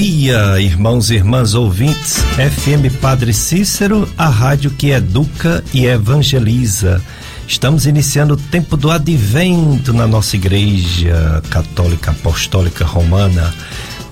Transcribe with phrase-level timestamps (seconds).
[0.00, 2.18] dia, irmãos e irmãs ouvintes.
[2.36, 7.00] FM Padre Cícero, a rádio que educa e evangeliza.
[7.48, 13.54] Estamos iniciando o tempo do advento na nossa igreja católica apostólica romana.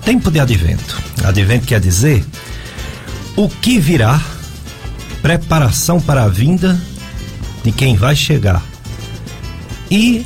[0.03, 0.99] Tempo de advento.
[1.23, 2.25] Advento quer dizer
[3.35, 4.19] o que virá,
[5.21, 6.81] preparação para a vinda
[7.63, 8.63] de quem vai chegar
[9.91, 10.25] e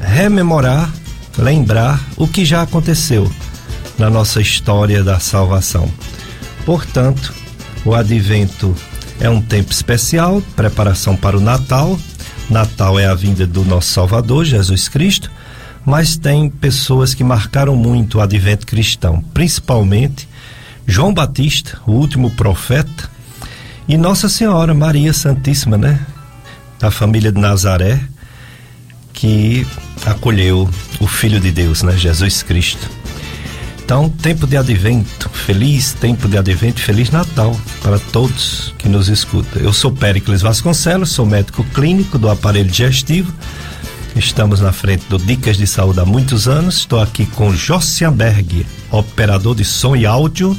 [0.00, 0.92] rememorar,
[1.38, 3.30] lembrar o que já aconteceu
[4.00, 5.86] na nossa história da salvação.
[6.64, 7.34] Portanto,
[7.84, 8.74] o advento
[9.20, 12.00] é um tempo especial, preparação para o Natal.
[12.48, 15.30] Natal é a vinda do nosso Salvador, Jesus Cristo,
[15.84, 20.26] mas tem pessoas que marcaram muito o advento cristão, principalmente
[20.86, 23.10] João Batista, o último profeta,
[23.86, 26.00] e Nossa Senhora Maria Santíssima, né?
[26.78, 28.00] Da família de Nazaré,
[29.12, 29.66] que
[30.06, 31.94] acolheu o Filho de Deus, né?
[31.98, 32.99] Jesus Cristo.
[33.90, 39.60] Então, tempo de advento, feliz tempo de advento, feliz Natal para todos que nos escutam.
[39.60, 43.34] Eu sou Péricles Vasconcelos, sou médico clínico do aparelho digestivo.
[44.14, 46.76] Estamos na frente do Dicas de Saúde há muitos anos.
[46.76, 50.56] Estou aqui com Jossianberg, operador de som e áudio,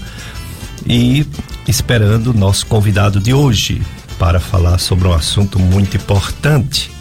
[0.85, 1.25] e
[1.65, 3.81] esperando o nosso convidado de hoje
[4.19, 6.91] para falar sobre um assunto muito importante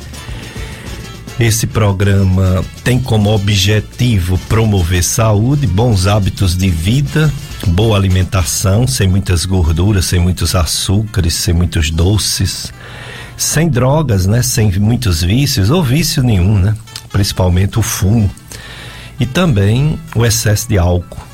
[1.41, 7.33] esse programa tem como objetivo promover saúde, bons hábitos de vida,
[7.69, 12.71] boa alimentação, sem muitas gorduras, sem muitos açúcares, sem muitos doces,
[13.39, 14.43] sem drogas, né?
[14.43, 16.77] Sem muitos vícios ou vício nenhum, né?
[17.11, 18.31] Principalmente o fumo
[19.19, 21.31] e também o excesso de álcool.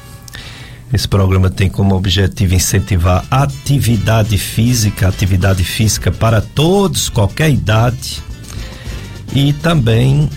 [0.92, 8.22] Esse programa tem como objetivo incentivar atividade física, atividade física para todos, qualquer idade,
[9.36, 10.30] e também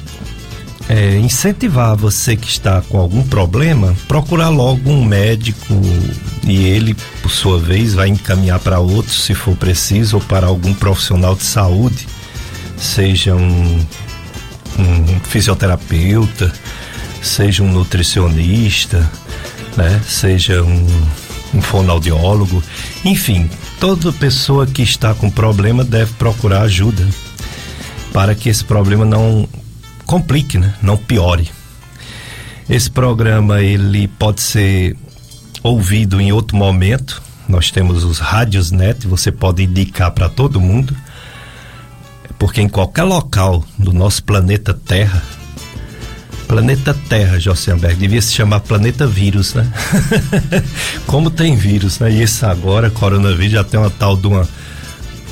[0.89, 5.73] é, incentivar você que está com algum problema, procurar logo um médico
[6.43, 10.73] e ele, por sua vez, vai encaminhar para outro, se for preciso, ou para algum
[10.73, 12.07] profissional de saúde,
[12.75, 13.85] seja um,
[14.77, 16.51] um fisioterapeuta,
[17.21, 19.09] seja um nutricionista,
[19.77, 20.01] né?
[20.05, 20.87] seja um,
[21.53, 22.61] um fonoaudiólogo,
[23.05, 23.49] enfim,
[23.79, 27.07] toda pessoa que está com problema deve procurar ajuda
[28.13, 29.47] para que esse problema não
[30.05, 30.73] complique, né?
[30.81, 31.49] não piore.
[32.69, 34.95] Esse programa ele pode ser
[35.63, 37.21] ouvido em outro momento.
[37.47, 40.95] Nós temos os rádios net, você pode indicar para todo mundo,
[42.37, 45.21] porque em qualquer local do nosso planeta Terra,
[46.47, 49.67] planeta Terra, Jossenberg, devia se chamar planeta vírus, né?
[51.07, 52.11] Como tem vírus, né?
[52.11, 54.47] E esse agora, coronavírus, já tem uma tal de uma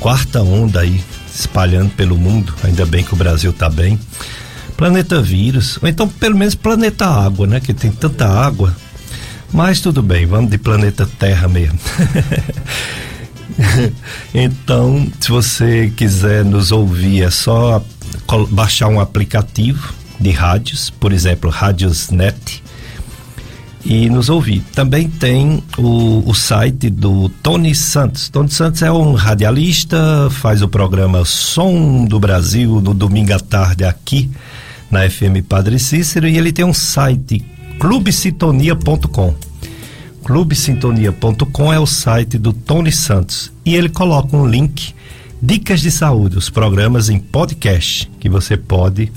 [0.00, 1.00] quarta onda aí
[1.38, 3.98] espalhando pelo mundo, ainda bem que o Brasil está bem.
[4.76, 7.60] Planeta vírus, ou então pelo menos planeta água, né?
[7.60, 8.74] Que tem tanta água.
[9.52, 11.78] Mas tudo bem, vamos de planeta Terra mesmo.
[14.34, 17.82] então, se você quiser nos ouvir, é só
[18.50, 22.62] baixar um aplicativo de rádios, por exemplo, Rádios Net
[23.88, 24.62] e nos ouvir.
[24.74, 28.28] Também tem o, o site do Tony Santos.
[28.28, 33.84] Tony Santos é um radialista, faz o programa Som do Brasil no domingo à tarde
[33.84, 34.30] aqui
[34.90, 37.42] na FM Padre Cícero e ele tem um site
[37.80, 39.34] clubesintonia.com.
[40.22, 44.94] Clubesintonia.com é o site do Tony Santos e ele coloca um link
[45.40, 49.10] Dicas de Saúde, os programas em podcast que você pode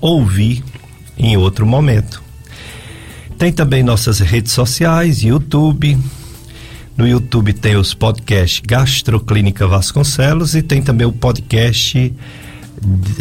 [0.00, 0.64] ouvir
[1.16, 2.27] em outro momento.
[3.38, 5.96] Tem também nossas redes sociais, YouTube.
[6.96, 12.12] No YouTube tem os podcasts Gastroclínica Vasconcelos e tem também o podcast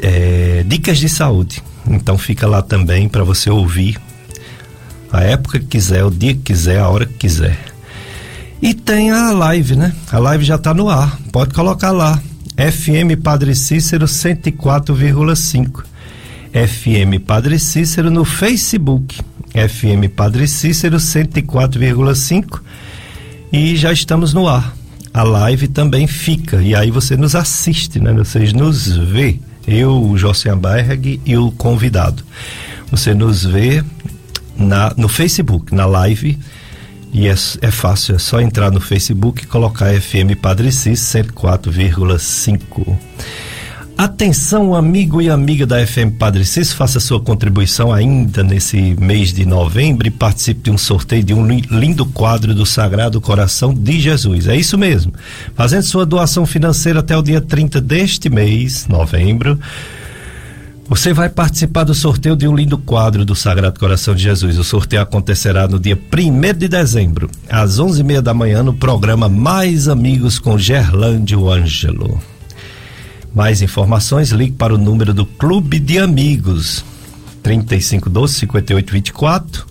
[0.01, 1.61] é, Dicas de Saúde.
[1.87, 3.99] Então fica lá também para você ouvir
[5.11, 7.59] a época que quiser, o dia que quiser, a hora que quiser.
[8.59, 9.93] E tem a live, né?
[10.11, 11.15] A live já está no ar.
[11.31, 12.19] Pode colocar lá.
[12.55, 15.83] FM Padre Cícero 104,5.
[16.51, 19.19] FM Padre Cícero no Facebook.
[19.57, 22.61] FM Padre Cícero 104,5
[23.51, 24.75] e já estamos no ar.
[25.13, 28.13] A live também fica e aí você nos assiste, né?
[28.13, 32.23] Vocês nos vê, eu, o Josian Berg e o convidado.
[32.91, 33.83] Você nos vê
[34.55, 36.37] na, no Facebook, na live
[37.11, 42.95] e é, é fácil, é só entrar no Facebook e colocar FM Padre Cícero 104,5.
[43.97, 49.43] Atenção, amigo e amiga da FM Padre Cis, faça sua contribuição ainda nesse mês de
[49.43, 54.47] novembro e participe de um sorteio de um lindo quadro do Sagrado Coração de Jesus.
[54.47, 55.11] É isso mesmo.
[55.55, 59.59] Fazendo sua doação financeira até o dia 30 deste mês, novembro,
[60.87, 64.59] Você vai participar do sorteio de um lindo quadro do Sagrado Coração de Jesus.
[64.59, 69.89] O sorteio acontecerá no dia 1 de dezembro, às 11h30 da manhã, no programa Mais
[69.89, 72.36] Amigos com Gerlândio Ângelo.
[73.33, 76.83] Mais informações, ligue para o número do Clube de Amigos,
[77.43, 79.67] 3512 5824.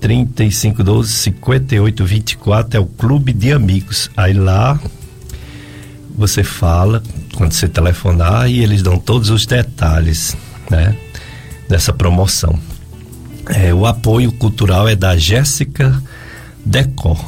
[0.00, 4.10] 3512 5824 é o Clube de Amigos.
[4.16, 4.80] Aí lá
[6.14, 7.02] você fala
[7.36, 10.36] quando você telefonar e eles dão todos os detalhes,
[10.70, 10.96] né,
[11.68, 12.58] dessa promoção.
[13.48, 16.02] É, o apoio cultural é da Jéssica
[16.64, 17.24] Decor.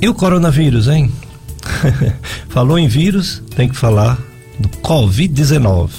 [0.00, 1.12] E o coronavírus, hein?
[2.48, 4.18] Falou em vírus, tem que falar
[4.58, 5.90] do Covid-19.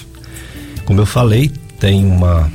[0.86, 2.51] Como eu falei, tem uma,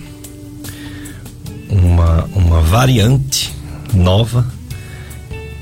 [1.69, 3.55] uma, uma variante
[3.94, 4.46] nova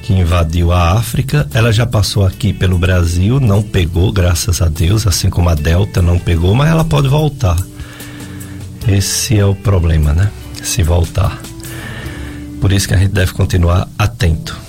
[0.02, 1.48] que invadiu a África.
[1.52, 6.00] Ela já passou aqui pelo Brasil, não pegou, graças a Deus, assim como a Delta
[6.00, 7.56] não pegou, mas ela pode voltar.
[8.86, 10.30] Esse é o problema, né?
[10.62, 11.40] Se voltar.
[12.60, 14.65] Por isso que a gente deve continuar atento.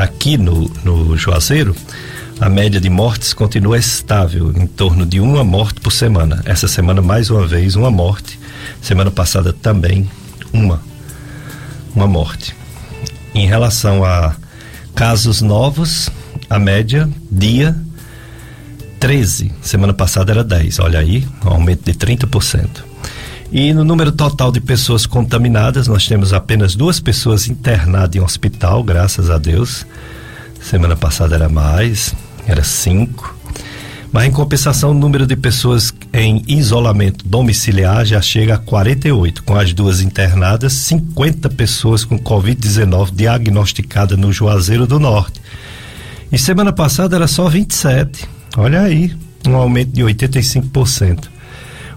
[0.00, 1.76] Aqui no, no Juazeiro,
[2.40, 6.40] a média de mortes continua estável, em torno de uma morte por semana.
[6.46, 8.40] Essa semana, mais uma vez, uma morte.
[8.80, 10.10] Semana passada também,
[10.54, 10.80] uma.
[11.94, 12.56] Uma morte.
[13.34, 14.34] Em relação a
[14.94, 16.08] casos novos,
[16.48, 17.76] a média dia
[18.98, 19.52] 13.
[19.60, 20.78] Semana passada era 10.
[20.78, 22.89] Olha aí, um aumento de 30%.
[23.52, 28.84] E no número total de pessoas contaminadas, nós temos apenas duas pessoas internadas em hospital,
[28.84, 29.84] graças a Deus.
[30.60, 32.14] Semana passada era mais,
[32.46, 33.34] era cinco.
[34.12, 39.56] Mas em compensação, o número de pessoas em isolamento domiciliar já chega a 48, com
[39.56, 45.40] as duas internadas, 50 pessoas com Covid-19 diagnosticada no Juazeiro do Norte.
[46.30, 48.28] E semana passada era só 27.
[48.56, 49.12] Olha aí,
[49.46, 51.39] um aumento de 85%.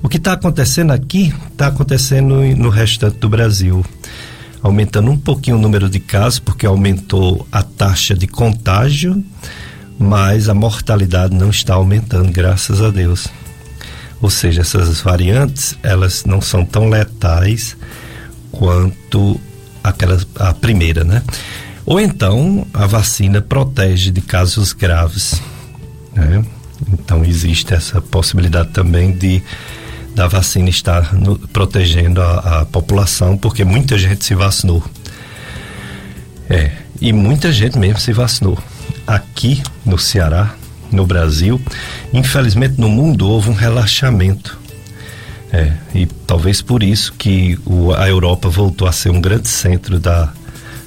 [0.04, 3.84] O que está acontecendo aqui está acontecendo no restante do Brasil.
[4.62, 9.24] Aumentando um pouquinho o número de casos, porque aumentou a taxa de contágio
[9.98, 13.28] mas a mortalidade não está aumentando, graças a Deus.
[14.22, 17.76] Ou seja, essas variantes, elas não são tão letais
[18.52, 19.40] quanto
[19.84, 21.22] aquela a primeira, né?
[21.86, 25.42] Ou então a vacina protege de casos graves,
[26.14, 26.44] né?
[26.92, 29.42] Então existe essa possibilidade também de
[30.16, 34.84] da vacina estar no, protegendo a, a população, porque muita gente se vacinou.
[36.50, 38.58] É, e muita gente mesmo se vacinou
[39.08, 40.56] aqui no Ceará,
[40.92, 41.60] no Brasil,
[42.14, 44.60] infelizmente no mundo houve um relaxamento.
[45.52, 50.00] É, e talvez por isso que o, a Europa voltou a ser um grande centro
[50.00, 50.34] da,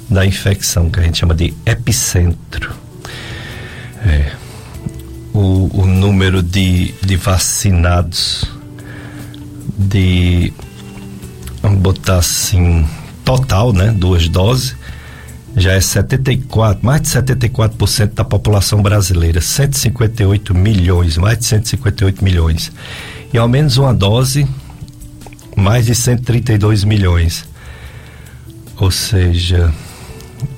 [0.09, 2.75] da infecção, que a gente chama de epicentro.
[4.05, 4.31] É,
[5.33, 8.45] o, o número de, de vacinados,
[9.77, 10.51] de,
[11.61, 12.85] vamos botar assim,
[13.23, 13.91] total, né?
[13.91, 14.75] Duas doses,
[15.55, 22.71] já é 74, mais de 74% da população brasileira, 158 milhões, mais de 158 milhões.
[23.33, 24.47] E ao menos uma dose,
[25.55, 27.45] mais de 132 milhões.
[28.77, 29.73] Ou seja,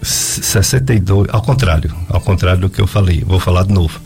[0.01, 3.99] 62, ao contrário, ao contrário do que eu falei, vou falar de novo.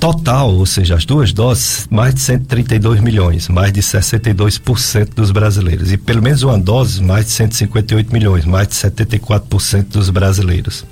[0.00, 5.92] Total, ou seja, as duas doses, mais de 132 milhões, mais de 62% dos brasileiros.
[5.92, 10.84] E pelo menos uma dose, mais de 158 milhões, mais de 74% dos brasileiros.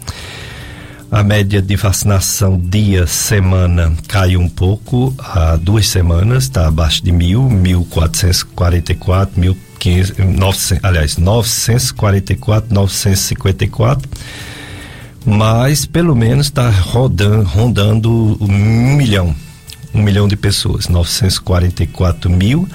[1.09, 7.13] A média de vacinação dia, semana caiu um pouco há duas semanas, está abaixo de
[7.13, 14.11] mil, 1.444, 1.500, aliás, 944, 954
[15.27, 19.35] mas pelo menos está rodando, rondando um milhão,
[19.93, 22.67] um milhão de pessoas, 944 mil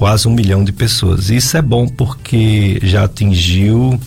[0.00, 1.28] quase um milhão de pessoas.
[1.28, 4.00] Isso é bom porque já atingiu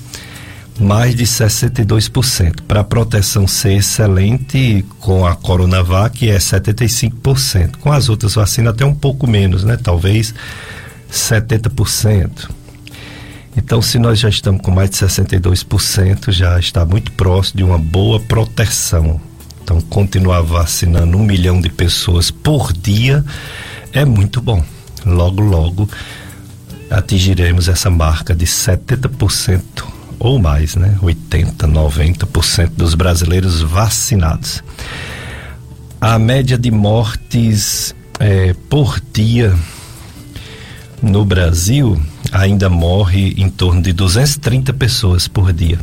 [0.79, 2.61] mais de 62%.
[2.67, 7.77] Para a proteção ser excelente com a Coronavac é 75%.
[7.79, 9.77] Com as outras vacinas até um pouco menos, né?
[9.77, 10.33] Talvez
[11.11, 12.49] 70%.
[13.55, 17.77] Então, se nós já estamos com mais de 62%, já está muito próximo de uma
[17.77, 19.21] boa proteção.
[19.63, 23.23] Então, continuar vacinando um milhão de pessoas por dia
[23.93, 24.63] é muito bom.
[25.05, 25.89] Logo, logo
[26.89, 29.61] atingiremos essa marca de 70%
[30.19, 30.97] ou mais, né?
[31.01, 34.63] 80, 90% dos brasileiros vacinados.
[35.99, 39.55] A média de mortes é, por dia
[41.01, 42.01] no Brasil
[42.31, 45.79] ainda morre em torno de 230 pessoas por dia.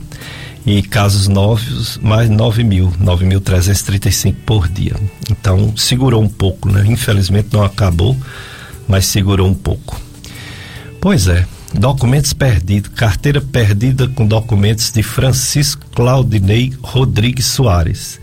[0.67, 4.95] E casos novos, mais 9 mil, 9.335 por dia.
[5.31, 6.85] Então, segurou um pouco, né?
[6.87, 8.17] Infelizmente não acabou,
[8.87, 9.99] mas segurou um pouco.
[11.01, 18.21] Pois é, documentos perdidos, carteira perdida com documentos de Francisco Claudinei Rodrigues Soares.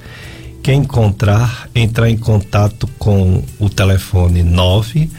[0.61, 5.09] Quem encontrar, entrar em contato com o telefone 9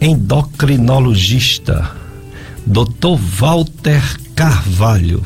[0.00, 1.92] endocrinologista,
[2.66, 3.16] Dr.
[3.38, 4.02] Walter
[4.34, 5.25] Carvalho.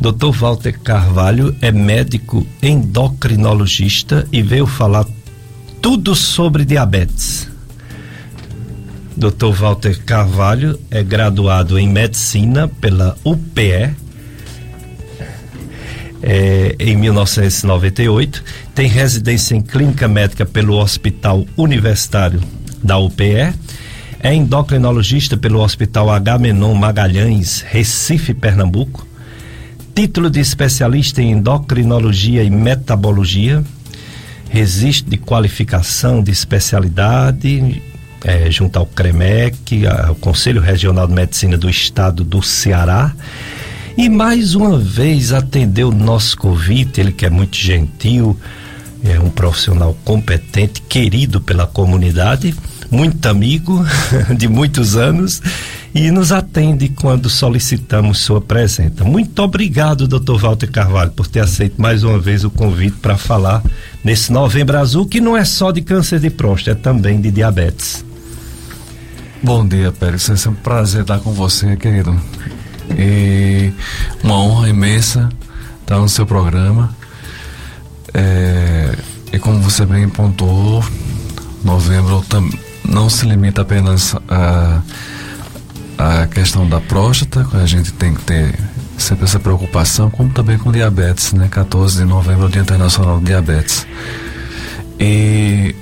[0.00, 0.32] Dr.
[0.36, 5.06] Walter Carvalho é médico endocrinologista e veio falar
[5.80, 7.48] tudo sobre diabetes.
[9.16, 9.52] Dr.
[9.56, 13.94] Walter Carvalho é graduado em medicina pela UPE
[16.26, 18.42] é, em 1998,
[18.74, 22.40] tem residência em clínica médica pelo Hospital Universitário
[22.82, 23.54] da UPE,
[24.18, 29.06] é endocrinologista pelo Hospital Agamenon Magalhães, Recife, Pernambuco,
[29.94, 33.62] título de especialista em endocrinologia e metabologia,
[34.50, 37.80] registro de qualificação de especialidade
[38.24, 43.14] é, junto ao CREMEC, ao Conselho Regional de Medicina do Estado do Ceará.
[43.96, 48.36] E mais uma vez atendeu o nosso convite, ele que é muito gentil,
[49.04, 52.54] é um profissional competente, querido pela comunidade,
[52.90, 53.84] muito amigo
[54.36, 55.42] de muitos anos
[55.94, 59.04] e nos atende quando solicitamos sua presença.
[59.04, 60.38] Muito obrigado, Dr.
[60.40, 63.62] Walter Carvalho, por ter aceito mais uma vez o convite para falar
[64.02, 68.04] nesse Novembro Azul, que não é só de câncer de próstata, é também de diabetes.
[69.42, 70.28] Bom dia, Pérez.
[70.30, 72.18] É um prazer estar com você, querido.
[72.98, 73.70] E
[74.22, 75.28] uma honra imensa
[75.82, 76.96] estar no seu programa.
[78.14, 78.96] É,
[79.32, 80.82] e como você bem pontuou,
[81.62, 82.24] novembro
[82.88, 84.80] não se limita apenas a,
[85.98, 88.58] a questão da próstata, a gente tem que ter
[88.96, 91.48] sempre essa preocupação, como também com diabetes, né?
[91.50, 93.86] 14 de novembro, é o Dia Internacional de Diabetes.
[94.98, 95.74] E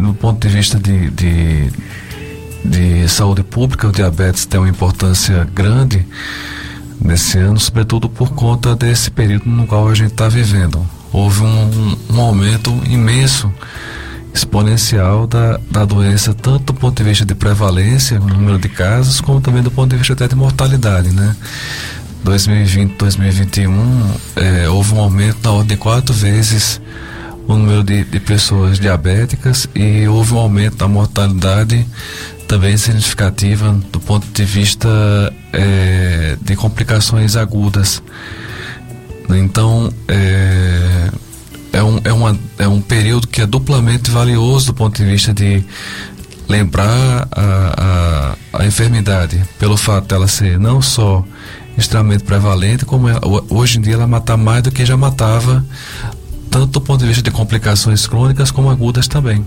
[0.00, 1.70] no ponto de vista de, de
[2.64, 6.06] de saúde pública, o diabetes tem uma importância grande
[7.00, 10.86] nesse ano, sobretudo por conta desse período no qual a gente está vivendo.
[11.12, 13.52] Houve um, um, aumento imenso,
[14.32, 19.40] exponencial da, da doença, tanto do ponto de vista de prevalência, número de casos, como
[19.40, 21.36] também do ponto de vista até de mortalidade, né?
[22.24, 26.80] 2020, 2021, é, houve um aumento na ordem de quatro vezes
[27.46, 31.86] o número de, de pessoas diabéticas e houve um aumento da mortalidade
[32.46, 34.88] também significativa do ponto de vista
[35.52, 38.02] é, de complicações agudas.
[39.30, 40.91] Então, é,
[41.72, 45.32] é, um, é, uma, é um período que é duplamente valioso do ponto de vista
[45.32, 45.64] de
[46.48, 51.24] lembrar a, a, a enfermidade, pelo fato dela ser não só
[51.76, 55.64] extremamente prevalente, como é, hoje em dia ela mata mais do que já matava,
[56.50, 59.44] tanto do ponto de vista de complicações crônicas como agudas também.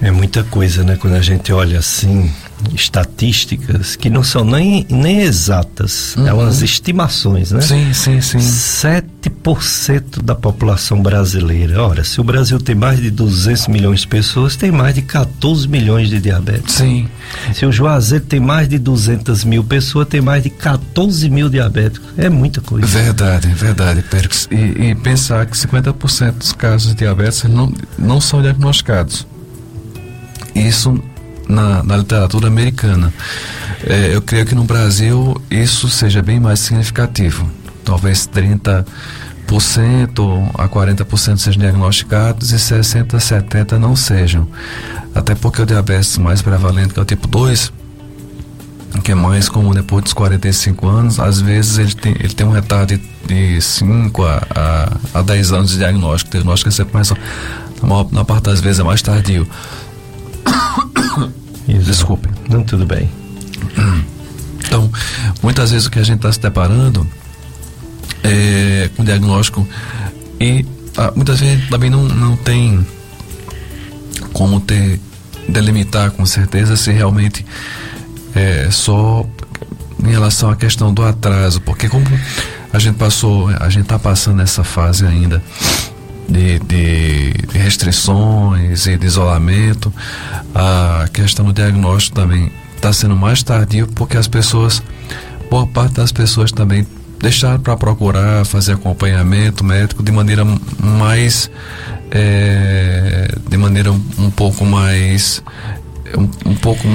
[0.00, 0.96] É muita coisa, né?
[0.96, 2.32] Quando a gente olha assim,
[2.74, 6.26] estatísticas que não são nem, nem exatas, uhum.
[6.26, 7.60] é umas estimações, né?
[7.60, 8.38] Sim, sim, sim.
[8.38, 11.82] 7% da população brasileira.
[11.82, 15.68] Ora, se o Brasil tem mais de 200 milhões de pessoas, tem mais de 14
[15.68, 16.74] milhões de diabetes.
[16.74, 17.08] Sim.
[17.54, 22.08] Se o Juazeiro tem mais de 200 mil pessoas, tem mais de 14 mil diabéticos.
[22.16, 22.86] É muita coisa.
[22.86, 24.48] Verdade, verdade, Pérez.
[24.50, 29.26] E, e pensar que 50% dos casos de diabetes não, não são diagnosticados.
[30.54, 31.00] Isso
[31.48, 33.12] na, na literatura americana.
[33.84, 37.48] É, eu creio que no Brasil isso seja bem mais significativo.
[37.84, 38.84] Talvez 30%
[40.54, 44.46] a 40% sejam diagnosticados e 60% a 70% não sejam.
[45.14, 47.72] Até porque o diabetes mais prevalente, que é o tipo 2,
[49.02, 52.50] que é mais comum depois dos 45 anos, às vezes ele tem, ele tem um
[52.50, 56.30] retardo de 5 a, a, a 10 anos de diagnóstico.
[56.30, 57.16] O diagnóstico é sempre mais, na,
[57.82, 59.48] maior, parte das vezes é mais tardio.
[61.66, 62.28] Desculpe.
[62.48, 63.08] Não, tudo bem.
[64.68, 64.90] Então,
[65.42, 67.06] muitas vezes o que a gente está se deparando
[68.22, 69.66] é com diagnóstico
[70.38, 70.62] e
[70.94, 72.86] ah, muitas vezes também não, não tem
[74.34, 75.00] como ter
[75.48, 77.46] delimitar com certeza se realmente
[78.34, 79.24] é só
[80.04, 82.04] em relação à questão do atraso, porque como
[82.70, 85.42] a gente passou, a gente está passando essa fase ainda
[86.28, 89.92] de, de, restrições e de isolamento,
[90.54, 94.82] a questão do diagnóstico também está sendo mais tardio porque as pessoas,
[95.50, 96.86] boa parte das pessoas também
[97.20, 100.44] deixaram para procurar fazer acompanhamento médico de maneira
[100.78, 101.50] mais
[102.10, 105.42] é, de maneira um, um pouco mais
[106.16, 106.86] um, um pouco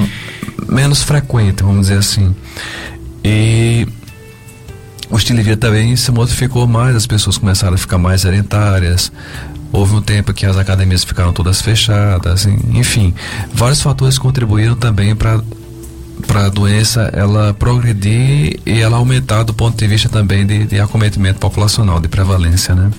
[0.69, 2.35] menos frequente, vamos dizer assim.
[3.23, 3.87] E
[5.13, 9.11] o estilo de vida também se modificou mais, as pessoas começaram a ficar mais sedentárias.
[9.71, 13.13] Houve um tempo que as academias ficaram todas fechadas, enfim,
[13.53, 15.39] vários fatores contribuíram também para
[16.27, 20.79] para a doença ela progredir e ela aumentar do ponto de vista também de, de
[20.79, 22.89] acometimento populacional, de prevalência, né?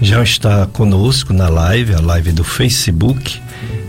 [0.00, 3.40] Já está conosco na live, a live do Facebook,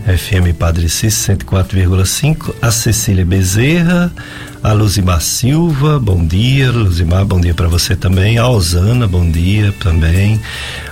[0.06, 4.12] FM Padre Cis 104,5, a Cecília Bezerra,
[4.62, 9.74] a Luzimar Silva, bom dia, Luzimar, bom dia para você também, a Osana, bom dia
[9.80, 10.40] também,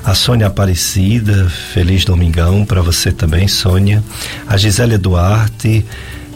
[0.05, 4.03] a Sônia Aparecida, feliz domingão para você também, Sônia,
[4.48, 5.87] a Gisele Duarte,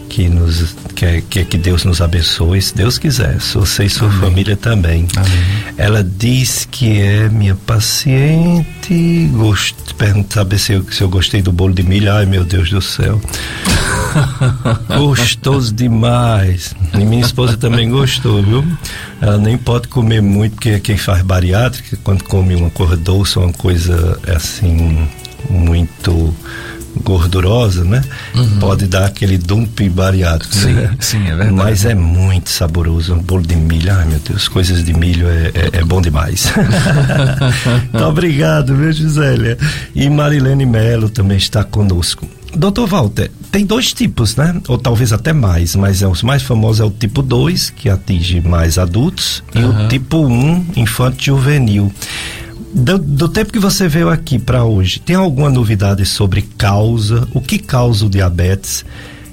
[0.09, 4.21] que nos que, que, que Deus nos abençoe, se Deus quiser, você e sua Amém.
[4.21, 5.07] família também.
[5.17, 5.31] Amém.
[5.77, 11.53] Ela diz que é minha paciente, gost, pergunta saber se eu, se eu gostei do
[11.53, 13.21] bolo de milho, ai meu Deus do céu.
[14.97, 16.75] Gostoso demais.
[16.95, 18.65] E minha esposa também gostou, viu?
[19.21, 23.53] Ela nem pode comer muito, porque quem faz bariátrica, quando come uma coisa doce, uma
[23.53, 25.07] coisa assim,
[25.51, 26.35] muito
[27.03, 28.03] gordurosa, né?
[28.35, 28.59] Uhum.
[28.59, 30.55] Pode dar aquele dump bariátrico.
[30.55, 30.97] Sim, né?
[31.01, 31.53] sim, é verdade.
[31.53, 33.15] Mas é muito saboroso.
[33.15, 36.53] Um bolo de milho, ai meu Deus, coisas de milho é, é, é bom demais.
[37.93, 39.59] então, obrigado, viu, Gisélia?
[39.95, 42.27] E Marilene Melo também está conosco.
[42.55, 44.55] Doutor Walter, tem dois tipos, né?
[44.69, 48.41] Ou talvez até mais, mas é, os mais famosos é o tipo 2, que atinge
[48.41, 49.61] mais adultos, uhum.
[49.61, 51.93] e o tipo 1, um, infanto juvenil
[52.73, 57.27] do, do, tempo que você veio aqui para hoje, tem alguma novidade sobre causa?
[57.33, 58.85] O que causa o diabetes?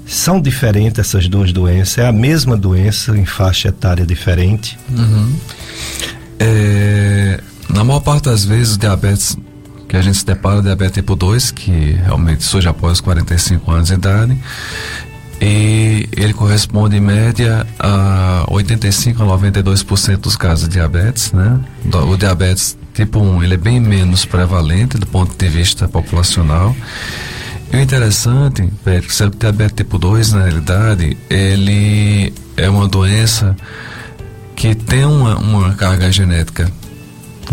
[0.06, 1.98] São diferentes essas duas doenças?
[1.98, 4.78] É a mesma doença em faixa etária diferente?
[4.90, 5.36] Uhum.
[6.40, 9.38] É, na maior parte das vezes, o diabetes
[9.88, 11.72] que a gente se depara, o diabetes tipo 2, que
[12.04, 14.38] realmente surge após os 45 anos de idade,
[15.42, 21.60] e ele corresponde em média a 85 a 92% dos casos de diabetes, né?
[21.94, 26.76] O diabetes tipo 1, ele é bem menos prevalente do ponto de vista populacional.
[27.72, 33.56] E o interessante, é que o diabetes tipo 2, na realidade, ele é uma doença
[34.56, 36.72] que tem uma, uma carga genética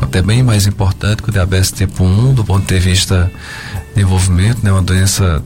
[0.00, 3.30] até bem mais importante que o diabetes tipo 1 do ponto de vista
[3.88, 4.72] de desenvolvimento, né?
[4.72, 5.42] Uma doença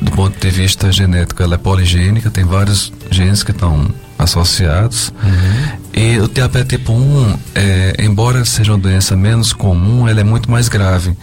[0.00, 5.12] do ponto de vista genético, ela é poligênica, tem vários genes que estão associados.
[5.22, 5.78] Uhum.
[5.92, 10.50] E o diabetes tipo 1, é, embora seja uma doença menos comum, ela é muito
[10.50, 11.16] mais grave.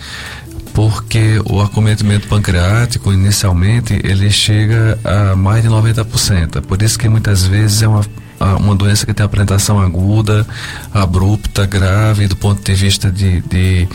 [0.74, 6.62] Porque o acometimento pancreático, inicialmente, ele chega a mais de 90%.
[6.62, 8.04] Por isso que muitas vezes é uma
[8.60, 10.46] uma doença que tem apresentação aguda,
[10.94, 13.88] abrupta, grave, do ponto de vista de, de,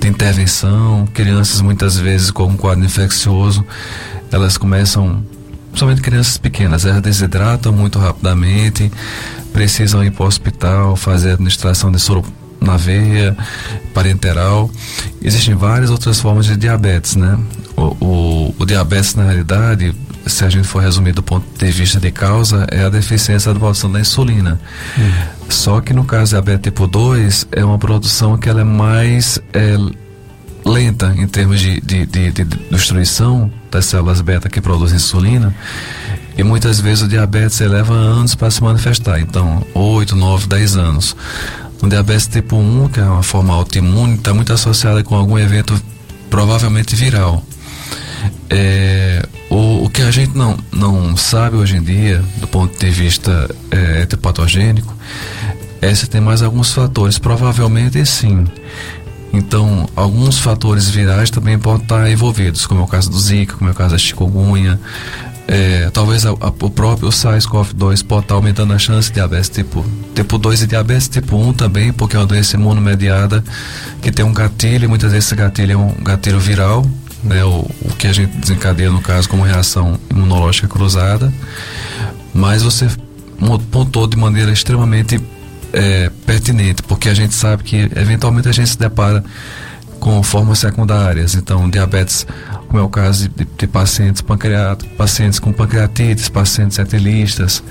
[0.00, 1.06] de intervenção.
[1.12, 3.64] Crianças, muitas vezes, com um quadro infeccioso,
[4.32, 5.24] elas começam,
[5.68, 8.90] principalmente crianças pequenas, elas desidratam muito rapidamente,
[9.52, 12.24] precisam ir para o hospital, fazer administração de soro
[12.60, 13.36] na veia,
[13.94, 14.70] parenteral.
[15.22, 17.38] Existem várias outras formas de diabetes, né?
[17.76, 19.94] O, o, o diabetes, na realidade,
[20.26, 23.58] se a gente for resumir do ponto de vista de causa, é a deficiência da
[23.58, 24.60] produção da insulina.
[24.96, 25.12] Uhum.
[25.48, 29.38] Só que no caso do diabetes tipo 2, é uma produção que ela é mais
[29.52, 29.76] é,
[30.64, 35.54] lenta em termos de, de, de, de, destruição das células beta que produzem insulina.
[36.36, 41.16] E muitas vezes o diabetes leva anos para se manifestar, então 8, 9, 10 anos.
[41.82, 45.80] O diabetes tipo 1, que é uma forma autoimune, está muito associada com algum evento
[46.28, 47.44] provavelmente viral.
[48.50, 52.90] É, o, o que a gente não, não sabe hoje em dia, do ponto de
[52.90, 54.94] vista é, patogênico,
[55.80, 57.18] é se tem mais alguns fatores.
[57.18, 58.44] Provavelmente sim.
[59.32, 63.68] Então, alguns fatores virais também podem estar envolvidos, como é o caso do Zika, como
[63.68, 64.80] é o caso da chikungunya.
[65.46, 69.82] É, talvez a, a, o próprio SARS-CoV-2 pode estar aumentando a chance de diabetes tipo,
[70.14, 73.42] tipo 2 e diabetes tipo 1 também, porque é uma doença imunomediada
[74.02, 76.84] que tem um gatilho, e muitas vezes esse gatilho é um gatilho viral,
[77.24, 81.32] né, o, o que a gente desencadeia no caso como reação imunológica cruzada.
[82.34, 82.86] Mas você
[83.70, 85.18] pontuou de maneira extremamente
[85.72, 89.22] é, pertinente, porque a gente sabe que eventualmente a gente se depara
[89.98, 92.26] com formas secundárias, então diabetes,
[92.68, 97.62] como é o caso de, de pacientes pancreato, pacientes com pancreatites, pacientes etilistas,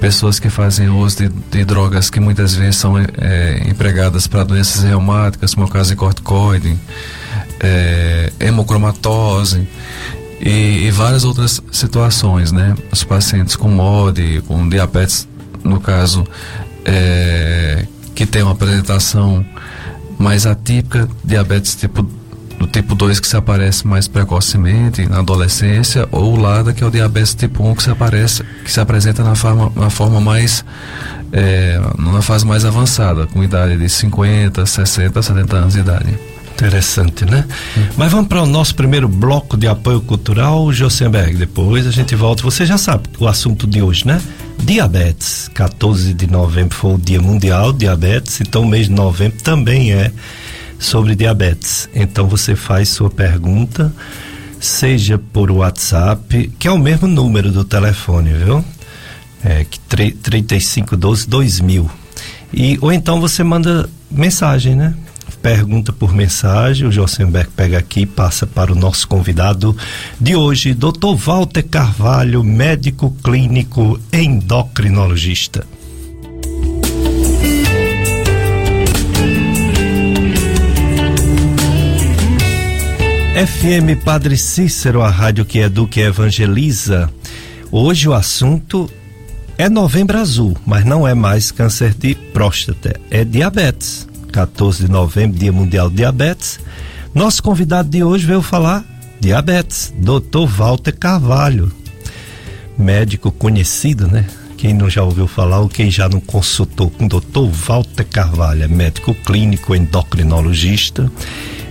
[0.00, 4.82] pessoas que fazem uso de, de drogas que muitas vezes são é, empregadas para doenças
[4.82, 6.76] reumáticas, como é o caso de corticoide,
[7.60, 9.68] é, hemocromatose
[10.40, 12.74] e, e, várias outras situações, né?
[12.90, 15.28] Os pacientes com MOD, com diabetes,
[15.62, 16.26] no caso
[16.84, 19.44] é, que tem uma apresentação
[20.18, 22.02] mais atípica, diabetes tipo
[22.58, 26.86] do tipo 2 que se aparece mais precocemente na adolescência, ou o LADA, que é
[26.86, 30.62] o diabetes tipo 1 que se aparece, que se apresenta na forma, na forma mais
[31.32, 31.80] é,
[32.20, 36.18] fase mais avançada, com idade de 50, 60, 70 anos de idade.
[36.60, 37.46] Interessante, né?
[37.74, 37.86] Hum.
[37.96, 41.38] Mas vamos para o nosso primeiro bloco de apoio cultural, Josenberg.
[41.38, 42.42] Depois a gente volta.
[42.42, 44.20] Você já sabe o assunto de hoje, né?
[44.58, 45.48] Diabetes.
[45.54, 50.12] 14 de novembro foi o Dia Mundial Diabetes, então o mês de novembro também é
[50.78, 51.88] sobre diabetes.
[51.94, 53.90] Então você faz sua pergunta,
[54.60, 58.62] seja por WhatsApp, que é o mesmo número do telefone, viu?
[59.42, 61.90] É, que 3512 2000.
[62.52, 64.94] E, ou então você manda mensagem, né?
[65.40, 66.86] Pergunta por mensagem.
[66.86, 69.76] O Josenberg pega aqui e passa para o nosso convidado
[70.20, 71.14] de hoje, Dr.
[71.16, 75.66] Walter Carvalho, médico clínico endocrinologista.
[83.40, 87.08] FM Padre Cícero, a rádio que educa e evangeliza.
[87.72, 88.90] Hoje o assunto
[89.56, 94.09] é novembro azul, mas não é mais câncer de próstata, é diabetes.
[94.30, 96.60] 14 de novembro, Dia Mundial de Diabetes.
[97.14, 98.84] Nosso convidado de hoje veio falar
[99.20, 100.46] diabetes, Dr.
[100.46, 101.70] Walter Carvalho,
[102.78, 104.26] médico conhecido, né?
[104.56, 107.50] Quem não já ouviu falar ou quem já não consultou com o Dr.
[107.50, 111.10] Walter Carvalho, é médico clínico, endocrinologista.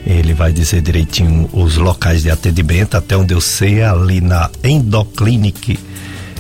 [0.06, 4.50] Ele vai dizer direitinho os locais de atendimento, até onde eu sei, é ali na
[4.64, 5.78] Endoclinic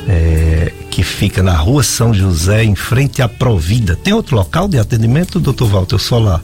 [0.10, 3.96] é, que fica na rua São José, em frente à Provida.
[3.96, 6.00] Tem outro local de atendimento, doutor Walter?
[6.00, 6.42] Só lá?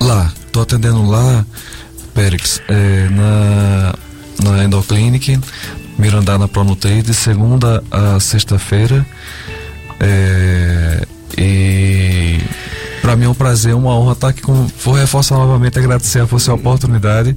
[0.00, 1.44] Lá, tô atendendo lá,
[2.14, 3.94] Périx, é, na,
[4.44, 5.40] na Endoclinic,
[5.98, 9.04] Mirandá na Pronutei, de segunda a sexta-feira.
[9.98, 11.04] É,
[11.36, 12.38] e
[13.02, 14.68] para mim é um prazer, uma honra estar aqui com.
[14.84, 17.36] Vou reforçar novamente, agradecer a você a oportunidade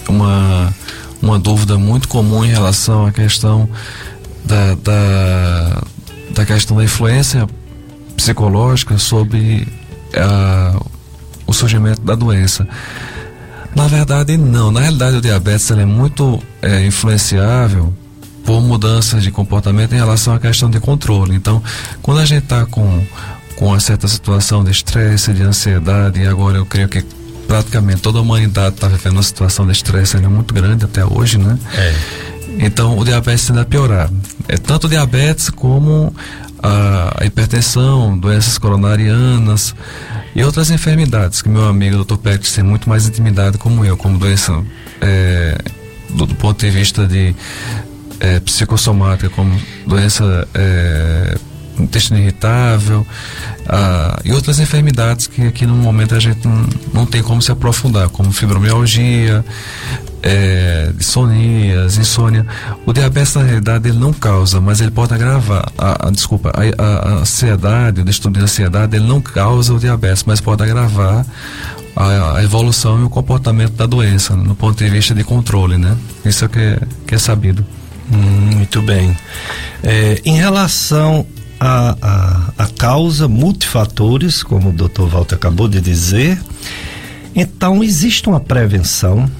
[0.08, 0.74] uma,
[1.22, 3.68] uma dúvida muito comum em relação à questão
[4.44, 5.82] da, da,
[6.34, 7.46] da questão da influência
[8.16, 9.66] psicológica sobre
[10.14, 10.80] a,
[11.46, 12.66] o surgimento da doença.
[13.74, 14.70] Na verdade, não.
[14.70, 17.92] Na realidade, o diabetes é muito é, influenciável
[18.44, 21.34] por mudanças de comportamento em relação à questão de controle.
[21.34, 21.62] Então,
[22.00, 23.04] quando a gente está com,
[23.56, 27.04] com uma certa situação de estresse, de ansiedade, e agora eu creio que
[27.46, 31.58] praticamente toda a humanidade está vivendo uma situação de estresse muito grande até hoje, né?
[31.74, 31.94] É.
[32.58, 34.10] Então, o diabetes tende a piorar.
[34.48, 36.14] É tanto o diabetes como
[36.62, 39.74] a, a hipertensão, doenças coronarianas
[40.34, 42.16] e outras enfermidades que meu amigo Dr.
[42.16, 44.62] Pérez tem muito mais intimidade como eu, como doença
[45.00, 45.58] é,
[46.10, 47.34] do, do, ponto de vista de
[48.20, 51.38] é, psicossomática, como doença é,
[51.78, 53.06] intestino irritável
[53.68, 57.50] ah, e outras enfermidades que aqui no momento a gente não, não tem como se
[57.50, 59.44] aprofundar, como fibromialgia,
[60.22, 62.46] é, insônias, insônia.
[62.84, 65.70] O diabetes, na realidade, ele não causa, mas ele pode agravar.
[65.78, 70.24] A, a desculpa, a, a, ansiedade, o distúrbio de ansiedade, ele não causa o diabetes,
[70.24, 71.24] mas pode agravar
[71.94, 75.96] a, a, evolução e o comportamento da doença, no ponto de vista de controle, né?
[76.24, 77.64] Isso é que é, que é sabido.
[78.12, 79.16] Hum, muito bem.
[79.82, 81.26] É, em relação
[81.58, 86.40] a, a, a causa, multifatores, como o doutor Walter acabou de dizer,
[87.34, 89.30] então existe uma prevenção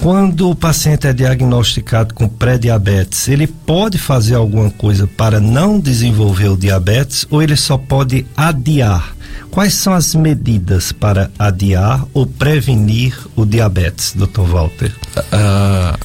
[0.00, 6.48] quando o paciente é diagnosticado com pré-diabetes, ele pode fazer alguma coisa para não desenvolver
[6.48, 9.14] o diabetes ou ele só pode adiar?
[9.50, 14.42] Quais são as medidas para adiar ou prevenir o diabetes, Dr.
[14.42, 14.94] Walter?
[15.16, 15.98] Uh,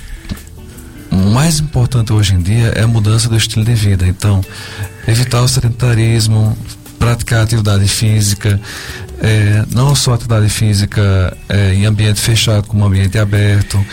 [1.13, 4.07] o mais importante hoje em dia é a mudança do estilo de vida.
[4.07, 4.41] Então,
[5.07, 6.57] evitar o sedentarismo,
[6.97, 8.59] praticar atividade física,
[9.21, 13.83] é, não só atividade física é, em ambiente fechado, como ambiente aberto.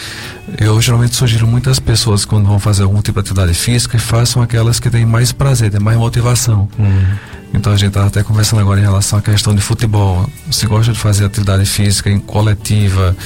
[0.59, 4.81] Eu geralmente sugiro muitas pessoas quando vão fazer algum tipo de atividade física façam aquelas
[4.81, 6.69] que têm mais prazer, têm mais motivação.
[6.79, 7.17] Uhum.
[7.53, 10.29] Então a gente estava até conversando agora em relação à questão de futebol.
[10.51, 13.17] Você gosta de fazer atividade física em coletiva,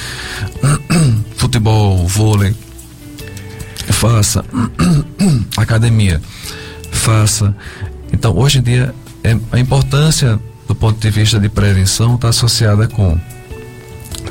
[1.37, 2.55] futebol, vôlei,
[3.93, 4.45] faça.
[5.57, 6.21] Academia,
[6.91, 7.55] faça.
[8.13, 12.89] Então hoje em dia é, a importância do ponto de vista de prevenção, está associada
[12.89, 13.19] com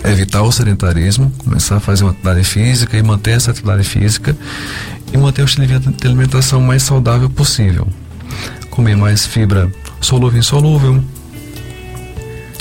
[0.04, 4.36] evitar o sedentarismo, começar a fazer uma atividade física e manter essa atividade física
[5.14, 7.88] e manter o estilo de alimentação mais saudável possível.
[8.70, 11.04] Comer mais fibra solúvel e insolúvel,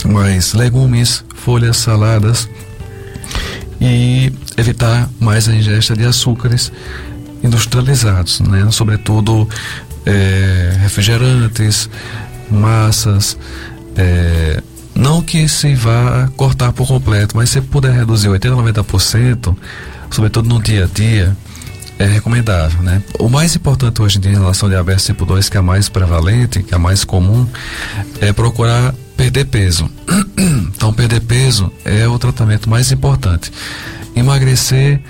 [0.05, 2.49] mais legumes, folhas, saladas
[3.81, 6.73] e evitar mais a ingesta de açúcares
[7.43, 8.69] industrializados, né?
[8.71, 9.49] sobretudo
[10.07, 11.89] é, refrigerantes,
[12.51, 13.37] massas.
[13.97, 14.63] É,
[14.95, 19.57] não que se vá cortar por completo, mas se puder reduzir 80% a 90%,
[20.11, 21.37] sobretudo no dia a dia,
[21.99, 23.03] é recomendável, né?
[23.19, 25.63] O mais importante hoje em dia em relação ao diabetes tipo 2, que é a
[25.63, 27.47] mais prevalente, que é a mais comum,
[28.21, 29.89] é procurar perder peso.
[30.75, 33.53] Então, perder peso é o tratamento mais importante.
[34.15, 35.01] Emagrecer,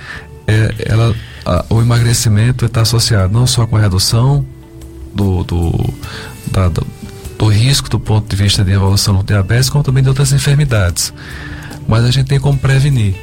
[0.46, 4.44] é, ela, a, o emagrecimento está associado não só com a redução
[5.14, 5.94] do, do,
[6.50, 6.86] da, do
[7.42, 11.12] do risco do ponto de vista de evolução do diabetes, como também de outras enfermidades.
[11.88, 13.16] Mas a gente tem como prevenir.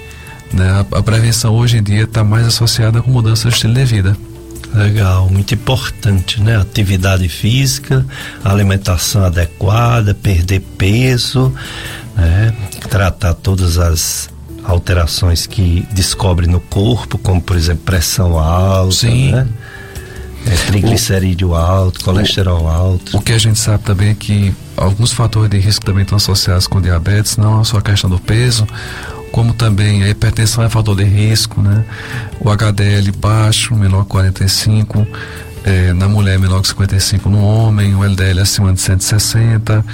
[0.52, 0.70] Né?
[0.70, 4.18] A, a prevenção hoje em dia está mais associada com mudança de estilo de vida.
[4.74, 6.58] Legal, muito importante, né?
[6.58, 8.06] Atividade física,
[8.44, 11.54] alimentação adequada, perder peso,
[12.16, 12.54] né?
[12.90, 14.30] Tratar todas as
[14.70, 19.32] alterações que descobre no corpo, como por exemplo pressão alta, Sim.
[19.32, 19.48] né?
[20.46, 23.18] É, triglicerídeo o, alto, colesterol o, alto.
[23.18, 26.66] O que a gente sabe também é que alguns fatores de risco também estão associados
[26.66, 28.66] com diabetes, não só a questão do peso,
[29.32, 31.84] como também a hipertensão é fator de risco, né?
[32.40, 35.06] O HDL baixo, menor que 45,
[35.64, 39.86] é, na mulher menor que 55 no homem, o LDL acima de 160,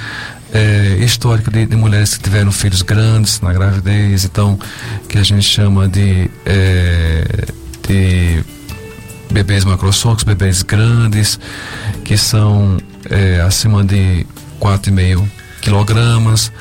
[0.55, 4.57] é, histórico de, de, mulheres que tiveram filhos grandes na gravidez, então,
[5.09, 7.45] que a gente chama de, é,
[7.85, 8.41] de
[9.29, 11.37] bebês macrosocos, bebês grandes,
[12.05, 12.77] que são
[13.09, 14.25] é, acima de
[14.61, 15.27] 4,5
[15.61, 16.53] quilogramas,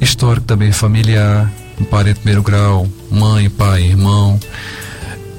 [0.00, 1.48] histórico também familiar,
[1.80, 4.40] um parente primeiro grau, mãe, pai, irmão.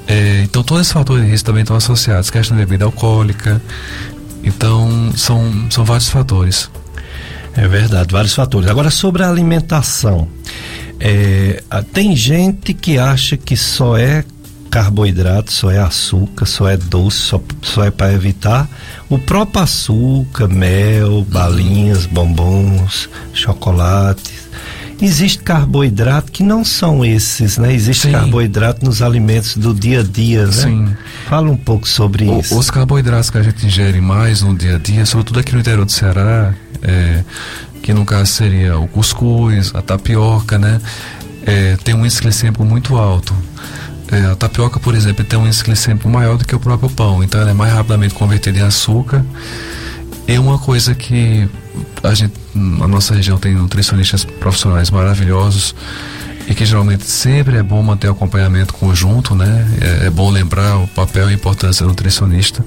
[0.06, 3.60] É, então todos esses fatores de risco também estão associados, questão de bebida alcoólica.
[4.42, 6.70] Então são, são vários fatores.
[7.56, 8.68] É verdade, vários fatores.
[8.68, 10.28] Agora, sobre a alimentação.
[10.98, 11.62] É,
[11.92, 14.24] tem gente que acha que só é
[14.70, 18.66] carboidrato, só é açúcar, só é doce, só, só é para evitar
[19.10, 24.48] o próprio açúcar, mel, balinhas, bombons, chocolates.
[25.00, 27.74] Existe carboidrato que não são esses, né?
[27.74, 28.12] Existe Sim.
[28.12, 30.52] carboidrato nos alimentos do dia a dia, né?
[30.52, 30.96] Sim.
[31.28, 32.56] Fala um pouco sobre o, isso.
[32.56, 35.84] Os carboidratos que a gente ingere mais no dia a dia, sobretudo aqui no interior
[35.84, 37.24] do Ceará, é,
[37.82, 40.80] que no caso seria o cuscuz, a tapioca, né?
[41.44, 43.34] É, tem um índice glicêmico muito alto.
[44.10, 47.24] É, a tapioca, por exemplo, tem um índice glicêmico maior do que o próprio pão,
[47.24, 49.24] então ela é mais rapidamente convertida em açúcar.
[50.26, 51.48] É uma coisa que
[52.02, 55.74] a gente, na nossa região tem nutricionistas profissionais maravilhosos
[56.52, 59.66] e que geralmente sempre é bom manter o acompanhamento conjunto, né?
[59.80, 62.62] É, é, bom lembrar o papel e importância do nutricionista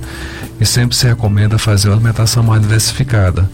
[0.59, 3.47] e sempre se recomenda fazer uma alimentação mais diversificada.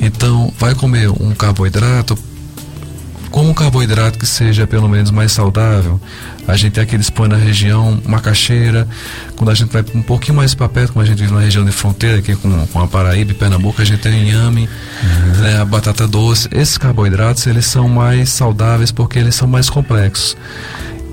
[0.00, 2.16] Então, vai comer um carboidrato,
[3.30, 6.00] com um carboidrato que seja pelo menos mais saudável.
[6.48, 8.88] A gente tem aqueles põe na região macaxeira,
[9.36, 11.64] quando a gente vai um pouquinho mais para perto, como a gente vive na região
[11.64, 14.68] de fronteira, aqui com, com a Paraíba e Pernambuco, a gente tem inhame,
[15.02, 15.42] uhum.
[15.42, 16.48] né, a batata doce.
[16.50, 20.36] Esses carboidratos, eles são mais saudáveis porque eles são mais complexos.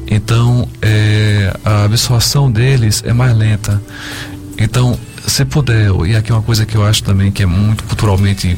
[0.10, 3.82] Então, é, a absorção deles é mais lenta.
[4.58, 4.97] Então,
[5.28, 8.58] se puder, e aqui é uma coisa que eu acho também que é muito culturalmente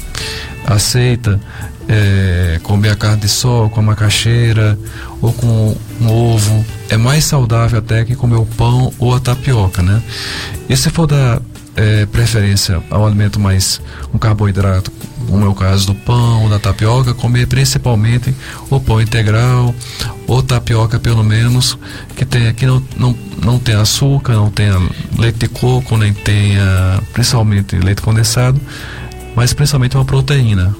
[0.65, 1.39] aceita,
[1.87, 4.77] é, comer a carne de sol com a macaxeira
[5.19, 9.81] ou com um ovo, é mais saudável até que comer o pão ou a tapioca,
[9.81, 10.01] né?
[10.69, 11.41] E se for dar
[11.79, 13.81] é, preferência ao alimento mais
[14.13, 14.91] um carboidrato,
[15.29, 18.35] como é o caso do pão ou da tapioca, comer principalmente
[18.69, 19.73] o pão integral
[20.27, 21.77] ou tapioca pelo menos
[22.17, 24.75] que tenha que não, não, não tenha açúcar, não tenha
[25.17, 28.59] leite de coco, nem tenha principalmente leite condensado,
[29.33, 30.75] mas principalmente uma proteína,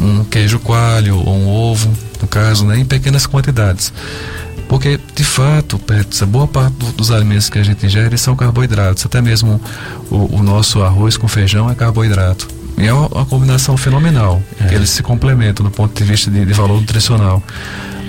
[0.00, 3.92] um queijo coalho ou um ovo, no caso, né, em pequenas quantidades.
[4.68, 9.06] Porque, de fato, Petsa, boa parte do, dos alimentos que a gente ingere são carboidratos.
[9.06, 9.60] Até mesmo
[10.10, 12.46] o, o nosso arroz com feijão é carboidrato.
[12.76, 14.42] E é uma, uma combinação fenomenal.
[14.60, 14.74] É.
[14.74, 17.42] Eles se complementam do ponto de vista de, de valor nutricional.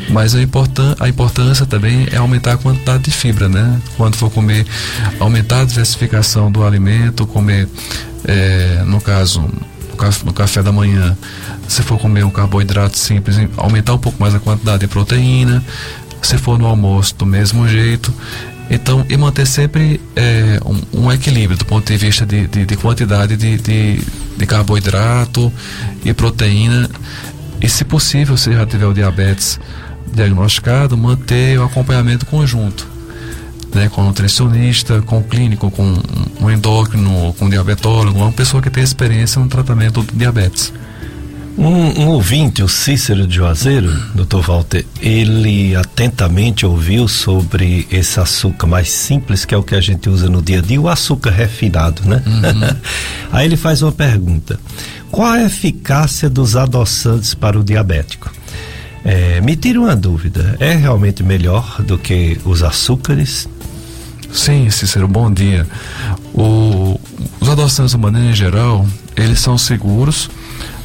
[0.09, 3.79] Mas a, importan a importância também é aumentar a quantidade de fibra, né?
[3.95, 4.65] Quando for comer,
[5.19, 7.67] aumentar a diversificação do alimento, comer,
[8.25, 9.47] é, no caso,
[10.25, 11.17] no café da manhã,
[11.67, 15.63] se for comer um carboidrato simples, aumentar um pouco mais a quantidade de proteína,
[16.21, 18.13] se for no almoço do mesmo jeito.
[18.69, 22.77] Então, e manter sempre é, um, um, equilíbrio do ponto de vista de, de, de
[22.77, 23.99] quantidade de, de,
[24.37, 25.51] de, carboidrato
[26.05, 26.87] e proteína.
[27.59, 29.59] E, se possível, se já tiver o diabetes
[30.13, 32.87] diagnosticado, manter o acompanhamento conjunto.
[33.73, 35.95] Né, com nutricionista, com clínico, com
[36.41, 40.73] um endócrino, com diabetólogo, uma pessoa que tem experiência no tratamento do diabetes.
[41.59, 48.65] Um, um, ouvinte, o Cícero de Juazeiro, doutor Walter, ele atentamente ouviu sobre esse açúcar
[48.65, 51.31] mais simples, que é o que a gente usa no dia a dia, o açúcar
[51.31, 52.23] refinado, né?
[52.25, 52.77] Uhum.
[53.33, 54.57] Aí ele faz uma pergunta:
[55.11, 58.31] qual a eficácia dos adoçantes para o diabético?
[59.03, 63.49] É, me tira uma dúvida: é realmente melhor do que os açúcares?
[64.31, 65.67] Sim, Cícero, bom dia.
[66.33, 66.97] O,
[67.41, 70.29] os adoçantes, de maneira geral, eles são seguros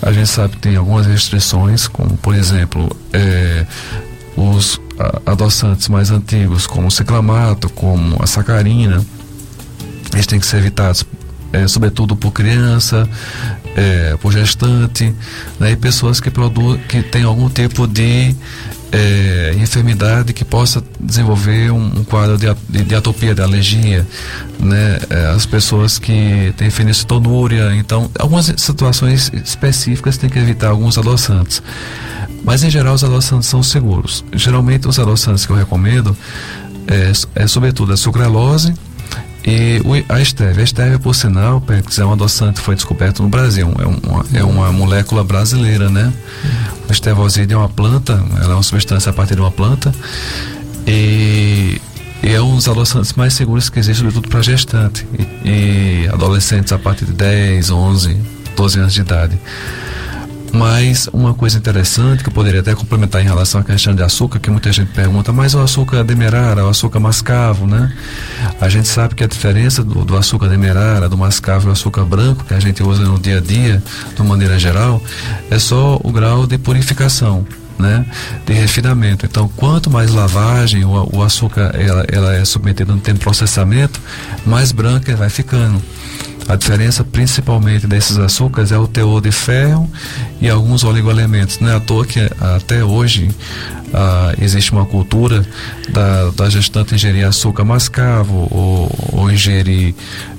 [0.05, 3.65] a gente sabe que tem algumas restrições, como por exemplo, é,
[4.37, 4.79] os
[5.25, 9.05] adoçantes mais antigos, como o ciclamato, como a sacarina,
[10.13, 11.07] eles têm que ser evitados,
[11.55, 13.09] é, sobretudo por criança,
[13.75, 15.15] é, por gestante,
[15.59, 18.37] né, e pessoas que, produzem, que têm algum tipo de
[18.93, 24.07] é, enfermidade que possa desenvolver um, um quadro de, de, atopia, de alergia,
[24.59, 24.99] né?
[25.11, 31.63] É, as pessoas que têm fenicitonúria, então algumas situações específicas tem que evitar alguns adoçantes.
[32.45, 34.25] Mas em geral os adoçantes são seguros.
[34.33, 36.17] Geralmente os adoçantes que eu recomendo
[36.87, 38.75] é, é sobretudo a sucralose,
[39.47, 41.63] e a estévia, a estévia, por sinal,
[41.99, 46.11] é um adoçante foi descoberto no Brasil, é uma, é uma molécula brasileira, né?
[46.89, 49.95] A estevoside é uma planta, ela é uma substância a partir de uma planta
[50.87, 51.79] e,
[52.23, 55.07] e é um dos adoçantes mais seguros que existe, sobretudo para gestante
[55.45, 58.17] e, e adolescentes a partir de 10, 11,
[58.57, 59.39] 12 anos de idade.
[60.53, 64.39] Mas uma coisa interessante que eu poderia até complementar em relação à questão de açúcar,
[64.39, 67.93] que muita gente pergunta, mas o açúcar demerara, o açúcar mascavo, né?
[68.61, 72.05] A gente sabe que a diferença do, do açúcar demerara, do mascavo e o açúcar
[72.05, 73.83] branco, que a gente usa no dia a dia,
[74.15, 75.03] de maneira geral,
[75.51, 77.47] é só o grau de purificação.
[77.77, 78.07] Né,
[78.47, 79.27] de refinamento.
[79.27, 84.01] Então, quanto mais lavagem o, o açúcar ela, ela é submetida no tempo de processamento,
[84.47, 85.83] mais branca vai ficando.
[86.47, 89.91] A diferença principalmente desses açúcares é o teor de ferro
[90.41, 91.59] e alguns oligoelementos.
[91.59, 93.31] Não é à toa que até hoje
[93.95, 95.47] ah, existe uma cultura
[95.89, 99.95] da, da gestante ingerir açúcar mascavo ou, ou ingerir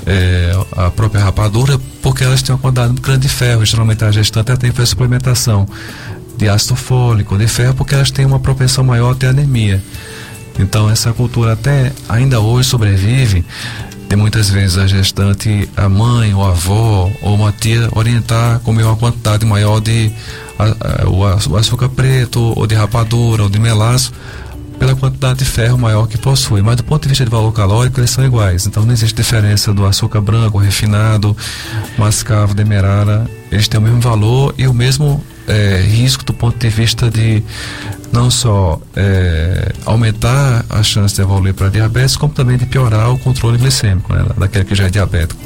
[0.05, 3.65] é, a própria rapadura porque elas têm uma quantidade grande de ferro.
[3.65, 5.67] Geralmente a gestante que fazer suplementação
[6.37, 9.81] de ácido fólico, de ferro, porque elas têm uma propensão maior a ter anemia.
[10.59, 13.43] Então essa cultura até ainda hoje sobrevive
[14.07, 18.59] de muitas vezes a gestante, a mãe, ou a avó, ou uma tia orientar a
[18.59, 20.11] comer uma quantidade maior de
[21.07, 24.13] o açúcar preto, ou de rapadura, ou de melaço,
[24.77, 26.61] pela quantidade de ferro maior que possui.
[26.61, 28.65] Mas do ponto de vista de valor calórico, eles são iguais.
[28.65, 31.35] Então não existe diferença do açúcar branco, refinado,
[31.97, 33.29] mascavo, demerara.
[33.51, 37.43] Eles têm o mesmo valor e o mesmo é, risco do ponto de vista de
[38.11, 43.19] não só é, aumentar a chance de evoluir para diabetes, como também de piorar o
[43.19, 45.41] controle glicêmico, né, daquele que já é diabético.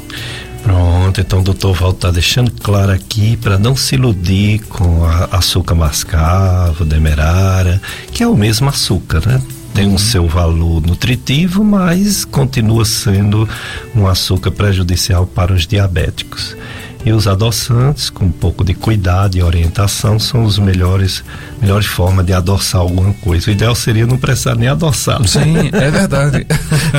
[0.62, 5.74] Pronto, então o doutor Valdo está deixando claro aqui para não se iludir com açúcar
[5.74, 7.80] mascavo, demerara,
[8.12, 9.40] que é o mesmo açúcar, né?
[9.72, 9.98] Tem um uhum.
[9.98, 13.48] seu valor nutritivo, mas continua sendo
[13.94, 16.56] um açúcar prejudicial para os diabéticos.
[17.04, 21.24] E os adoçantes, com um pouco de cuidado e orientação, são os melhores,
[21.60, 23.48] melhores formas de adoçar alguma coisa.
[23.48, 25.26] O ideal seria não precisar nem adoçar.
[25.26, 26.46] Sim, é verdade.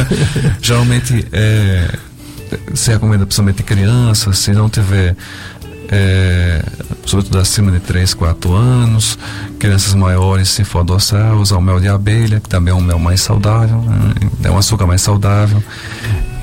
[0.60, 1.88] Geralmente é,
[2.74, 5.16] se recomenda principalmente crianças, se não tiver
[5.92, 6.64] é,
[7.06, 9.20] sobretudo acima de 3, 4 anos,
[9.60, 12.98] crianças maiores, se for adoçar, usar o mel de abelha, que também é um mel
[12.98, 14.14] mais saudável, né?
[14.46, 15.62] é um açúcar mais saudável.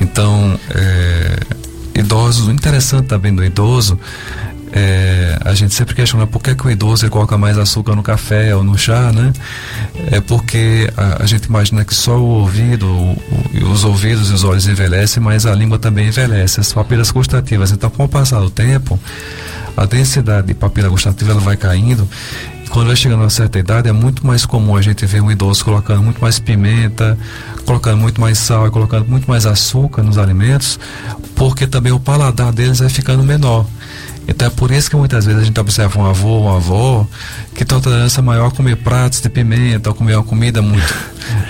[0.01, 1.39] Então, é,
[1.99, 3.99] idosos, interessante também do idoso
[4.73, 8.55] é, a gente sempre questiona por que, que o idoso coloca mais açúcar no café
[8.55, 9.33] ou no chá, né?
[10.11, 13.17] É porque a, a gente imagina que só o ouvido, o,
[13.63, 17.73] o, os ouvidos e os olhos envelhecem, mas a língua também envelhece, as papilas gustativas.
[17.73, 18.99] Então, com o passar do tempo,
[19.77, 22.09] a densidade de papila gustativa ela vai caindo
[22.69, 25.31] quando vai chegando a uma certa idade, é muito mais comum a gente ver um
[25.31, 27.19] idoso colocando muito mais pimenta,
[27.69, 30.81] colocando muito mais sal e colocando muito mais açúcar nos alimentos,
[31.35, 33.67] porque também o paladar deles vai ficando menor.
[34.27, 37.07] Então é por isso que muitas vezes a gente observa um avô, uma avó,
[37.55, 40.95] que tem uma tolerância maior a comer pratos de pimenta, ou comer uma comida muito.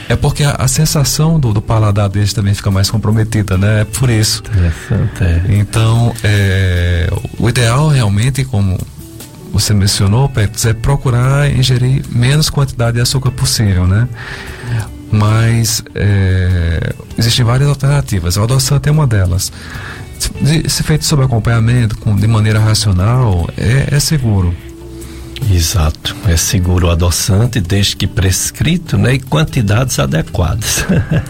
[0.08, 3.82] É porque a, a sensação do, do, paladar deles também fica mais comprometida, né?
[3.82, 4.42] É por isso.
[4.44, 5.22] Interessante.
[5.22, 5.42] É.
[5.50, 7.08] Então, é,
[7.38, 8.76] o ideal realmente, como
[9.52, 14.08] você mencionou, Pérez, é procurar ingerir menos quantidade de açúcar possível, né?
[15.10, 18.36] Mas é, existem várias alternativas.
[18.36, 19.52] O adoçante é uma delas.
[20.68, 24.54] Se feito sob acompanhamento, com, de maneira racional, é, é seguro.
[25.50, 30.84] Exato, é seguro o adoçante desde que prescrito né, e quantidades adequadas.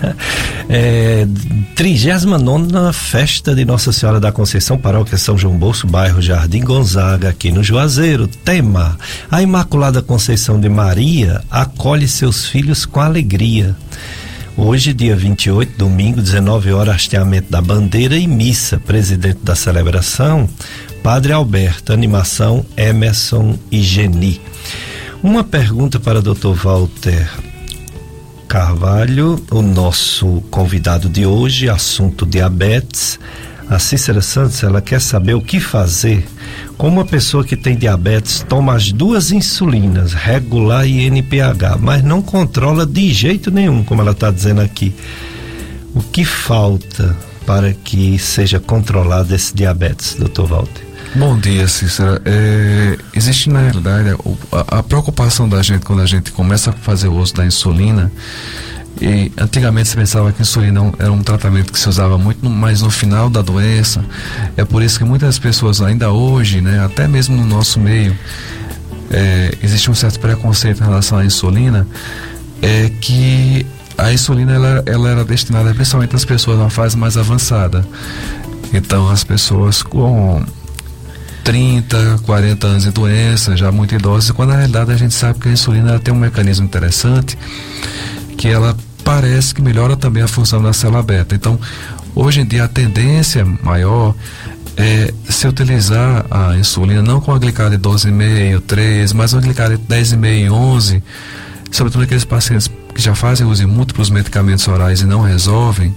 [0.68, 1.26] é,
[1.74, 7.52] 39 Festa de Nossa Senhora da Conceição, Paróquia São João Bolso, bairro Jardim Gonzaga, aqui
[7.52, 8.26] no Juazeiro.
[8.26, 8.98] Tema:
[9.30, 13.76] A Imaculada Conceição de Maria acolhe seus filhos com alegria.
[14.60, 18.76] Hoje, dia 28, domingo, 19 horas, hasteamento da bandeira e missa.
[18.76, 20.48] Presidente da celebração,
[21.02, 24.40] Padre Alberto, animação Emerson e Geni.
[25.22, 26.52] Uma pergunta para Dr.
[26.54, 27.28] Walter
[28.48, 33.18] Carvalho, o nosso convidado de hoje, assunto diabetes.
[33.68, 36.26] A Cícera Santos, ela quer saber o que fazer
[36.78, 42.22] com uma pessoa que tem diabetes, toma as duas insulinas, regular e NPH, mas não
[42.22, 44.94] controla de jeito nenhum, como ela está dizendo aqui.
[45.94, 50.87] O que falta para que seja controlado esse diabetes, doutor Walter?
[51.18, 52.22] Bom dia, Cícera.
[52.24, 54.10] É, existe na realidade
[54.52, 58.12] a, a, preocupação da gente quando a gente começa a fazer o uso da insulina
[59.00, 62.82] e antigamente se pensava que a insulina era um tratamento que se usava muito mais
[62.82, 64.04] no final da doença.
[64.56, 68.16] É por isso que muitas pessoas ainda hoje, né, até mesmo no nosso meio,
[69.10, 71.84] é, existe um certo preconceito em relação à insulina,
[72.62, 73.66] é que
[73.96, 77.84] a insulina ela, ela era destinada principalmente às pessoas numa fase mais avançada.
[78.72, 80.44] Então as pessoas com
[81.48, 85.48] 30, 40 anos de doença, já muito idosas, quando na realidade a gente sabe que
[85.48, 87.38] a insulina tem um mecanismo interessante
[88.36, 91.34] que ela parece que melhora também a função da célula beta.
[91.34, 91.58] Então,
[92.14, 94.14] hoje em dia a tendência maior
[94.76, 99.78] é se utilizar a insulina não com a glicada de 12,5, 13, mas uma glicada
[99.78, 101.02] de 10,5 11,
[101.70, 105.96] sobretudo aqueles pacientes que já fazem uso de múltiplos medicamentos orais e não resolvem.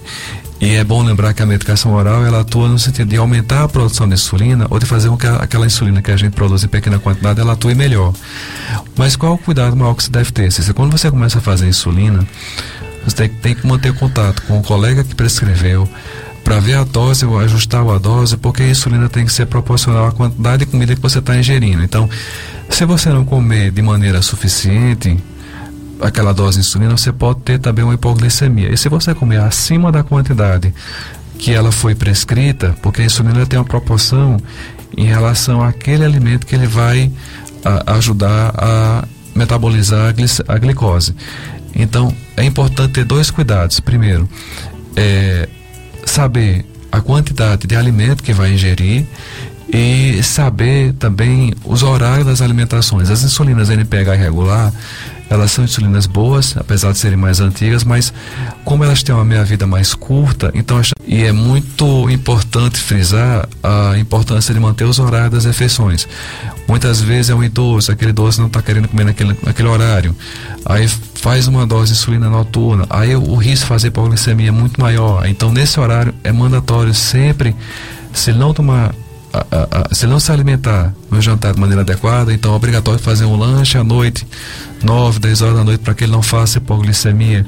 [0.61, 3.67] E é bom lembrar que a medicação oral ela atua no sentido de aumentar a
[3.67, 6.67] produção de insulina ou de fazer com que aquela insulina que a gente produz em
[6.67, 8.13] pequena quantidade ela atue melhor.
[8.95, 10.51] Mas qual o cuidado maior que você deve ter?
[10.51, 12.27] Se quando você começa a fazer insulina,
[13.03, 15.89] você tem, tem que manter contato com o colega que prescreveu,
[16.43, 20.07] para ver a dose ou ajustar a dose, porque a insulina tem que ser proporcional
[20.07, 21.83] à quantidade de comida que você está ingerindo.
[21.83, 22.07] Então,
[22.69, 25.17] se você não comer de maneira suficiente
[26.01, 28.73] aquela dose de insulina, você pode ter também uma hipoglicemia.
[28.73, 30.73] E se você comer acima da quantidade
[31.37, 34.37] que ela foi prescrita, porque a insulina tem uma proporção
[34.95, 37.11] em relação àquele alimento que ele vai
[37.63, 40.13] a, ajudar a metabolizar
[40.47, 41.15] a, glicose.
[41.73, 43.79] Então, é importante ter dois cuidados.
[43.79, 44.29] Primeiro,
[44.95, 45.47] é,
[46.05, 49.05] saber a quantidade de alimento que vai ingerir
[49.71, 53.09] e saber também os horários das alimentações.
[53.09, 54.73] As insulinas NPH irregular,
[55.31, 58.13] elas são insulinas boas, apesar de serem mais antigas, mas
[58.65, 64.53] como elas têm uma meia-vida mais curta, então e é muito importante frisar a importância
[64.53, 66.05] de manter os horários das refeições.
[66.67, 70.13] Muitas vezes é um idoso, aquele idoso não está querendo comer naquele, naquele horário,
[70.65, 74.81] aí faz uma dose de insulina noturna, aí o, risco de fazer hipoglicemia é muito
[74.81, 75.25] maior.
[75.25, 77.55] Então nesse horário é mandatório sempre,
[78.11, 78.93] se não tomar
[79.33, 83.25] a, a, se não se alimentar no jantar de maneira adequada, então é obrigatório fazer
[83.25, 84.27] um lanche à noite,
[84.83, 87.45] 9, 10 horas da noite, para que ele não faça hipoglicemia.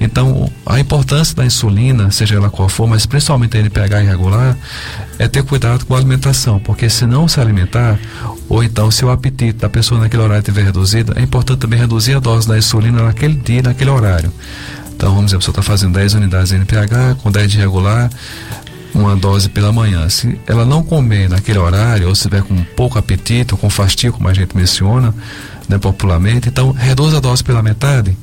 [0.00, 4.56] Então, a importância da insulina, seja ela qual for, mas principalmente a NPH irregular,
[5.18, 7.98] é ter cuidado com a alimentação, porque se não se alimentar,
[8.48, 12.14] ou então se o apetite da pessoa naquele horário estiver reduzido, é importante também reduzir
[12.14, 14.32] a dose da insulina naquele dia, naquele horário.
[14.94, 18.10] Então, vamos dizer, a pessoa está fazendo 10 unidades de NPH, com 10 de regular,
[18.94, 20.08] uma dose pela manhã.
[20.08, 24.12] Se ela não comer naquele horário, ou se tiver com pouco apetite, ou com fastio,
[24.12, 25.14] como a gente menciona
[25.68, 28.16] né, popularmente, então reduz a dose pela metade,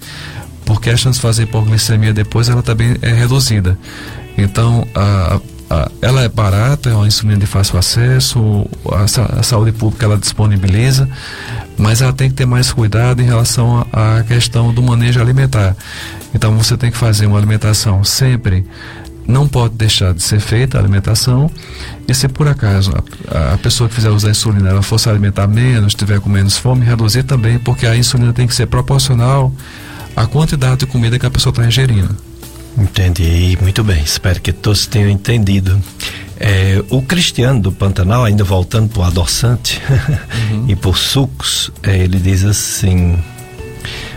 [0.65, 3.78] porque a chance de fazer hipoglicemia depois ela também é reduzida.
[4.38, 5.39] Então, a,
[5.70, 10.17] a, ela é barata, é uma insulina de fácil acesso, a, a, saúde pública ela
[10.17, 11.09] disponibiliza,
[11.78, 15.76] mas ela tem que ter mais cuidado em relação à questão do manejo alimentar.
[16.34, 18.65] Então, você tem que fazer uma alimentação sempre
[19.30, 21.49] não pode deixar de ser feita a alimentação
[22.07, 22.91] e se por acaso
[23.27, 26.84] a, a pessoa que fizer usar insulina ela fosse alimentar menos, estiver com menos fome,
[26.84, 29.53] reduzir também, porque a insulina tem que ser proporcional
[30.15, 32.17] à quantidade de comida que a pessoa está ingerindo.
[32.77, 34.01] Entendi, muito bem.
[34.01, 35.80] Espero que todos tenham entendido.
[36.39, 39.82] É, o Cristiano do Pantanal, ainda voltando para o adoçante
[40.51, 40.65] uhum.
[40.69, 43.21] e por sucos, é, ele diz assim: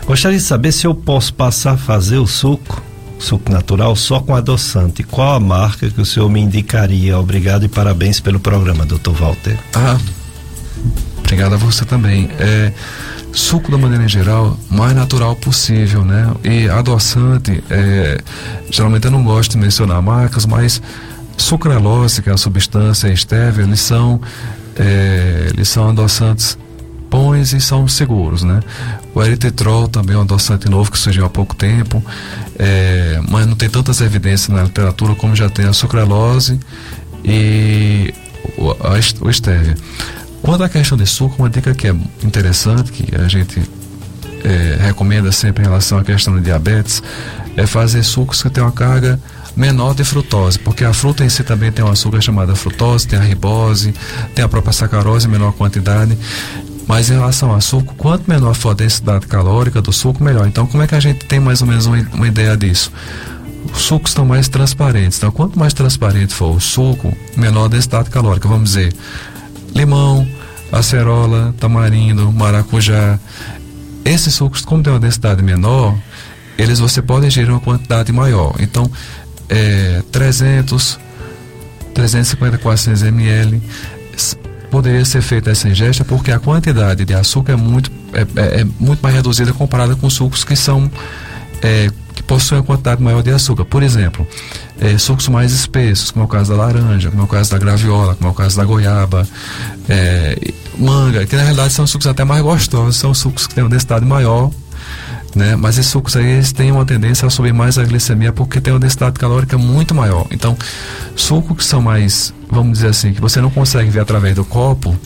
[0.06, 2.80] Gostaria de saber se eu posso passar a fazer o suco
[3.22, 5.02] suco natural só com adoçante.
[5.02, 7.18] Qual a marca que o senhor me indicaria?
[7.18, 9.56] Obrigado e parabéns pelo programa, doutor Walter.
[9.74, 9.98] Ah,
[11.18, 12.28] obrigado a você também.
[12.38, 12.72] É,
[13.32, 16.32] suco da maneira geral, mais natural possível, né?
[16.44, 18.20] E adoçante, é,
[18.70, 20.82] geralmente eu não gosto de mencionar marcas, mas
[21.36, 24.20] sucralose, que é a substância estévia, eles são,
[24.76, 26.58] é, eles são adoçantes
[27.52, 28.60] e são seguros, né?
[29.14, 32.02] O eritetrol também é um adoçante novo que surgiu há pouco tempo,
[32.58, 36.58] é, mas não tem tantas evidências na literatura como já tem a sucralose
[37.24, 38.14] e
[38.56, 38.98] o, a,
[39.30, 39.74] estévia.
[40.40, 41.94] Quanto à questão de suco, uma dica que é
[42.24, 43.62] interessante, que a gente
[44.42, 47.02] é, recomenda sempre em relação à questão de diabetes,
[47.56, 49.20] é fazer sucos que tenham uma carga
[49.54, 53.18] menor de frutose, porque a fruta em si também tem um açúcar chamado frutose, tem
[53.18, 53.94] a ribose,
[54.34, 56.16] tem a própria sacarose em menor quantidade.
[56.86, 60.46] Mas em relação ao suco, quanto menor for a densidade calórica do suco, melhor.
[60.46, 62.92] Então, como é que a gente tem mais ou menos uma, uma ideia disso?
[63.72, 65.18] Os sucos estão mais transparentes.
[65.18, 68.48] Então, quanto mais transparente for o suco, menor a densidade calórica.
[68.48, 68.92] Vamos dizer,
[69.74, 70.26] limão,
[70.72, 73.18] acerola, tamarindo, maracujá.
[74.04, 75.96] Esses sucos, como tem uma densidade menor,
[76.58, 78.54] eles você pode ingerir uma quantidade maior.
[78.58, 78.90] Então,
[79.48, 80.98] é, 300,
[81.94, 83.62] 350, 400 ml
[84.72, 88.64] poderia ser feita essa ingesta porque a quantidade de açúcar é muito, é, é, é
[88.80, 90.90] muito mais reduzida comparada com sucos que são
[91.60, 93.66] é, que possuem uma quantidade maior de açúcar.
[93.66, 94.26] Por exemplo,
[94.80, 97.58] é, sucos mais espessos, como é o caso da laranja, como é o caso da
[97.58, 99.28] graviola, como é o caso da goiaba,
[99.90, 100.38] é,
[100.78, 104.06] manga, que na realidade são sucos até mais gostosos, são sucos que têm uma densidade
[104.06, 104.50] maior
[105.34, 105.56] né?
[105.56, 108.72] Mas esses sucos aí eles têm uma tendência a subir mais a glicemia porque tem
[108.72, 110.26] uma densidade calórica muito maior.
[110.30, 110.56] Então,
[111.16, 114.96] sucos que são mais, vamos dizer assim, que você não consegue ver através do copo,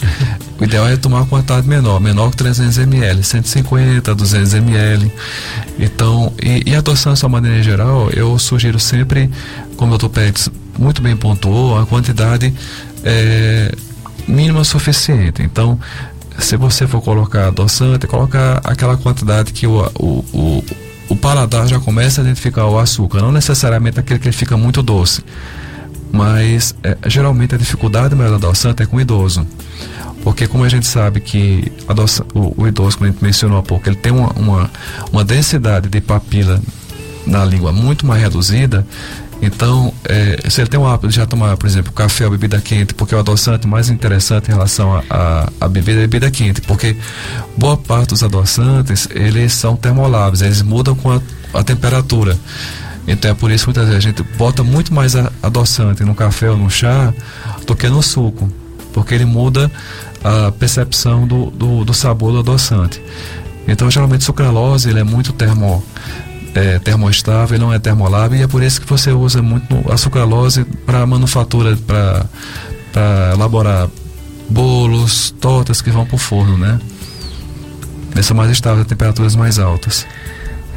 [0.59, 5.13] o ideal é tomar uma quantidade menor, menor que 300 ml, 150, 200 ml.
[5.79, 9.31] Então, e, e a adoçância de uma maneira geral, eu sugiro sempre,
[9.77, 10.09] como o Dr.
[10.09, 12.53] Pérez muito bem pontuou, a quantidade
[13.05, 13.73] é,
[14.27, 15.43] mínima suficiente.
[15.43, 15.79] Então,
[16.39, 20.65] se você for colocar adoçante, colocar aquela quantidade que o, o, o,
[21.09, 25.23] o paladar já começa a identificar o açúcar, não necessariamente aquele que fica muito doce.
[26.13, 29.47] Mas é, geralmente a dificuldade maior do adoçante é com o idoso.
[30.23, 33.63] Porque como a gente sabe que adoça, o, o, idoso, como a gente mencionou há
[33.63, 34.71] pouco, ele tem uma, uma,
[35.13, 36.61] uma densidade de papila
[37.27, 38.87] na língua muito mais reduzida,
[39.41, 42.61] Então, é, se ele tem um hábito de já tomar, por exemplo, café ou bebida
[42.61, 46.97] quente, porque é o adoçante mais interessante em relação à bebida é bebida quente, porque
[47.57, 51.21] boa parte dos adoçantes, eles são termoláveis, eles mudam com a,
[51.53, 52.37] a temperatura.
[53.07, 56.51] Então é por isso que muitas vezes a gente bota muito mais adoçante no café
[56.51, 57.13] ou no chá
[57.67, 58.51] do que no suco,
[58.93, 59.71] porque ele muda
[60.25, 63.01] a percepção do, do, do sabor do adoçante.
[63.69, 65.85] Então geralmente sucralose ele é muito termo,
[66.57, 70.65] é, termoestável, não é termolável e é por isso que você usa muito a sucralose
[70.65, 73.89] para manufatura, para elaborar
[74.49, 76.81] bolos, tortas que vão para o forno, né?
[78.15, 80.07] Essa mais estável, temperaturas mais altas.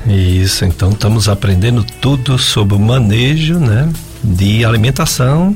[0.05, 3.89] Isso, então estamos aprendendo tudo sobre o manejo, né,
[4.23, 5.55] de alimentação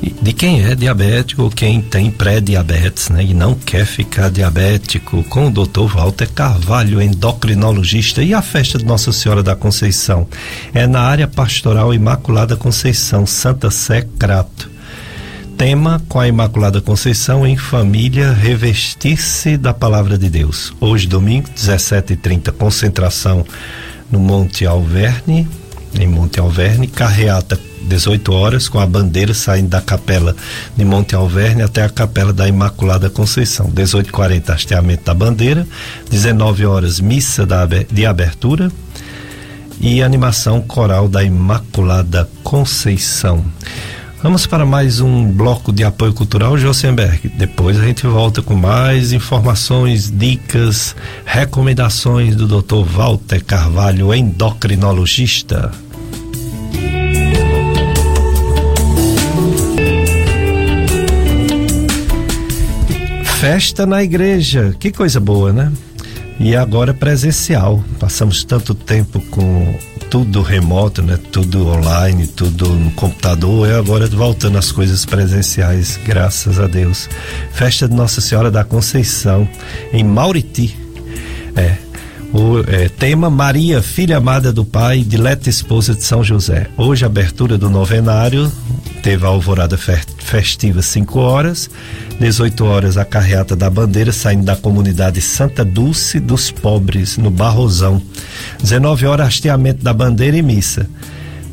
[0.00, 5.48] de quem é diabético ou quem tem pré-diabetes, né, e não quer ficar diabético, com
[5.48, 5.86] o Dr.
[5.94, 10.26] Walter Carvalho, endocrinologista, e a festa de Nossa Senhora da Conceição
[10.72, 14.70] é na área pastoral Imaculada Conceição, Santa Sé Crato.
[15.56, 20.72] Tema com a Imaculada Conceição em família revestir-se da palavra de Deus.
[20.80, 23.44] Hoje, domingo, 17h30, concentração
[24.08, 25.48] no Monte Alverne,
[25.98, 30.34] em Monte Alverne, carreata 18 horas, com a bandeira saindo da capela
[30.76, 33.70] de Monte Alverne até a capela da Imaculada Conceição.
[33.70, 35.66] 18h40, hasteamento da bandeira.
[36.10, 38.70] 19 horas, missa da, de abertura.
[39.80, 43.44] E animação coral da Imaculada Conceição.
[44.20, 47.28] Vamos para mais um bloco de apoio cultural, Josenberg.
[47.28, 52.84] Depois a gente volta com mais informações, dicas, recomendações do Dr.
[52.84, 55.70] Walter Carvalho, endocrinologista.
[63.38, 65.72] Festa na igreja, que coisa boa, né?
[66.40, 67.84] E agora presencial.
[68.00, 69.78] Passamos tanto tempo com
[70.10, 71.16] tudo remoto, né?
[71.30, 73.68] Tudo online, tudo no computador.
[73.68, 77.08] E agora voltando às coisas presenciais, graças a Deus.
[77.52, 79.48] Festa de Nossa Senhora da Conceição
[79.92, 80.76] em Mauriti.
[81.54, 81.76] É,
[82.32, 86.68] o é, tema Maria, filha amada do Pai, dileta esposa de São José.
[86.76, 88.50] Hoje, abertura do novenário,
[89.02, 91.70] teve a alvorada festiva 5 horas,
[92.20, 98.02] 18 horas a carreata da bandeira saindo da comunidade Santa Dulce dos Pobres, no Barrosão.
[98.60, 100.88] 19 horas, hasteamento da bandeira e missa.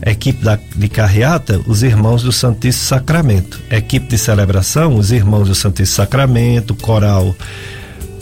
[0.06, 3.60] Equipe da, de carreata, os irmãos do Santíssimo Sacramento.
[3.72, 7.34] Equipe de celebração, os irmãos do Santíssimo Sacramento, coral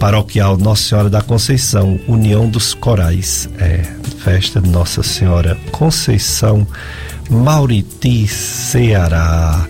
[0.03, 3.47] paroquial Nossa Senhora da Conceição, União dos Corais.
[3.57, 3.83] É,
[4.17, 6.67] festa de Nossa Senhora Conceição,
[7.29, 9.65] Mauriti, Ceará.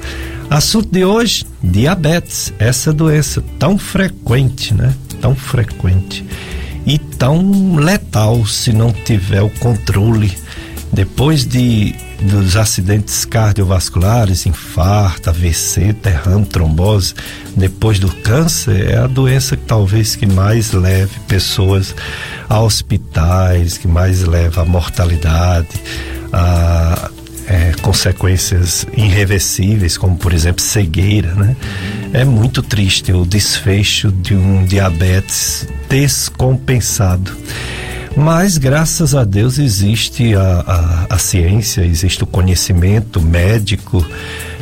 [0.50, 4.96] Assunto de hoje: diabetes, essa doença tão frequente, né?
[5.22, 6.26] Tão frequente
[6.84, 10.36] e tão letal se não tiver o controle.
[10.94, 17.14] Depois de dos acidentes cardiovasculares, infarto, AVC, derrame, trombose,
[17.58, 21.94] depois do câncer, é a doença que talvez que mais leve pessoas
[22.48, 25.68] a hospitais, que mais leva à mortalidade,
[26.32, 27.10] a
[27.48, 31.56] é, consequências irreversíveis, como por exemplo cegueira, né?
[32.14, 37.36] É muito triste o desfecho de um diabetes descompensado.
[38.16, 44.06] Mas, graças a Deus, existe a, a, a ciência, existe o conhecimento médico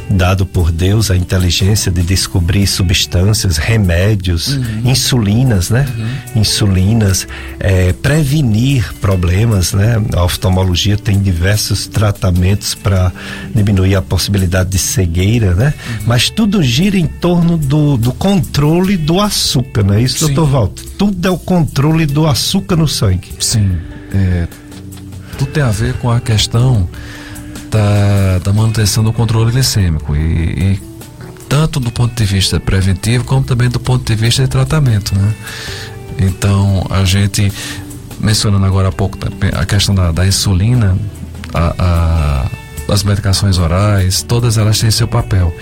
[0.09, 4.81] dado por Deus a inteligência de descobrir substâncias, remédios, uhum.
[4.85, 5.85] insulinas, né?
[5.97, 6.41] Uhum.
[6.41, 7.27] Insulinas,
[7.59, 10.01] é, prevenir problemas, né?
[10.13, 13.11] A oftalmologia tem diversos tratamentos para
[13.53, 15.73] diminuir a possibilidade de cegueira, né?
[15.87, 16.03] Uhum.
[16.07, 20.33] Mas tudo gira em torno do, do controle do açúcar, não é isso, Sim.
[20.33, 20.83] doutor Walter?
[20.97, 23.29] Tudo é o controle do açúcar no sangue.
[23.39, 23.77] Sim.
[24.13, 24.47] É,
[25.37, 26.87] tudo tem a ver com a questão
[27.71, 30.81] da, da manutenção do controle glicêmico e, e,
[31.47, 35.33] tanto do ponto de vista preventivo como também do ponto de vista de tratamento, né?
[36.19, 37.51] Então a gente
[38.19, 39.17] mencionando agora há pouco
[39.57, 40.95] a questão da, da insulina,
[41.53, 45.53] a, a, as medicações orais, todas elas têm seu papel.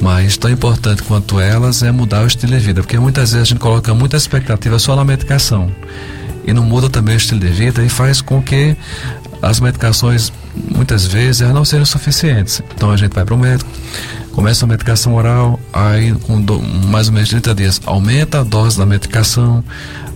[0.00, 3.50] Mas tão importante quanto elas é mudar o estilo de vida, porque muitas vezes a
[3.50, 5.70] gente coloca muita expectativa só na medicação
[6.46, 8.74] e não muda também o estilo de vida e faz com que
[9.42, 10.32] as medicações
[10.68, 12.62] muitas vezes elas não sejam suficientes.
[12.74, 13.70] Então a gente vai para o médico,
[14.32, 18.78] começa a medicação oral, aí com do, mais ou menos 30 dias aumenta a dose
[18.78, 19.64] da medicação,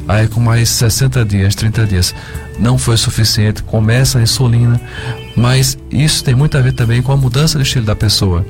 [0.07, 2.15] aí com mais 60 dias, 30 dias
[2.59, 4.81] não foi suficiente, começa a insulina,
[5.37, 8.45] mas isso tem muito a ver também com a mudança do estilo da pessoa.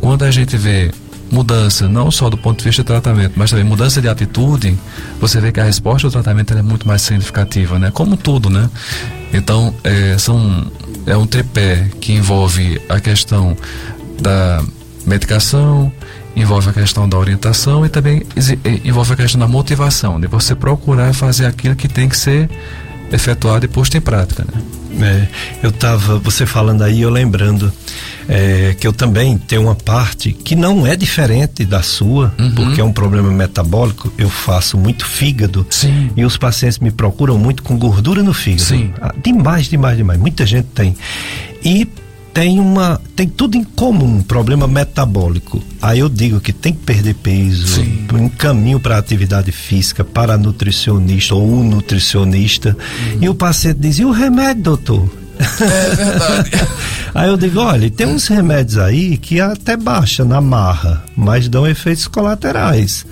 [0.00, 0.90] Quando a gente vê
[1.32, 4.78] mudança, não só do ponto de vista do tratamento, mas também mudança de atitude,
[5.18, 7.90] você vê que a resposta do tratamento é muito mais significativa, né?
[7.90, 8.68] Como tudo, né?
[9.32, 10.70] Então, é, são,
[11.06, 13.56] é um tripé que envolve a questão
[14.20, 14.62] da
[15.06, 15.90] medicação,
[16.36, 18.22] envolve a questão da orientação e também
[18.84, 22.48] envolve a questão da motivação, de você procurar fazer aquilo que tem que ser
[23.10, 24.62] efetuado e posto em prática, né?
[25.00, 25.28] É,
[25.62, 27.72] eu estava, você falando aí, eu lembrando
[28.28, 32.54] é, que eu também tenho uma parte que não é diferente da sua, uhum.
[32.54, 34.12] porque é um problema metabólico.
[34.16, 36.10] Eu faço muito fígado Sim.
[36.16, 38.62] e os pacientes me procuram muito com gordura no fígado.
[38.62, 38.92] Sim.
[39.00, 40.18] Ah, demais, demais, demais.
[40.18, 40.96] Muita gente tem.
[41.64, 41.86] E
[42.32, 45.62] tem uma tem tudo em comum, um problema metabólico.
[45.80, 47.82] Aí eu digo que tem que perder peso,
[48.14, 52.70] um caminho para atividade física, para nutricionista ou um nutricionista.
[52.70, 53.18] Uhum.
[53.20, 56.50] E o paciente diz: "E o remédio, doutor?" É verdade.
[57.14, 61.66] aí eu digo, olha, tem uns remédios aí que até baixa na marra, mas dão
[61.66, 63.04] efeitos colaterais.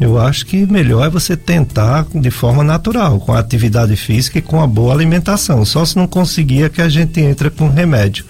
[0.00, 4.42] Eu acho que melhor é você tentar de forma natural, com a atividade física e
[4.42, 5.64] com a boa alimentação.
[5.64, 8.24] Só se não conseguir é que a gente entra com remédio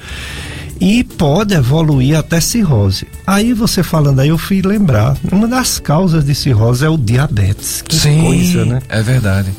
[0.80, 3.06] e pode evoluir até cirrose.
[3.26, 7.82] Aí você falando aí, eu fui lembrar, uma das causas de cirrose é o diabetes.
[7.82, 8.82] Que Sim, coisa, né?
[8.88, 9.50] É verdade.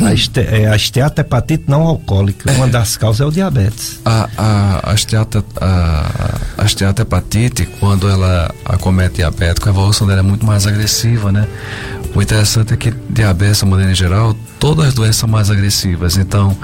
[0.00, 4.00] A, este, é, a esteatopatite não alcoólica, uma das causas é o diabetes.
[4.04, 10.22] A, a, a, esteata, a, a esteatopatite, quando ela acomete diabetes, a evolução dela é
[10.22, 11.48] muito mais agressiva, né?
[12.14, 16.16] O interessante é que diabetes, de maneira geral, todas as doenças são mais agressivas.
[16.16, 16.56] Então,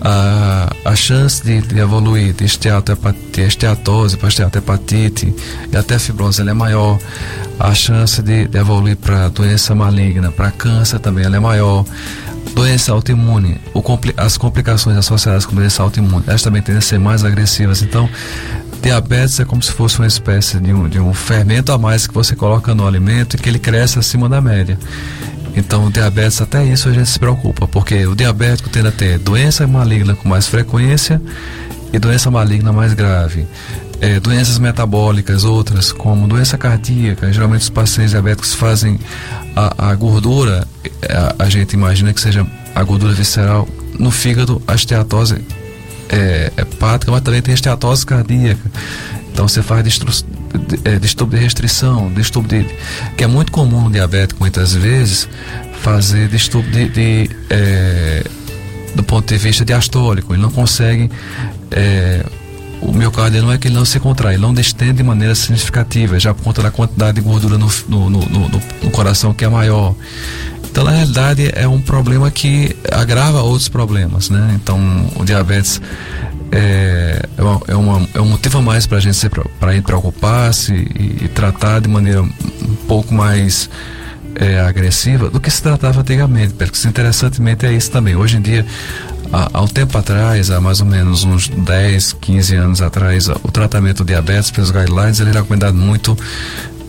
[0.00, 5.34] a, a chance de, de evoluir de esteatose para esteatopatite
[5.70, 6.98] e até fibrose ela é maior.
[7.58, 11.84] A chance de, de evoluir para doença maligna, para câncer também ela é maior.
[12.54, 17.24] Doença autoimune, compli as complicações associadas com doença autoimune, elas também tendem a ser mais
[17.24, 17.82] agressivas.
[17.82, 18.08] Então,
[18.82, 22.14] diabetes é como se fosse uma espécie de um, de um fermento a mais que
[22.14, 24.78] você coloca no alimento e que ele cresce acima da média.
[25.56, 29.18] Então, o diabetes, até isso a gente se preocupa, porque o diabético tende a ter
[29.18, 31.20] doença maligna com mais frequência
[31.92, 33.46] e doença maligna mais grave.
[34.00, 37.32] É, doenças metabólicas, outras, como doença cardíaca.
[37.32, 39.00] Geralmente, os pacientes diabéticos fazem
[39.58, 40.68] a, a gordura,
[41.10, 43.66] a, a, gente imagina que seja a gordura visceral.
[43.98, 45.44] No fígado, a esteatose
[46.08, 48.70] é, hepática, mas também tem esteatose cardíaca.
[49.32, 49.84] Então, você faz
[50.84, 52.74] é, distúrbio de restrição, distúrbio de,
[53.16, 55.28] que é muito comum no diabético muitas vezes,
[55.80, 58.24] fazer distúrbio de, de é,
[58.94, 60.32] do ponto de vista diastólico.
[60.32, 61.10] Ele não consegue.
[61.72, 62.24] É,
[62.80, 66.18] o miocárdio não é que ele não se contrai, ele não destende de maneira significativa,
[66.18, 69.94] já por conta da quantidade de gordura no, no, no, no, coração que é maior.
[70.70, 74.52] Então, na realidade, é um problema que agrava outros problemas, né?
[74.54, 74.78] Então,
[75.16, 75.80] o diabetes
[76.52, 77.42] é, é,
[77.74, 79.18] uma, é, é um motivo a mais para a gente
[79.72, 83.68] gente preocupar-se e, e, tratar de maneira um pouco mais
[84.34, 86.54] é, agressiva do que se tratava antigamente.
[86.54, 88.16] Porque interessantemente é isso também.
[88.16, 88.64] Hoje em dia,
[89.32, 93.98] há, um tempo atrás, há mais ou menos uns 10, 15 anos atrás, o tratamento
[93.98, 96.16] do diabetes pelos guidelines ele era recomendado muito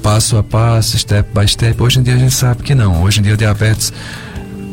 [0.02, 1.82] passo a passo, step by step.
[1.82, 3.04] Hoje em dia a gente sabe que não.
[3.04, 3.92] Hoje em dia o diabetes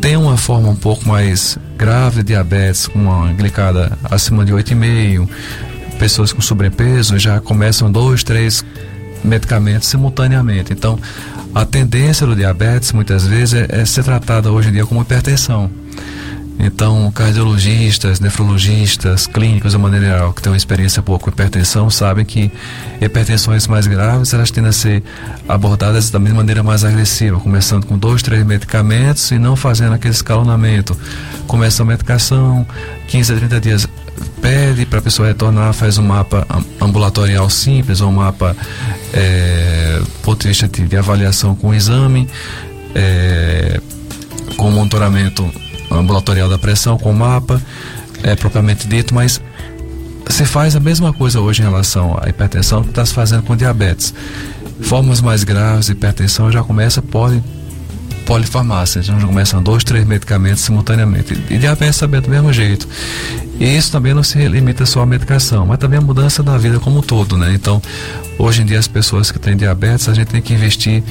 [0.01, 5.29] tem uma forma um pouco mais grave de diabetes, com uma glicada acima de 8,5,
[5.99, 8.64] pessoas com sobrepeso já começam dois, três
[9.25, 10.73] medicamentos simultaneamente.
[10.73, 10.99] Então,
[11.55, 15.71] a tendência do diabetes muitas vezes é, é ser tratada hoje em dia como hipertensão.
[16.59, 22.24] Então, cardiologistas, nefrologistas, clínicos de maneira geral, que têm uma experiência boa com hipertensão, sabem
[22.24, 22.50] que
[23.00, 25.02] hipertensões mais graves, elas tendem a ser
[25.46, 30.14] abordadas da mesma maneira mais agressiva, começando com dois, três medicamentos e não fazendo aquele
[30.14, 30.96] escalonamento.
[31.46, 32.66] Começa a medicação,
[33.09, 33.88] 15 a 30 dias
[34.40, 36.46] pede para a pessoa retornar, faz um mapa
[36.80, 38.57] ambulatorial simples, ou um mapa
[39.12, 42.28] é, ponto de, de avaliação com exame,
[42.94, 43.80] é,
[44.57, 45.50] com monitoramento
[45.91, 47.61] ambulatorial da pressão com mapa,
[48.22, 49.41] é propriamente dito, mas
[50.28, 53.57] se faz a mesma coisa hoje em relação à hipertensão que está se fazendo com
[53.57, 54.12] diabetes.
[54.82, 57.43] Formas mais graves de hipertensão já começa poli,
[58.26, 61.41] polifarmácia, já começam dois, três medicamentos simultaneamente.
[61.49, 62.87] E diabetes também é do mesmo jeito.
[63.59, 66.78] E isso também não se limita só à medicação, mas também a mudança da vida
[66.78, 67.55] como um todo, né?
[67.55, 67.80] Então,
[68.39, 71.03] hoje em dia as pessoas que têm diabetes, a gente tem que investir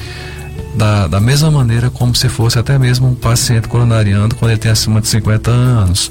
[0.76, 4.70] da, da mesma maneira como se fosse até mesmo um paciente coronariano quando ele tem
[4.70, 6.10] acima de 50 anos.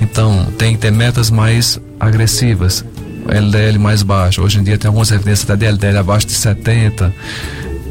[0.00, 2.84] Então, tem que ter metas mais agressivas,
[3.28, 4.42] LDL mais baixo.
[4.42, 7.14] Hoje em dia tem algumas evidências da LDL abaixo de 70.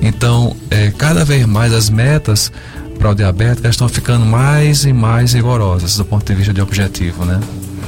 [0.01, 2.51] Então, é, cada vez mais as metas
[2.99, 7.23] para o diabético estão ficando mais e mais rigorosas do ponto de vista de objetivo,
[7.23, 7.39] né?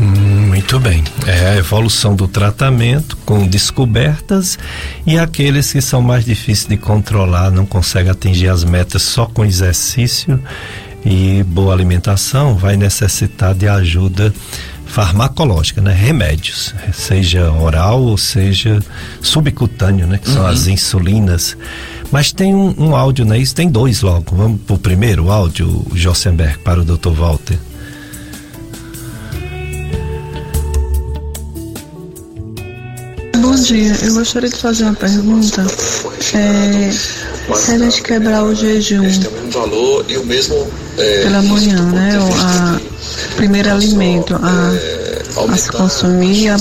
[0.01, 1.03] Hum, Muito bem.
[1.27, 4.57] É a evolução do tratamento com descobertas
[5.05, 9.43] e aqueles que são mais difíceis de controlar, não conseguem atingir as metas só com
[9.43, 10.41] exercício
[11.05, 14.33] e boa alimentação, vai necessitar de ajuda
[14.85, 15.93] farmacológica, né?
[15.93, 18.79] Remédios, seja oral ou seja
[19.21, 20.17] subcutâneo, né?
[20.17, 20.47] Que são uhum.
[20.47, 21.57] as insulinas.
[22.09, 23.37] Mas tem um, um áudio, né?
[23.37, 24.33] Isso tem dois logo.
[24.33, 27.09] Vamos pro primeiro áudio, Jossenberg, para o Dr.
[27.09, 27.59] Walter.
[33.43, 35.67] Bom dia, eu gostaria de fazer uma pergunta.
[36.33, 39.03] É, se a gente quebrar o jejum
[40.95, 42.19] pela manhã, né?
[42.19, 42.79] O a,
[43.35, 44.71] primeiro alimento, a
[45.51, 46.51] a se consumir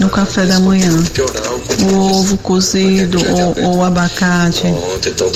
[0.00, 0.90] no café da manhã.
[1.92, 3.18] O ovo cozido
[3.62, 4.66] ou, o abacate.
[5.06, 5.30] Então,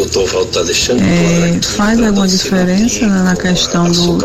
[0.98, 4.18] é, faz alguma diferença na questão do,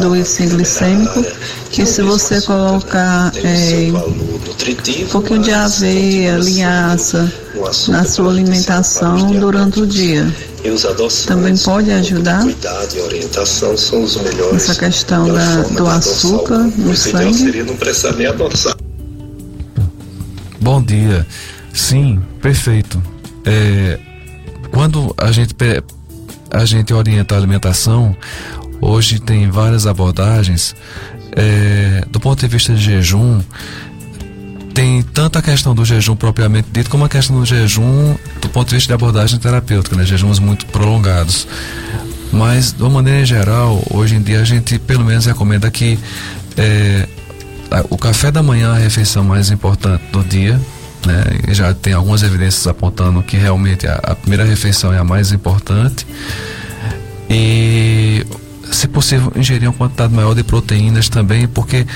[0.00, 1.24] do índice glicêmico,
[1.70, 7.32] que se você colocar é, um pouquinho de aveia, linhaça
[7.88, 10.26] na sua alimentação durante o dia.
[11.26, 17.62] Também pode ajudar cuidado orientação são os melhores essa questão da, do açúcar no sangue?
[17.62, 17.76] não
[18.16, 18.75] nem adoçar
[20.66, 21.24] bom dia
[21.72, 23.00] sim perfeito
[23.44, 24.00] é,
[24.72, 25.54] quando a gente
[26.50, 28.16] a gente orienta a alimentação
[28.80, 30.74] hoje tem várias abordagens
[31.36, 33.40] é, do ponto de vista de jejum
[34.74, 38.70] tem tanto a questão do jejum propriamente dito, como a questão do jejum do ponto
[38.70, 40.04] de vista de abordagem terapêutica, né?
[40.04, 41.48] jejuns muito prolongados.
[42.30, 45.98] Mas, de uma maneira geral, hoje em dia a gente pelo menos recomenda que
[46.58, 47.08] é,
[47.90, 50.60] o café da manhã é a refeição mais importante do dia,
[51.04, 51.24] né?
[51.54, 56.06] Já tem algumas evidências apontando que realmente a, a primeira refeição é a mais importante.
[57.28, 58.24] E,
[58.70, 61.86] se possível, ingerir uma quantidade maior de proteínas também, porque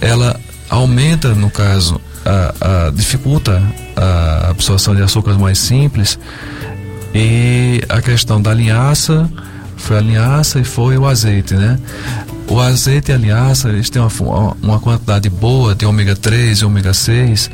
[0.00, 0.38] ela
[0.68, 3.62] aumenta, no caso, a, a, dificulta
[3.96, 6.18] a absorção de açúcares mais simples
[7.14, 9.28] e a questão da linhaça
[9.80, 11.78] foi a linhaça e foi o azeite, né?
[12.48, 16.64] O azeite e a linhaça, eles têm uma, uma quantidade boa de ômega 3 e
[16.64, 17.50] ômega 6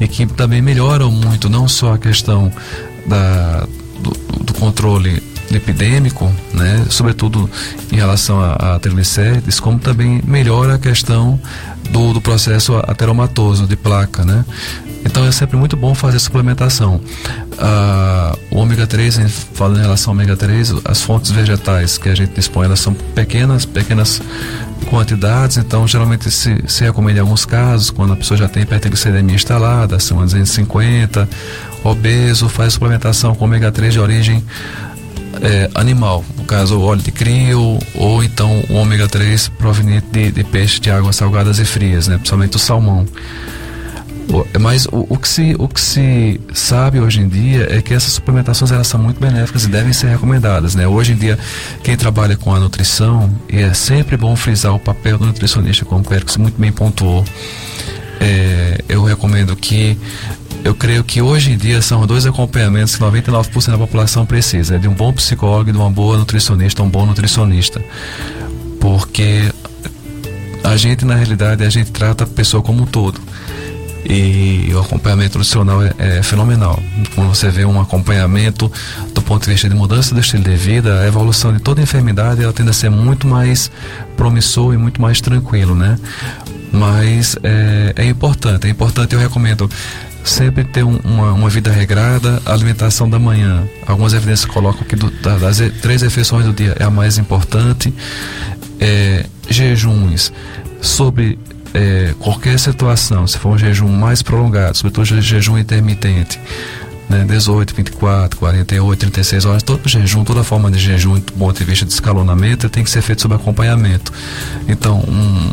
[0.00, 2.52] e que também melhoram muito não só a questão
[3.06, 3.66] da,
[4.00, 4.10] do,
[4.44, 7.48] do controle lipidêmico, né, sobretudo
[7.92, 11.38] em relação a, a triglicérides, como também melhora a questão
[11.90, 14.44] do, do processo ateromatoso de placa, né?
[15.04, 17.00] Então é sempre muito bom fazer suplementação.
[17.58, 19.20] Ah, o ômega 3,
[19.52, 22.94] falando em relação ao ômega 3, as fontes vegetais que a gente dispõe, elas são
[22.94, 24.22] pequenas, pequenas
[24.88, 29.34] quantidades, então geralmente se, se recomenda em alguns casos, quando a pessoa já tem hipertriglicemia
[29.34, 31.28] instalada, acima de 250,
[31.82, 34.44] obeso, faz suplementação com ômega 3 de origem
[35.42, 40.30] é, animal, no caso o óleo de crio ou então o ômega 3 proveniente de,
[40.30, 42.16] de peixe de águas salgadas e frias, né?
[42.16, 43.06] principalmente o salmão.
[44.58, 48.12] Mas o, o, que se, o que se sabe hoje em dia é que essas
[48.12, 50.74] suplementações elas são muito benéficas e devem ser recomendadas.
[50.74, 50.86] Né?
[50.88, 51.38] Hoje em dia,
[51.82, 56.00] quem trabalha com a nutrição, e é sempre bom frisar o papel do nutricionista, como
[56.00, 57.24] o Pérez muito bem pontuou,
[58.20, 59.98] é, eu recomendo que
[60.64, 64.78] eu creio que hoje em dia são dois acompanhamentos que 99% da população precisa: é
[64.78, 67.84] de um bom psicólogo e de uma boa nutricionista, um bom nutricionista.
[68.80, 69.52] Porque
[70.64, 73.20] a gente, na realidade, a gente trata a pessoa como um todo.
[74.06, 76.78] E o acompanhamento nutricional é, é, fenomenal.
[77.14, 78.70] Quando você vê um acompanhamento
[79.14, 82.42] do ponto de vista de mudança do estilo de vida, a evolução de toda enfermidade
[82.42, 83.70] ela tende a ser muito mais
[84.16, 85.98] promissor e muito mais tranquilo, né?
[86.70, 89.70] Mas é, é importante, é importante, eu recomendo
[90.24, 93.68] sempre ter um, uma, uma, vida regrada, alimentação da manhã.
[93.86, 97.92] Algumas evidências colocam que do, das três refeições do dia é a mais importante.
[98.80, 100.32] É, jejuns
[100.80, 101.38] sobre
[101.72, 106.40] é, qualquer situação, se for um jejum mais prolongado, sobretudo jejum intermitente,
[107.08, 111.64] né, 18, 24, 48, 36 horas, todo jejum, toda forma de jejum, do ponto de
[111.64, 114.12] vista de escalonamento, tem que ser feito sob acompanhamento.
[114.68, 115.50] Então, um,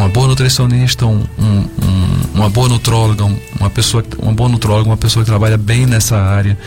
[0.00, 1.68] uma boa nutricionista, um, um,
[2.34, 3.24] uma boa nutróloga,
[3.58, 6.58] uma pessoa, uma boa nutróloga, uma pessoa que trabalha bem nessa área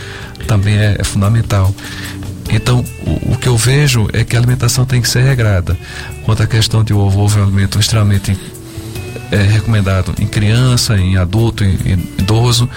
[0.46, 1.74] também é, é fundamental.
[2.50, 5.76] Então, o, o, que eu vejo é que a alimentação tem que ser regrada.
[6.24, 8.38] Quanto à questão de ovo, ovo é um alimento extremamente
[9.32, 12.68] é, recomendado em criança, em adulto, em, em idoso,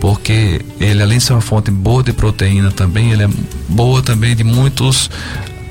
[0.00, 3.28] porque ele além de ser uma fonte boa de proteína também, ele é
[3.68, 5.10] boa também de muitos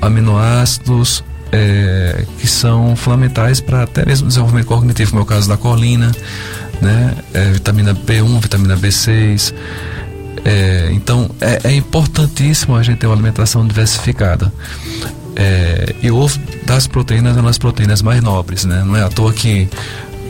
[0.00, 5.56] aminoácidos, é, que são fundamentais para até mesmo desenvolvimento cognitivo, como é o caso da
[5.56, 6.10] colina,
[6.80, 7.14] né?
[7.34, 9.52] É, vitamina B1, vitamina B6.
[10.44, 14.52] É, então é, é, importantíssimo a gente ter uma alimentação diversificada.
[15.36, 18.82] É, e o ovo das proteínas é uma das proteínas mais nobres, né?
[18.84, 19.68] Não é à toa que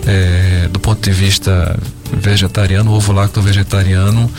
[0.07, 1.79] é, do ponto de vista
[2.13, 4.31] vegetariano, o ovo lacto vegetariano,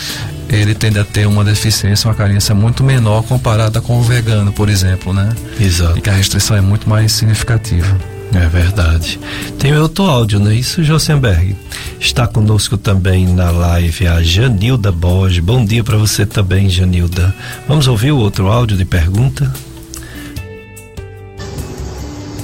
[0.55, 4.69] ele tende a ter uma deficiência, uma carência muito menor comparada com o vegano, por
[4.69, 5.29] exemplo, né?
[5.59, 5.97] Exato.
[5.97, 7.97] E que a restrição é muito mais significativa.
[8.33, 9.19] É verdade.
[9.59, 11.55] Tem outro áudio, não é isso, Josenberg?
[11.99, 15.43] Está conosco também na live a Janilda Borges.
[15.43, 17.35] Bom dia para você também, Janilda.
[17.67, 19.51] Vamos ouvir o outro áudio de pergunta?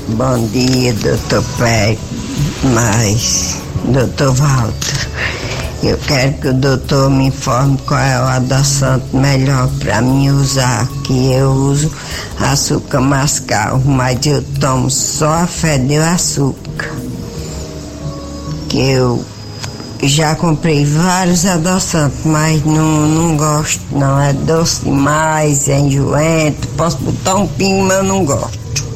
[0.09, 1.97] Bom dia, doutor Pé,
[2.73, 5.09] mas, doutor Walter,
[5.83, 10.87] eu quero que o doutor me informe qual é o adoçante melhor para mim usar,
[11.03, 11.91] que eu uso
[12.39, 16.91] açúcar mascavo, mas eu tomo só a fé de açúcar.
[18.67, 19.23] Que eu
[20.01, 24.19] já comprei vários adoçantes, mas não, não gosto, não.
[24.19, 28.86] É doce demais, é enjoento, posso botar um pingo, mas não gosto.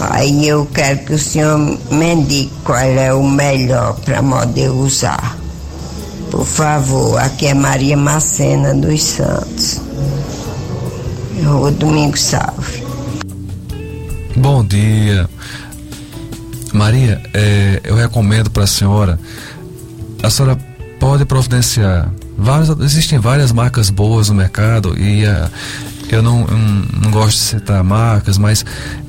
[0.00, 5.36] Aí eu quero que o senhor me indique qual é o melhor para poder usar.
[6.30, 9.80] Por favor, aqui é Maria Macena dos Santos.
[11.46, 12.84] O Domingo Salve.
[14.36, 15.28] Bom dia.
[16.72, 19.18] Maria, é, eu recomendo para a senhora,
[20.22, 20.58] a senhora
[20.98, 22.10] pode providenciar.
[22.36, 25.48] Várias, existem várias marcas boas no mercado e uh,
[26.08, 26.58] eu não, eu
[27.00, 28.64] não gosto de citar marcas, mas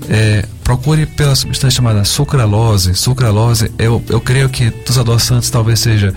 [0.10, 2.96] é, procure pela substância chamada sucralose.
[2.96, 6.14] Sucralose, eu, eu creio que dos adoçantes talvez seja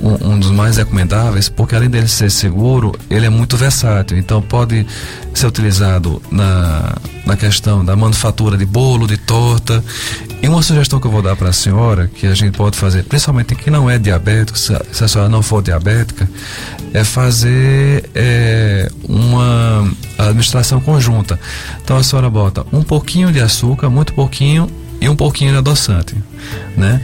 [0.00, 4.16] um, um, dos mais recomendáveis, porque além dele ser seguro, ele é muito versátil.
[4.16, 4.86] Então pode
[5.34, 6.94] ser utilizado na,
[7.26, 9.82] na questão da manufatura de bolo, de torta.
[10.42, 13.04] E uma sugestão que eu vou dar para a senhora, que a gente pode fazer,
[13.04, 16.28] principalmente quem não é diabético, se a, se a senhora não for diabética,
[16.94, 21.38] é fazer é, uma administração conjunta.
[21.82, 24.68] Então a senhora bota um pouquinho de açúcar, muito pouquinho
[25.00, 26.16] e um pouquinho de adoçante,
[26.76, 27.00] né?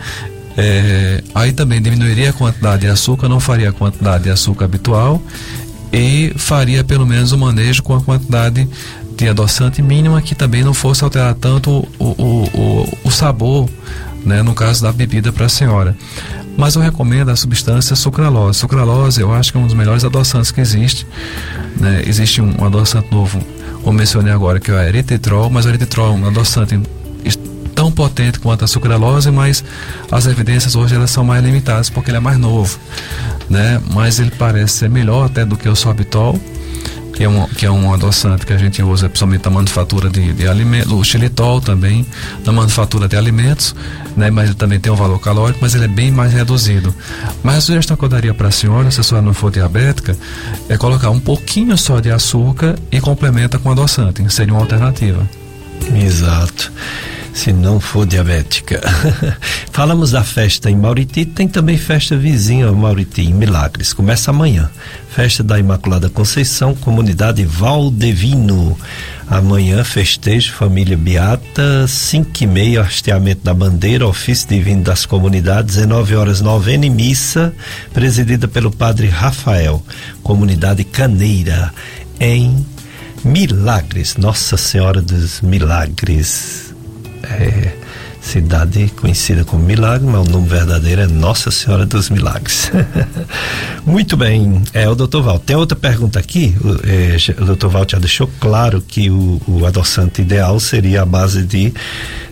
[0.56, 5.20] É, aí também diminuiria a quantidade de açúcar, não faria a quantidade de açúcar habitual
[5.92, 8.66] e faria pelo menos o manejo com a quantidade
[9.16, 13.68] de adoçante mínima que também não fosse alterar tanto o, o, o, o sabor,
[14.24, 15.96] né, no caso da bebida para a senhora.
[16.56, 18.58] Mas eu recomendo a substância sucralose.
[18.58, 21.06] Sucralose eu acho que é um dos melhores adoçantes que existe.
[21.78, 22.02] Né?
[22.06, 23.40] Existe um, um adoçante novo,
[23.86, 26.76] como mencionei agora, que é o eritritol, mas o eritritol é um adoçante
[27.72, 29.62] tão potente quanto a sucralose, mas
[30.10, 32.80] as evidências hoje elas são mais limitadas porque ele é mais novo,
[33.48, 33.80] né?
[33.94, 36.36] Mas ele parece ser melhor até do que o sorbitol,
[37.16, 40.34] que é um, que é um adoçante que a gente usa principalmente na manufatura de,
[40.34, 42.04] de alimentos, o xilitol também,
[42.44, 43.74] na manufatura de alimentos,
[44.14, 44.30] né?
[44.30, 46.94] Mas ele também tem um valor calórico, mas ele é bem mais reduzido.
[47.42, 50.14] Mas a sugestão que eu daria para a senhora, se a senhora não for diabética,
[50.68, 55.26] é colocar um pouquinho só de açúcar e complementa com adoçante, seria uma alternativa.
[55.94, 56.70] Exato
[57.36, 58.80] se não for diabética.
[59.70, 63.92] Falamos da festa em Mauriti, tem também festa vizinha Mauriti, em Milagres.
[63.92, 64.70] Começa amanhã.
[65.10, 68.76] Festa da Imaculada Conceição, comunidade Valdevino.
[69.28, 76.16] Amanhã, festejo, família Beata, 5 e meia, hasteamento da bandeira, ofício divino das comunidades, 19
[76.16, 77.54] horas, novena e missa,
[77.92, 79.82] presidida pelo padre Rafael,
[80.22, 81.72] comunidade Caneira,
[82.18, 82.64] em
[83.22, 86.65] Milagres, Nossa Senhora dos Milagres
[87.30, 87.72] é,
[88.26, 92.72] cidade conhecida como Milagre, mas o nome verdadeiro é Nossa Senhora dos Milagres.
[93.86, 95.38] Muito bem, é o doutor Val.
[95.38, 96.56] Tem outra pergunta aqui.
[96.60, 101.06] O, é, o doutor Val já deixou claro que o, o adoçante ideal seria a
[101.06, 101.72] base de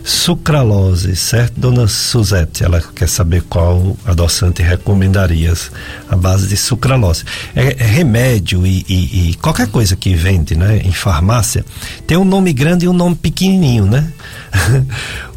[0.03, 2.63] sucralose, certo, dona Suzete?
[2.63, 5.71] Ela quer saber qual adoçante recomendarias
[6.09, 7.23] a base de sucralose.
[7.55, 11.65] É, é remédio e, e, e, qualquer coisa que vende, né, em farmácia,
[12.05, 14.11] tem um nome grande e um nome pequenininho, né?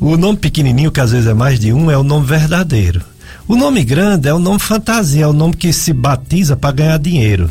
[0.01, 3.03] o nome pequenininho, que às vezes é mais de um, é o nome verdadeiro.
[3.47, 6.99] O nome grande é o nome fantasia, é o nome que se batiza para ganhar
[6.99, 7.51] dinheiro.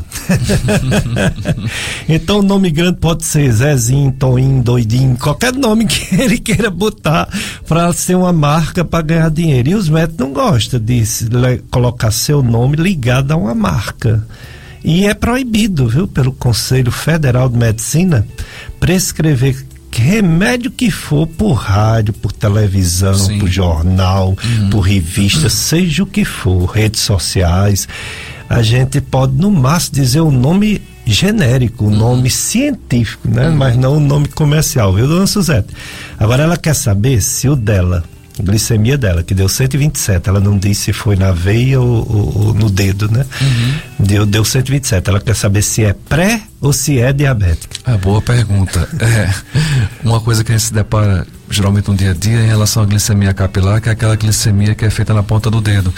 [2.07, 7.27] então o nome grande pode ser Zezinho, Toinho, Doidinho, qualquer nome que ele queira botar
[7.67, 9.69] para ser uma marca para ganhar dinheiro.
[9.69, 11.03] E os médicos não gostam de
[11.71, 14.23] colocar seu nome ligado a uma marca.
[14.83, 18.27] E é proibido, viu, pelo Conselho Federal de Medicina
[18.79, 23.39] prescrever remédio que for por rádio, por televisão, Sim.
[23.39, 24.69] por jornal, uhum.
[24.69, 27.87] por revista, seja o que for, redes sociais,
[28.49, 31.97] a gente pode no máximo dizer o nome genérico, o uhum.
[31.97, 33.49] nome científico, né?
[33.49, 33.55] Uhum.
[33.55, 35.69] Mas não o nome comercial, viu, dona Suzete?
[36.19, 38.03] Agora ela quer saber se o dela
[38.43, 40.29] glicemia dela, que deu 127.
[40.29, 43.25] Ela não disse se foi na veia ou, ou, ou no dedo, né?
[43.41, 44.05] Uhum.
[44.05, 45.09] Deu, deu 127.
[45.09, 47.75] Ela quer saber se é pré ou se é diabética.
[47.85, 48.87] É boa pergunta.
[48.99, 49.33] É,
[50.03, 52.85] uma coisa que a gente se depara geralmente no dia a dia em relação à
[52.85, 55.93] glicemia capilar, que é aquela glicemia que é feita na ponta do dedo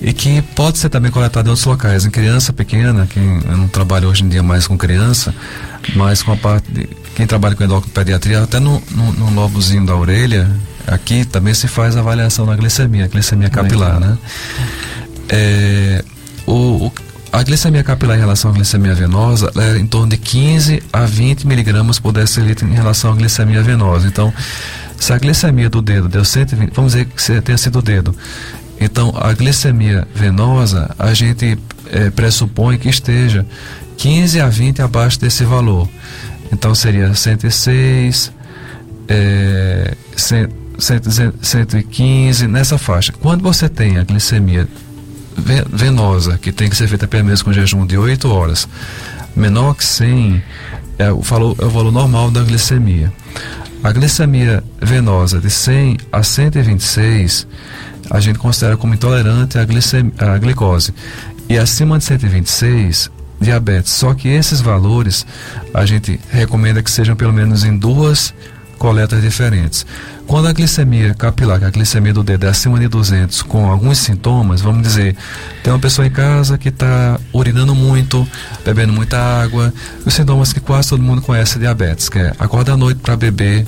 [0.00, 2.04] e que pode ser também coletada em outros locais.
[2.04, 5.34] Em criança pequena, quem não trabalha hoje em dia mais com criança,
[5.94, 9.94] mas com a parte de, quem trabalha com endocrinopediatria, até no, no, no lobozinho da
[9.96, 10.48] orelha,
[10.86, 14.18] aqui também se faz avaliação da glicemia, glicemia capilar, né?
[15.28, 16.04] É,
[16.46, 16.92] o, o,
[17.32, 21.46] a glicemia capilar em relação à glicemia venosa é em torno de 15 a 20
[21.46, 24.06] miligramas por decilitro em relação à glicemia venosa.
[24.06, 24.32] Então,
[24.98, 28.14] se a glicemia do dedo deu 120, vamos dizer que tenha sido o dedo.
[28.78, 31.58] Então, a glicemia venosa, a gente
[31.90, 33.46] é, pressupõe que esteja
[33.96, 35.88] 15 a 20 abaixo desse valor.
[36.52, 38.30] Então, seria 106,
[39.08, 40.48] é, 100,
[40.82, 43.12] 115, nessa faixa.
[43.12, 44.66] Quando você tem a glicemia
[45.72, 48.68] venosa, que tem que ser feita pelo menos com jejum de 8 horas,
[49.34, 50.42] menor que 100
[50.98, 53.12] é o, valor, é o valor normal da glicemia.
[53.82, 57.46] A glicemia venosa de 100 a 126
[58.10, 60.92] a gente considera como intolerante à, glicemia, à glicose.
[61.48, 63.10] E acima de 126,
[63.40, 63.92] diabetes.
[63.92, 65.26] Só que esses valores
[65.72, 68.34] a gente recomenda que sejam pelo menos em duas
[68.82, 69.86] coletas diferentes.
[70.26, 73.70] Quando a glicemia capilar, que é a glicemia do dedo é acima de 200, com
[73.70, 75.14] alguns sintomas, vamos dizer,
[75.62, 78.26] tem uma pessoa em casa que está urinando muito,
[78.64, 79.72] bebendo muita água,
[80.04, 83.64] os sintomas que quase todo mundo conhece diabetes, que é acordar à noite para beber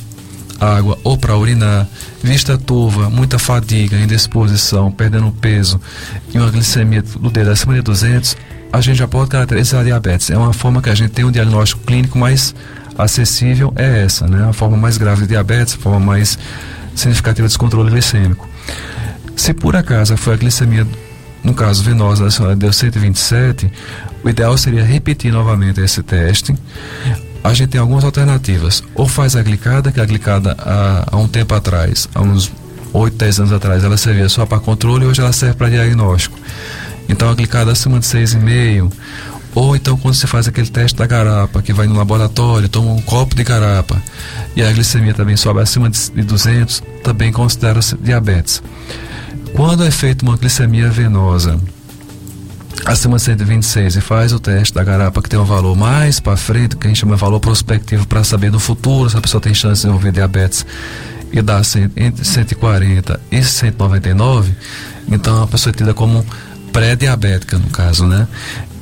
[0.58, 1.86] água ou para urinar,
[2.20, 5.80] vista turva, muita fadiga, indisposição, perdendo peso
[6.34, 8.36] e uma glicemia do dedo acima de 200,
[8.72, 10.28] a gente já pode caracterizar a diabetes.
[10.30, 12.52] É uma forma que a gente tem um diagnóstico clínico mais
[12.96, 14.48] acessível é essa, né?
[14.48, 16.38] A forma mais grave de diabetes, a forma mais
[16.94, 18.48] significativa de descontrole glicêmico.
[19.36, 20.86] Se por acaso foi a glicemia,
[21.42, 23.70] no caso venosa, deu 127,
[24.22, 26.54] o ideal seria repetir novamente esse teste.
[27.42, 28.82] A gente tem algumas alternativas.
[28.94, 32.50] Ou faz a glicada, que a glicada há, há um tempo atrás, há uns
[32.92, 36.38] 8, 10 anos atrás, ela servia só para controle e hoje ela serve para diagnóstico.
[37.08, 38.90] Então a glicada acima de 6,5
[39.54, 43.00] ou então quando você faz aquele teste da garapa, que vai no laboratório, toma um
[43.00, 44.02] copo de garapa
[44.56, 48.62] e a glicemia também sobe acima de 200, também considera-se diabetes.
[49.54, 51.60] Quando é feita uma glicemia venosa
[52.84, 56.36] acima de 126 e faz o teste da garapa que tem um valor mais para
[56.36, 59.40] frente, que a gente chama de valor prospectivo para saber no futuro se a pessoa
[59.40, 60.66] tem chance de desenvolver diabetes
[61.32, 61.60] e dá
[61.96, 64.52] entre 140 e 199,
[65.08, 66.24] então a pessoa é tida como
[66.72, 68.26] pré-diabética no caso, né?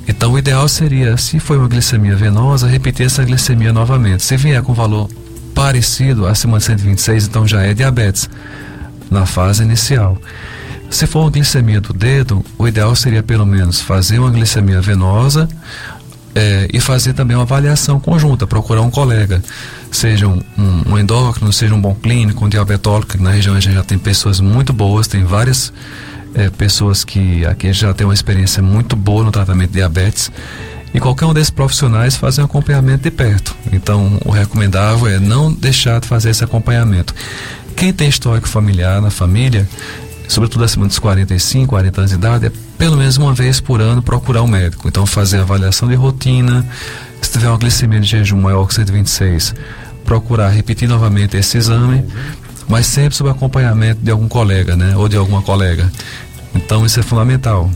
[0.07, 4.23] Então, o ideal seria, se foi uma glicemia venosa, repetir essa glicemia novamente.
[4.23, 5.09] Se vier com valor
[5.55, 8.29] parecido, acima de 126, então já é diabetes,
[9.11, 10.19] na fase inicial.
[10.91, 15.49] Se for uma glicemia do dedo, o ideal seria pelo menos fazer uma glicemia venosa
[16.35, 19.43] é, e fazer também uma avaliação conjunta, procurar um colega,
[19.91, 23.61] seja um, um, um endócrino, seja um bom clínico, um diabetólogo, que na região a
[23.61, 25.73] gente já tem pessoas muito boas, tem várias
[26.35, 30.31] é, pessoas que aqui já tem uma experiência muito boa no tratamento de diabetes
[30.95, 33.55] e qualquer um desses profissionais fazer um acompanhamento de perto.
[33.73, 37.15] Então, o recomendável é não deixar de fazer esse acompanhamento.
[37.75, 39.67] Quem tem histórico familiar na família,
[40.29, 44.03] sobretudo acima dos 45, 40 anos de idade, é pelo menos uma vez por ano
[44.03, 44.87] procurar um médico.
[44.87, 46.67] Então, fazer avaliação de rotina,
[47.23, 49.55] se tiver uma glicemia de jejum maior que 126,
[50.05, 52.05] procurar repetir novamente esse exame
[52.69, 54.97] mas sempre sob acompanhamento de algum colega, né?
[54.97, 55.91] Ou de alguma colega.
[56.55, 57.71] Então isso é fundamental.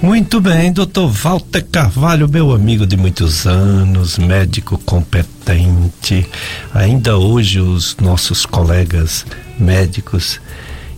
[0.00, 6.24] Muito bem, doutor Walter Carvalho, meu amigo de muitos anos, médico competente.
[6.72, 9.26] Ainda hoje os nossos colegas
[9.58, 10.40] médicos,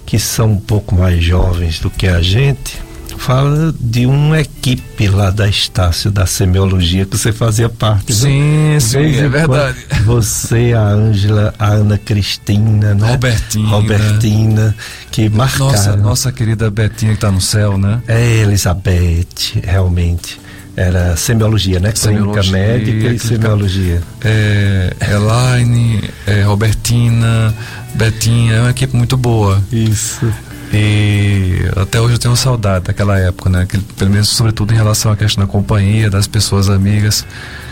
[0.04, 2.78] que são um pouco mais jovens do que a gente,
[3.20, 8.14] fala de uma equipe lá da Estácio da semiologia que você fazia parte.
[8.14, 9.76] Sim, sim, é verdade.
[10.06, 13.10] Você, a Ângela, a Ana Cristina, né?
[13.10, 13.68] Robertina.
[13.68, 14.76] Robertina,
[15.10, 15.66] que marcaram.
[15.66, 18.02] Nossa, nossa querida Betinha que está no céu, né?
[18.08, 20.40] É, Elizabeth, realmente
[20.74, 21.92] era semiologia, né?
[21.92, 24.00] Clínica médica e semiologia.
[24.24, 27.54] É, Elaine, é, Robertina,
[27.94, 29.62] Betinha, é uma equipe muito boa.
[29.70, 30.26] Isso.
[30.72, 33.66] E até hoje eu tenho saudade daquela época, né?
[33.68, 37.26] Que, pelo menos, sobretudo em relação à questão da companhia, das pessoas amigas.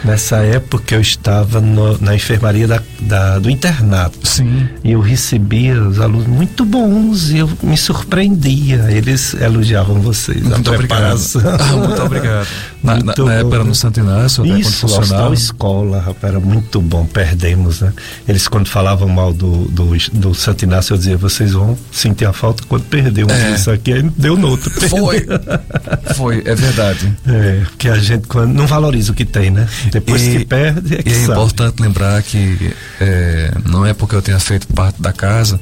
[0.04, 4.18] Nessa época eu estava no, na enfermaria da, da, do internato.
[4.26, 4.68] Sim.
[4.84, 8.86] E eu recebia os alunos muito bons e eu me surpreendia.
[8.90, 10.42] Eles elogiavam vocês.
[10.42, 11.18] Muito obrigado.
[11.58, 12.48] Ah, muito obrigado.
[12.80, 15.34] Na, muito na, na época era no Santo Inácio, até Isso, quando funcionava.
[15.34, 17.04] escola, rapaz, era muito bom.
[17.04, 17.92] Perdemos, né?
[18.26, 22.32] Eles quando falavam mal do, do, do Santo Inácio, eu dizia, vocês vão sentir a
[22.32, 23.54] falta quando perder é.
[23.54, 23.92] isso aqui.
[23.92, 24.70] Aí deu no outro.
[24.88, 25.26] Foi.
[26.14, 27.12] Foi, é verdade.
[27.26, 29.66] É, porque a gente quando, não valoriza o que tem, né?
[29.90, 31.32] Depois e, que perde, é que E é sabe.
[31.32, 35.60] importante lembrar que é, não é porque eu tenha feito parte da casa,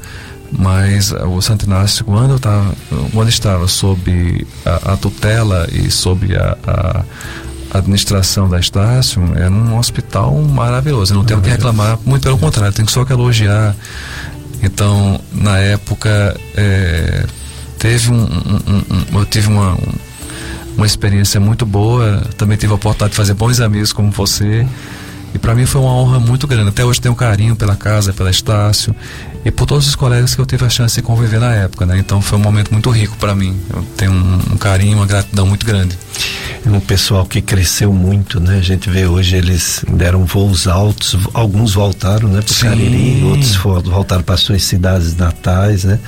[0.51, 2.75] mas o Santo Inácio, quando, eu tava,
[3.13, 9.77] quando estava sob a, a tutela e sob a, a administração da Estácio, era um
[9.77, 11.13] hospital maravilhoso.
[11.13, 13.75] Eu não tenho que reclamar, muito pelo contrário, tenho só que elogiar.
[14.63, 17.25] Então, na época, é,
[17.79, 19.77] teve um, um, um, eu tive uma,
[20.77, 22.23] uma experiência muito boa.
[22.37, 24.67] Também tive a oportunidade de fazer bons amigos como você.
[25.35, 26.71] E para mim foi uma honra muito grande.
[26.71, 28.95] Até hoje tenho um carinho pela casa, pela Estácio
[29.45, 31.99] e por todos os colegas que eu tive a chance de conviver na época, né?
[31.99, 33.55] Então foi um momento muito rico para mim.
[33.73, 35.97] Eu tenho um, um carinho, uma gratidão muito grande.
[36.65, 38.57] É um pessoal que cresceu muito, né?
[38.59, 44.23] A gente vê hoje eles deram voos altos, alguns voltaram, né, para Cariri, outros voltaram
[44.23, 46.01] para suas cidades natais, né?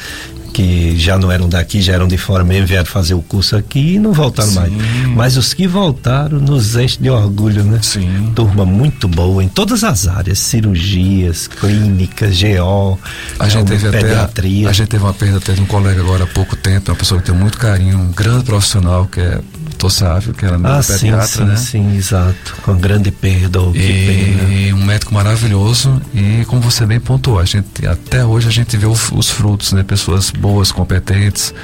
[0.53, 3.95] Que já não eram daqui, já eram de fora mesmo, vieram fazer o curso aqui
[3.95, 4.57] e não voltaram Sim.
[4.57, 4.73] mais.
[5.15, 7.79] Mas os que voltaram nos enche de orgulho, né?
[7.83, 8.33] Sim.
[8.35, 12.99] Turma muito boa em todas as áreas, cirurgias, clínicas, GO,
[13.39, 14.61] a gente teve pediatria.
[14.63, 16.97] Até, a gente teve uma perda até de um colega agora há pouco tempo, uma
[16.97, 19.41] pessoa que tem muito carinho, um grande profissional que é
[19.79, 21.57] doutor Sávio, que era meu ah, pediatra, sim, né?
[21.57, 22.57] Sim, exato.
[22.63, 28.25] Com grande perda, e um médico maravilhoso e como você bem pontuou, a gente até
[28.25, 29.85] hoje a gente vê os frutos, né?
[29.85, 31.55] Pessoas boas, competentes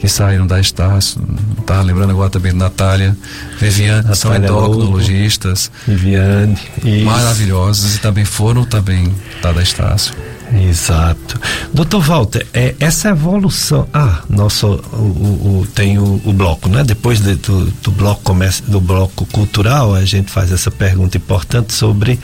[0.00, 1.22] que saíram da Estácio,
[1.64, 3.16] tá lembrando agora também de Natália,
[3.60, 6.58] Viviane, são endocrinologistas, Viviane,
[7.04, 10.12] maravilhosos e também foram também tá, da Estácio.
[10.54, 11.40] Exato.
[11.72, 13.88] Doutor Walter, é, essa evolução.
[13.92, 16.84] Ah, nosso, o, o, tem o, o, bloco, né?
[16.84, 21.72] Depois de, do, do, bloco comece, do bloco cultural, a gente faz essa pergunta importante
[21.72, 22.18] sobre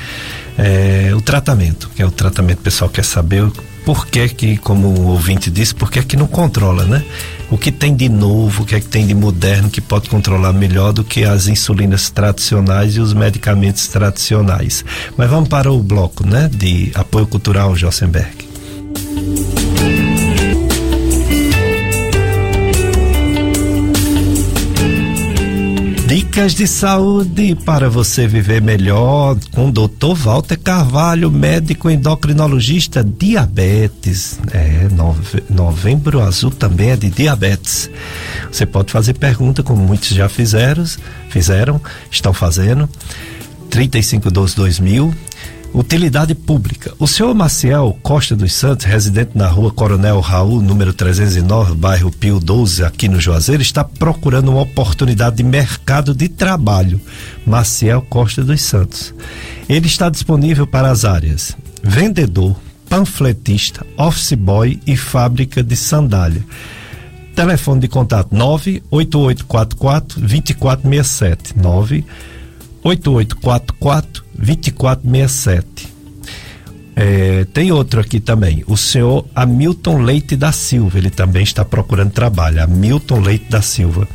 [0.58, 3.50] é, o tratamento, que é o tratamento o pessoal quer saber
[3.84, 7.02] por que que, como o ouvinte disse, por que que não controla, né?
[7.50, 10.52] O que tem de novo, o que é que tem de moderno que pode controlar
[10.52, 14.84] melhor do que as insulinas tradicionais e os medicamentos tradicionais.
[15.16, 16.50] Mas vamos para o bloco, né?
[16.52, 18.48] De apoio cultural, Jossenberg.
[26.38, 30.14] Dicas de saúde para você viver melhor com o Dr.
[30.14, 34.38] Walter Carvalho, médico endocrinologista, diabetes.
[34.52, 37.90] É, nove, novembro azul também é de diabetes.
[38.52, 40.84] Você pode fazer pergunta, como muitos já fizeram,
[41.28, 42.88] fizeram, estão fazendo.
[43.68, 45.14] 3512 2000
[45.72, 46.94] Utilidade pública.
[46.98, 52.40] O senhor Maciel Costa dos Santos, residente na rua Coronel Raul, número 309, bairro Pio
[52.40, 57.00] 12, aqui no Juazeiro, está procurando uma oportunidade de mercado de trabalho.
[57.46, 59.14] Maciel Costa dos Santos.
[59.68, 62.56] Ele está disponível para as áreas vendedor,
[62.88, 66.44] panfletista, office boy e fábrica de sandália.
[67.34, 75.98] Telefone de contato 98844 2467 98844 2467.
[77.00, 82.10] É, tem outro aqui também, o senhor Hamilton Leite da Silva, ele também está procurando
[82.10, 82.62] trabalho.
[82.62, 84.08] Hamilton Leite da Silva.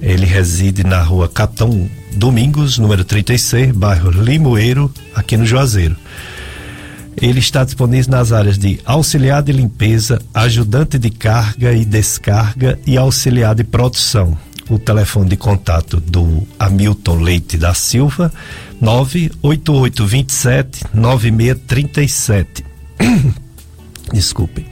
[0.00, 5.96] Ele reside na rua Capitão Domingos, número 36, bairro Limoeiro, aqui no Juazeiro.
[7.20, 12.96] Ele está disponível nas áreas de auxiliar de limpeza, ajudante de carga e descarga e
[12.96, 14.38] auxiliar de produção.
[14.70, 18.32] O telefone de contato do Hamilton Leite da Silva
[18.80, 22.64] 98827 9637.
[24.14, 24.64] Desculpem.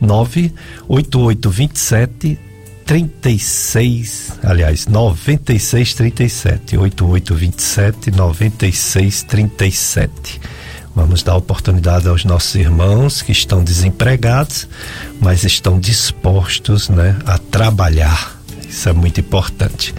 [0.00, 2.38] 98827
[2.84, 10.40] 36, aliás, 9637, 8827 9637.
[10.94, 14.68] Vamos dar oportunidade aos nossos irmãos que estão desempregados,
[15.20, 18.41] mas estão dispostos, né, a trabalhar.
[18.72, 19.94] Isso é muito importante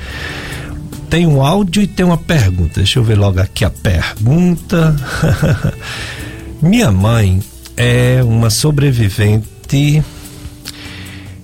[1.14, 2.80] tem um áudio e tem uma pergunta.
[2.80, 4.95] Deixa eu ver logo aqui a pergunta.
[6.60, 7.40] Minha mãe
[7.78, 10.04] é uma sobrevivente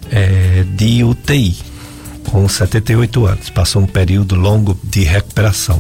[0.10, 1.56] é, de UTI,
[2.32, 3.52] com 78 anos.
[3.52, 5.80] Passou um período longo de recuperação.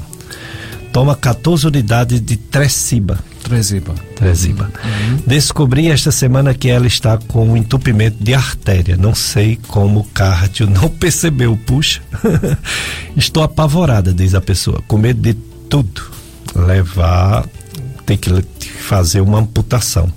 [0.94, 3.18] Toma 14 unidades de Tresiba
[3.50, 3.96] Tresiba.
[4.16, 4.72] Tresiba.
[4.84, 5.18] Uhum.
[5.26, 8.96] Descobri esta semana que ela está com um entupimento de artéria.
[8.96, 11.58] Não sei como o cardio não percebeu.
[11.66, 12.02] Puxa.
[13.18, 15.34] Estou apavorada, diz a pessoa, com medo de
[15.68, 16.04] tudo.
[16.56, 17.46] levar,
[18.06, 18.30] ter que
[18.82, 20.12] fazer uma amputação.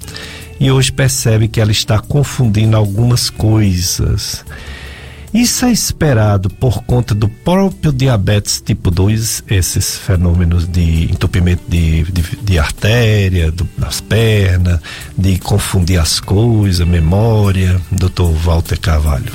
[0.61, 4.45] E hoje percebe que ela está confundindo algumas coisas.
[5.33, 12.03] Isso é esperado por conta do próprio diabetes tipo 2, esses fenômenos de entupimento de,
[12.05, 14.79] de, de artéria, do, das pernas,
[15.17, 17.81] de confundir as coisas, memória.
[17.91, 19.33] Doutor Walter Carvalho.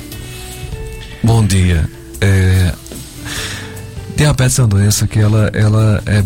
[1.24, 1.90] Bom dia.
[2.22, 2.74] É,
[4.16, 6.24] diabetes é uma doença que ela, ela é,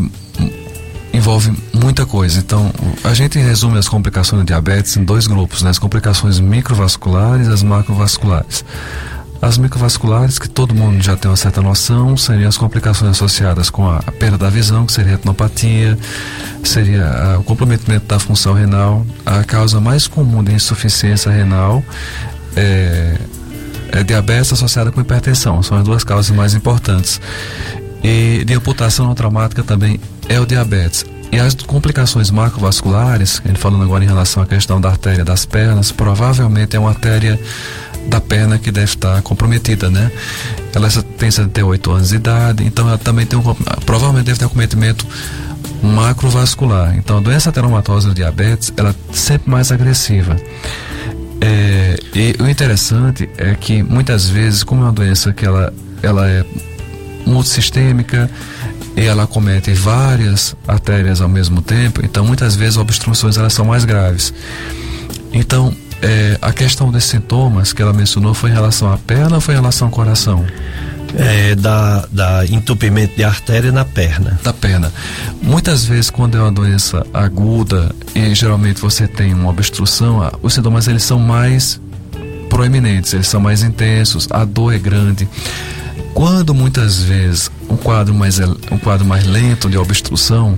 [1.14, 2.40] envolve muita coisa.
[2.40, 2.74] Então,
[3.06, 5.70] a gente resume as complicações do diabetes em dois grupos, né?
[5.70, 8.66] As complicações microvasculares e as macrovasculares.
[9.42, 13.90] As microvasculares, que todo mundo já tem uma certa noção, seriam as complicações associadas com
[13.90, 15.98] a perda da visão, que seria a retinopatia,
[16.64, 19.04] seria o comprometimento da função renal.
[19.26, 21.84] A causa mais comum de insuficiência renal
[22.56, 23.18] é,
[23.92, 25.64] é diabetes associada com hipertensão.
[25.64, 27.20] São as duas causas mais importantes.
[28.04, 30.00] E de amputação não traumática também
[30.30, 31.04] é o diabetes.
[31.32, 36.76] E as complicações macrovasculares, falando agora em relação à questão da artéria das pernas, provavelmente
[36.76, 37.40] é uma artéria
[38.08, 40.12] da perna que deve estar comprometida, né?
[40.74, 43.44] Ela tem 78 anos de idade, então ela também tem um,
[43.86, 45.06] provavelmente deve ter um cometimento
[45.82, 46.96] macrovascular.
[46.98, 50.36] Então a doença ateromatosa do diabetes, ela é sempre mais agressiva.
[51.40, 55.74] É, e o interessante é que muitas vezes, como é uma doença que ela,
[56.04, 56.46] ela é
[57.26, 58.30] multissistêmica,
[58.96, 63.86] e ela comete várias artérias ao mesmo tempo, então muitas vezes obstruções elas são mais
[63.86, 64.34] graves.
[65.34, 69.42] Então, é, a questão desses sintomas que ela mencionou foi em relação à perna ou
[69.42, 70.46] foi em relação ao coração?
[71.14, 74.40] É, da, da entupimento de artéria na perna.
[74.44, 74.92] Da perna.
[75.42, 80.88] Muitas vezes, quando é uma doença aguda e geralmente você tem uma obstrução, os sintomas
[80.88, 81.82] eles são mais
[82.50, 85.28] proeminentes, eles são mais intensos, a dor é grande.
[86.14, 90.58] Quando muitas vezes um quadro mais, um quadro mais lento de obstrução,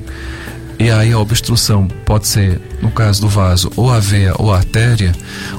[0.80, 4.58] e aí a obstrução pode ser, no caso do vaso, ou a veia ou a
[4.58, 5.14] artéria,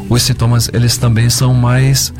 [0.08, 2.12] os sintomas eles também são mais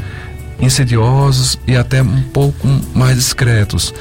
[0.60, 3.92] insidiosos e até um pouco mais discretos.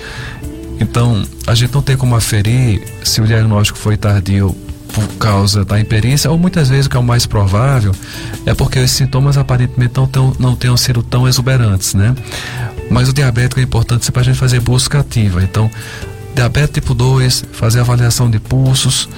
[0.80, 4.56] Então, a gente não tem como aferir se o diagnóstico foi tardio
[4.94, 7.94] por causa da imperícia, ou muitas vezes o que é o mais provável
[8.46, 12.16] é porque os sintomas aparentemente não, tão, não tenham sido tão exuberantes, né?
[12.92, 15.42] Mas o diabético é importante para a gente fazer busca ativa.
[15.44, 15.70] Então,
[16.36, 19.10] diabetes tipo 2, fazer avaliação de pulsos,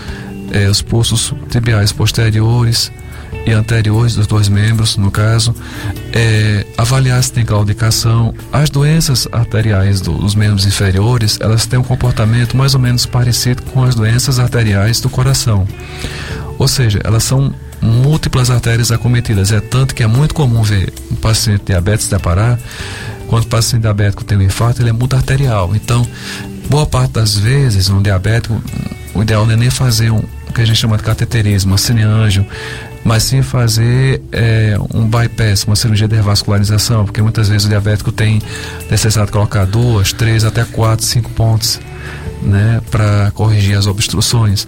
[0.52, 2.92] eh, os pulsos tibiais posteriores
[3.46, 5.56] e anteriores dos dois membros, no caso,
[6.14, 8.34] eh, avaliar se tem claudicação.
[8.52, 13.62] As doenças arteriais do, dos membros inferiores, elas têm um comportamento mais ou menos parecido
[13.64, 15.68] com as doenças arteriais do coração.
[16.58, 19.52] Ou seja, elas são múltiplas artérias acometidas.
[19.52, 22.60] É tanto que é muito comum ver um paciente diabetes deparar,
[23.28, 25.72] quando o paciente diabético tem um infarto, ele é muito arterial.
[25.76, 26.08] Então,
[26.70, 28.62] boa parte das vezes, um diabético,
[29.14, 31.78] o ideal não é nem fazer um, o que a gente chama de cateterismo, uma
[31.78, 32.46] cineanjo,
[33.04, 38.12] mas sim fazer é, um bypass, uma cirurgia de revascularização, porque muitas vezes o diabético
[38.12, 38.42] tem
[38.90, 41.80] necessidade de colocar duas, três, até quatro, cinco pontos,
[42.42, 44.68] né, para corrigir as obstruções.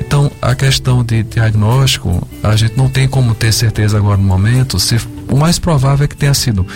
[0.00, 4.78] Então, a questão de diagnóstico, a gente não tem como ter certeza agora no momento.
[4.78, 4.96] Se,
[5.28, 6.66] o mais provável é que tenha sido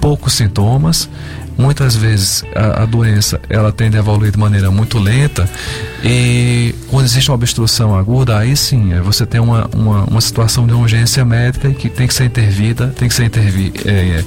[0.00, 1.08] poucos sintomas
[1.56, 5.48] muitas vezes a, a, doença ela tende a evoluir de maneira muito lenta
[6.02, 10.72] e quando existe uma obstrução aguda, aí sim, você tem uma, uma, uma situação de
[10.72, 14.24] urgência médica que tem que ser intervida, tem que ser intervi é, é,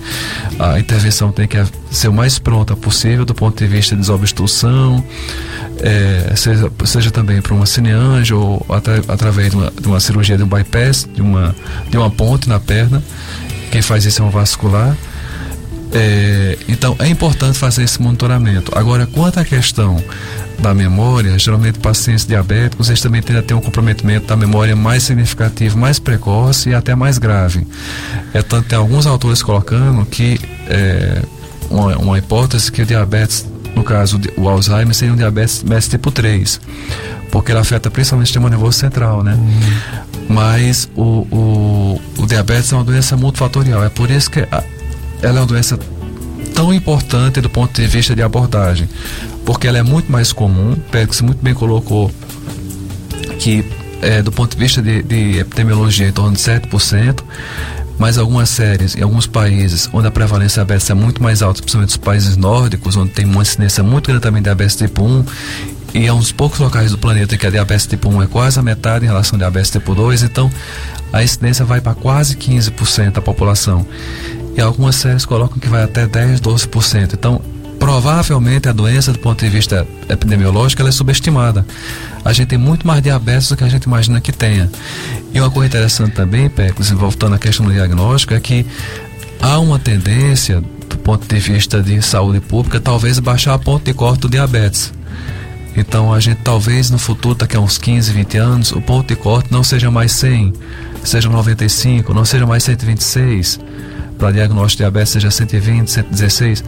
[0.60, 1.58] a intervenção tem que
[1.92, 5.04] ser o mais pronta possível do ponto de vista de desobstrução,
[5.80, 10.38] é, seja, seja também para uma cineanjo ou até, através de uma, de uma cirurgia
[10.38, 11.56] de um bypass, de uma,
[11.90, 13.04] de uma ponte na perna,
[13.72, 14.96] quem faz isso é um vascular
[15.94, 18.72] é, então é importante fazer esse monitoramento.
[18.78, 20.02] Agora, quanto à questão
[20.60, 25.04] da memória, geralmente pacientes diabéticos eles também tendem a ter um comprometimento da memória mais
[25.04, 27.66] significativo, mais precoce e até mais grave.
[28.34, 31.22] É tanto tem alguns autores colocando que é,
[31.70, 33.46] uma, uma hipótese que o diabetes,
[33.76, 36.60] no caso o Alzheimer, seria um diabetes, diabetes tipo 3,
[37.32, 39.34] porque ele afeta principalmente o sistema nervoso central, né?
[39.36, 39.96] Uhum.
[40.30, 41.02] Mas o,
[41.32, 44.46] o, o diabetes é uma doença multifatorial, é por isso que
[45.22, 45.80] ela é uma doença
[46.54, 48.90] tão importante do ponto de vista de abordagem,
[49.46, 52.12] porque ela é muito mais comum, Pérez muito bem colocou
[53.40, 53.64] que
[54.02, 57.24] é, do ponto de vista de, de epidemiologia em torno de 7%,
[57.98, 61.90] mas algumas séries em alguns países onde a prevalência diabetes é muito mais alta, principalmente
[61.90, 65.26] os países nórdicos, onde tem uma incidência muito grande também de diabetes tipo 1,
[65.94, 68.28] e é um dos poucos locais do planeta em que a diabetes tipo 1 é
[68.28, 70.52] quase a metade em relação à diabetes tipo 2, então
[71.12, 73.86] a incidência vai para quase 15% da população
[74.58, 77.14] e algumas séries colocam que vai até 10, 12%.
[77.14, 77.40] Então,
[77.78, 81.66] provavelmente a doença do ponto de vista epidemiológico ela é subestimada.
[82.26, 84.70] A gente tem muito mais diabetes do que a gente imagina que tenha.
[85.34, 88.66] E uma coisa interessante também, Pecos, voltando à questão do diagnóstico, é que
[89.40, 93.94] há uma tendência, do ponto de vista de saúde pública, talvez baixar a ponto de
[93.94, 94.92] corte do diabetes.
[95.76, 99.16] Então a gente talvez no futuro, daqui a uns 15, 20 anos, o ponto de
[99.16, 100.52] corte não seja mais 100,
[101.04, 103.60] seja 95, não seja mais 126,
[104.18, 106.64] para diagnóstico de diabetes seja 120, 116.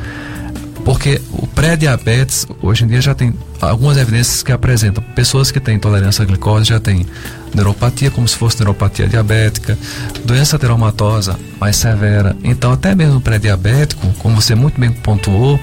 [0.85, 5.75] Porque o pré-diabetes, hoje em dia, já tem algumas evidências que apresentam pessoas que têm
[5.75, 7.05] intolerância à glicose já têm
[7.53, 9.77] neuropatia, como se fosse neuropatia diabética,
[10.23, 12.35] doença teromatosa mais severa.
[12.43, 15.59] Então, até mesmo pré-diabético, como você muito bem pontuou,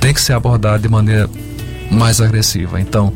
[0.00, 1.30] tem que ser abordado de maneira
[1.90, 2.80] mais agressiva.
[2.80, 3.12] Então,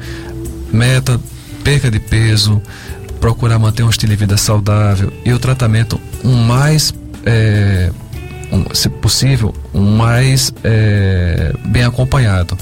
[0.73, 1.21] meta,
[1.65, 2.63] perca de peso,
[3.21, 6.95] procurar manter um estilo de vida saudável e o tratamento mais
[7.25, 7.91] é,
[8.53, 12.57] um, se possível, um mais é, bem acompanhado.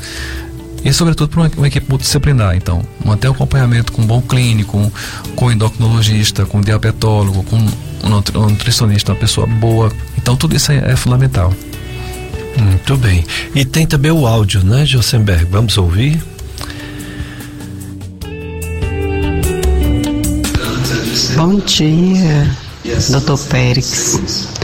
[0.85, 2.57] E, sobretudo, para uma, uma, equipe multidisciplinar.
[2.57, 4.91] Então, manter o acompanhamento com um bom clínico,
[5.35, 9.93] com endocrinologista, com diabetólogo, com um nutricionista, uma pessoa boa.
[10.17, 11.53] Então, tudo isso é, é fundamental.
[12.57, 13.25] Muito bem.
[13.55, 15.45] E tem também o áudio, né, Josenberg?
[15.51, 16.23] Vamos ouvir?
[21.37, 22.51] Bom dia,
[23.09, 24.60] doutor Pérez.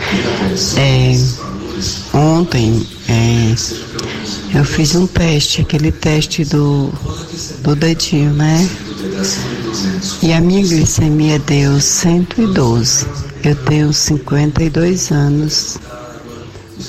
[0.77, 3.55] É, ontem é,
[4.59, 6.91] eu fiz um teste, aquele teste do,
[7.61, 8.69] do dedinho, né?
[10.23, 13.07] E a minha glicemia deu 112.
[13.45, 15.79] Eu tenho 52 anos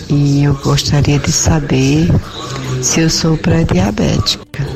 [0.10, 2.10] e eu gostaria de saber
[2.81, 4.68] se eu sou pré-diabética.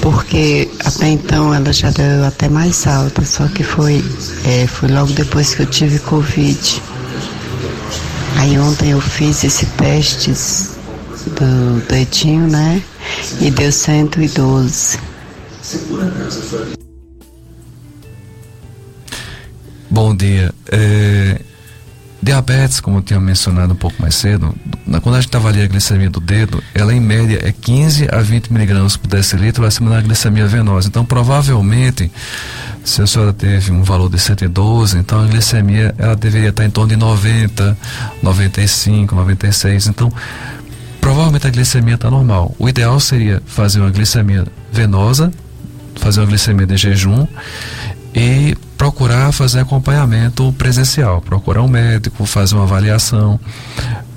[0.00, 4.04] Porque até então ela já deu até mais alta, só que foi,
[4.44, 6.82] é, foi logo depois que eu tive Covid.
[8.36, 10.32] Aí ontem eu fiz esse teste
[11.26, 12.82] do dedinho, né?
[13.40, 14.98] E deu 112.
[19.90, 20.52] Bom dia.
[20.70, 21.40] É,
[22.24, 24.54] Diabetes, como eu tinha mencionado um pouco mais cedo,
[25.02, 28.50] quando a gente avalia a glicemia do dedo, ela em média é 15 a 20
[28.50, 30.88] miligramas por decilitro acima da glicemia venosa.
[30.88, 32.10] Então, provavelmente,
[32.82, 36.70] se a senhora teve um valor de 112, então a glicemia ela deveria estar em
[36.70, 37.76] torno de 90,
[38.22, 39.88] 95, 96.
[39.88, 40.10] Então,
[41.02, 42.54] provavelmente a glicemia está normal.
[42.58, 45.30] O ideal seria fazer uma glicemia venosa,
[45.96, 47.26] fazer uma glicemia de jejum
[48.14, 53.40] e procurar fazer acompanhamento presencial, procurar um médico, fazer uma avaliação,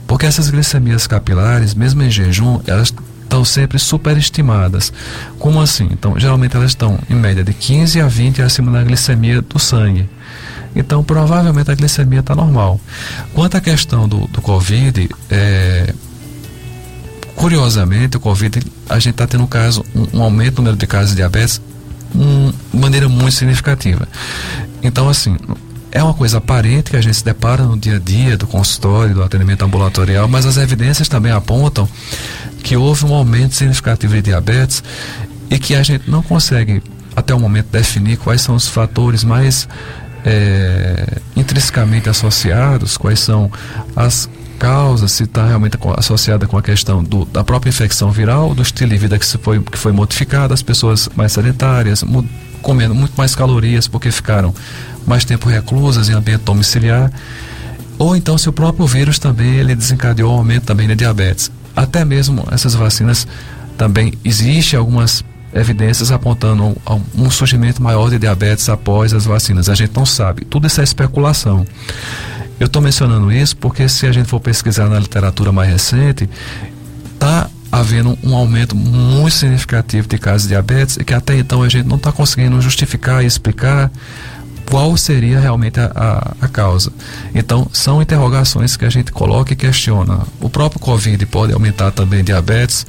[0.05, 2.93] porque essas glicemias capilares, mesmo em jejum, elas
[3.23, 4.93] estão sempre superestimadas.
[5.37, 5.89] Como assim?
[5.91, 10.07] Então, geralmente elas estão em média de 15 a 20 acima da glicemia do sangue.
[10.75, 12.79] Então, provavelmente a glicemia está normal.
[13.33, 15.93] Quanto à questão do, do Covid, é,
[17.35, 20.87] curiosamente, o Covid, a gente está tendo um caso, um, um aumento no número de
[20.87, 21.61] casos de diabetes
[22.71, 24.07] de maneira muito significativa.
[24.81, 25.37] Então, assim,
[25.91, 29.13] é uma coisa aparente que a gente se depara no dia a dia do consultório,
[29.13, 31.87] do atendimento ambulatorial, mas as evidências também apontam
[32.63, 34.83] que houve um aumento significativo de diabetes
[35.49, 36.81] e que a gente não consegue,
[37.15, 39.67] até o momento, definir quais são os fatores mais
[40.25, 43.51] é, intrinsecamente associados, quais são
[43.95, 48.61] as causa, se está realmente associada com a questão do, da própria infecção viral, do
[48.61, 52.03] estilo de vida que, se foi, que foi modificado, as pessoas mais sedentárias,
[52.61, 54.53] comendo muito mais calorias porque ficaram
[55.05, 57.11] mais tempo reclusas em ambiente domiciliar,
[57.97, 61.51] ou então se o próprio vírus também ele desencadeou o aumento também da diabetes.
[61.75, 63.27] Até mesmo essas vacinas
[63.77, 65.23] também existe algumas
[65.53, 66.75] evidências apontando um,
[67.15, 69.69] um surgimento maior de diabetes após as vacinas.
[69.69, 70.45] A gente não sabe.
[70.45, 71.65] Tudo isso é especulação.
[72.59, 76.29] Eu estou mencionando isso porque se a gente for pesquisar na literatura mais recente,
[77.13, 81.69] está havendo um aumento muito significativo de casos de diabetes e que até então a
[81.69, 83.91] gente não está conseguindo justificar e explicar
[84.69, 86.91] qual seria realmente a, a, a, causa.
[87.33, 90.21] Então, são interrogações que a gente coloca e questiona.
[90.41, 92.85] O próprio Covid pode aumentar também diabetes?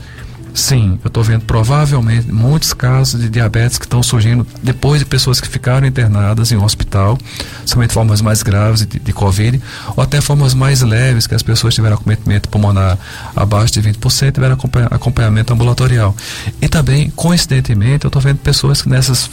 [0.58, 5.40] Sim, eu estou vendo provavelmente muitos casos de diabetes que estão surgindo depois de pessoas
[5.40, 7.16] que ficaram internadas em um hospital,
[7.64, 9.62] somente formas mais graves de, de Covid,
[9.96, 12.98] ou até formas mais leves, que as pessoas tiveram acometimento pulmonar
[13.36, 14.58] abaixo de 20%, tiveram
[14.90, 16.14] acompanhamento ambulatorial.
[16.60, 19.30] E também, coincidentemente, eu estou vendo pessoas que nessas,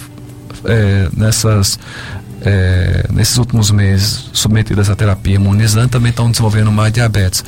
[0.64, 1.80] é, nessas
[2.46, 7.44] é, nesses últimos meses submetidas à terapia imunizante também estão desenvolvendo mais diabetes.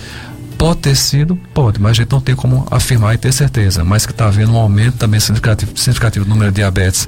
[0.58, 3.84] Pode ter sido, pode, mas a gente não tem como afirmar e ter certeza.
[3.84, 7.08] Mas que está havendo um aumento também significativo, significativo do número de diabetes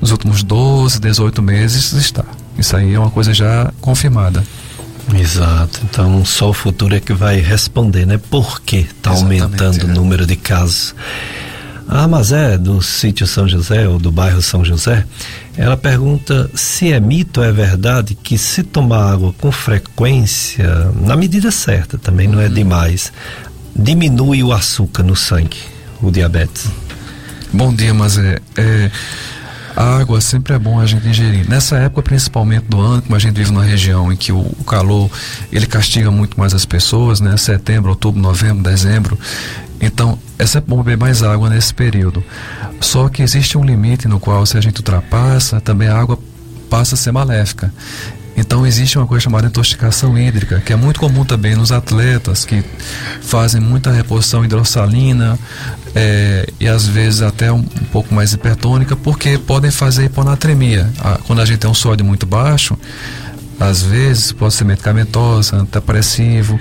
[0.00, 2.24] nos últimos 12, 18 meses, está.
[2.58, 4.42] Isso aí é uma coisa já confirmada.
[5.14, 5.80] Exato.
[5.84, 8.18] Então só o futuro é que vai responder, né?
[8.30, 9.84] Por que está aumentando é.
[9.84, 10.94] o número de casos?
[11.88, 15.06] A Amazé, do sítio São José, ou do bairro São José,
[15.56, 21.16] ela pergunta se é mito ou é verdade que se tomar água com frequência, na
[21.16, 22.52] medida certa, também não é uhum.
[22.52, 23.10] demais,
[23.74, 25.56] diminui o açúcar no sangue,
[26.02, 26.68] o diabetes.
[27.54, 28.38] Bom dia, Amazé.
[28.54, 28.90] É,
[29.74, 31.48] a água sempre é bom a gente ingerir.
[31.48, 34.64] Nessa época, principalmente do ano, como a gente vive numa região em que o, o
[34.64, 35.10] calor
[35.50, 37.36] ele castiga muito mais as pessoas, né?
[37.38, 39.18] Setembro, outubro, novembro, dezembro.
[39.80, 42.22] Então, é sempre bom beber mais água nesse período.
[42.80, 46.18] Só que existe um limite no qual, se a gente ultrapassa, também a água
[46.68, 47.72] passa a ser maléfica.
[48.38, 52.62] Então existe uma coisa chamada intoxicação hídrica, que é muito comum também nos atletas que
[53.20, 55.36] fazem muita reposição hidrossalina
[55.92, 60.88] é, e às vezes até um, um, pouco mais hipertônica, porque podem fazer hiponatremia.
[61.26, 62.78] quando a gente tem um sódio muito baixo,
[63.58, 66.60] às vezes pode ser medicamentosa, antidepressivo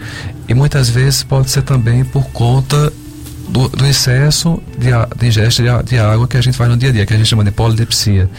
[0.50, 2.92] e muitas vezes pode ser também por conta
[3.48, 6.92] do, do excesso de, de de, de, água que a gente faz no dia a
[6.92, 8.30] dia, que a gente chama de polidepsia.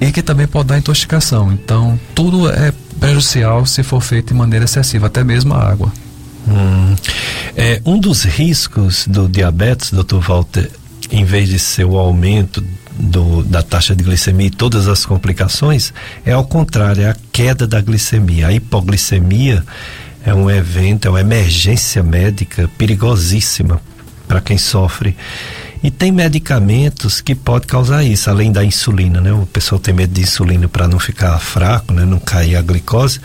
[0.00, 1.52] E que também pode dar intoxicação.
[1.52, 5.92] Então, tudo é prejudicial se for feito de maneira excessiva, até mesmo a água.
[6.48, 6.96] Hum.
[7.54, 10.70] É, um dos riscos do diabetes, doutor Walter,
[11.10, 12.64] em vez de ser o aumento
[12.98, 15.92] do, da taxa de glicemia e todas as complicações,
[16.24, 18.46] é ao contrário, é a queda da glicemia.
[18.46, 19.62] A hipoglicemia
[20.24, 23.82] é um evento, é uma emergência médica perigosíssima
[24.30, 25.16] para quem sofre.
[25.82, 29.32] E tem medicamentos que pode causar isso, além da insulina, né?
[29.32, 32.04] O pessoal tem medo de insulina para não ficar fraco, né?
[32.04, 33.18] Não cair a glicose.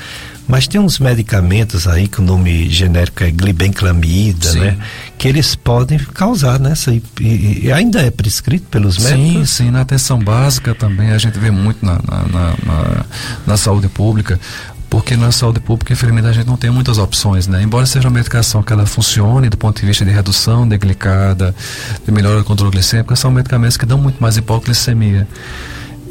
[0.48, 4.60] Mas tem uns medicamentos aí que o nome genérico é glibenclamida, sim.
[4.60, 4.78] né?
[5.18, 7.02] Que eles podem causar nessa né?
[7.20, 9.50] e, e, ainda é prescrito pelos médicos?
[9.50, 9.72] Sim, sim.
[9.72, 13.06] Na atenção básica também a gente vê muito na, na, na,
[13.46, 14.40] na saúde pública
[14.90, 17.62] porque na saúde pública, infelizmente, a gente não tem muitas opções, né?
[17.62, 21.54] Embora seja uma medicação que ela funcione do ponto de vista de redução de glicada,
[22.06, 25.28] de melhora do controle glicêmico, são medicamentos que dão muito mais hipoglicemia.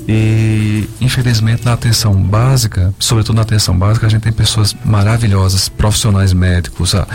[0.07, 6.35] E, infelizmente, na atenção básica, sobretudo na atenção básica, a gente tem pessoas maravilhosas, profissionais
[6.35, 7.07] médicos, a,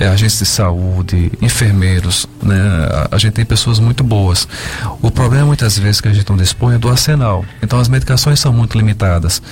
[0.00, 2.58] é, agentes de saúde, enfermeiros, né?
[2.90, 4.48] A, a, gente tem pessoas muito boas.
[5.02, 7.44] O problema, muitas vezes, que a gente não dispõe é do arsenal.
[7.62, 9.42] Então, as medicações são muito limitadas.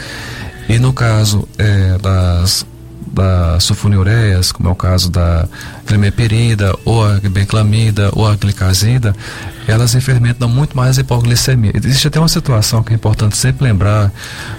[0.71, 2.65] E no caso é, das,
[3.13, 5.49] das sulfonilureias, como é o caso da
[5.85, 9.13] glimeperida, ou a benclamida, ou a glicazida,
[9.67, 9.97] elas
[10.39, 11.73] dão muito mais hipoglicemia.
[11.75, 14.13] Existe até uma situação que é importante sempre lembrar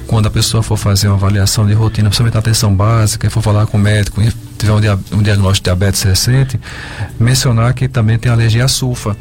[0.05, 3.41] quando a pessoa for fazer uma avaliação de rotina, principalmente na atenção básica, e for
[3.41, 6.59] falar com o médico, e tiver um, dia, um diagnóstico de diabetes recente,
[7.17, 9.15] mencionar que também tem alergia à sulfa.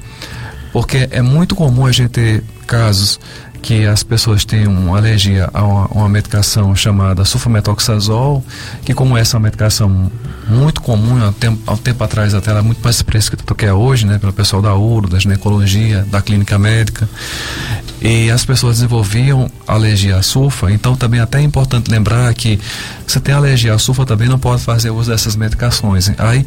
[0.72, 3.20] Porque é muito comum a gente ter casos
[3.62, 8.44] que as pessoas têm uma alergia a uma, uma medicação chamada sulfametoxazol,
[8.84, 10.10] que como essa é uma medicação
[10.48, 13.54] muito comum, há tempo, há um tempo atrás até ela é muito mais prescrita do
[13.54, 17.08] que é hoje, né, pelo pessoal da URO, da ginecologia, da clínica médica,
[18.00, 22.58] e as pessoas desenvolviam alergia à sulfa, então também até é importante lembrar que
[23.06, 26.10] se tem alergia à sulfa também não pode fazer uso dessas medicações.
[26.18, 26.46] Aí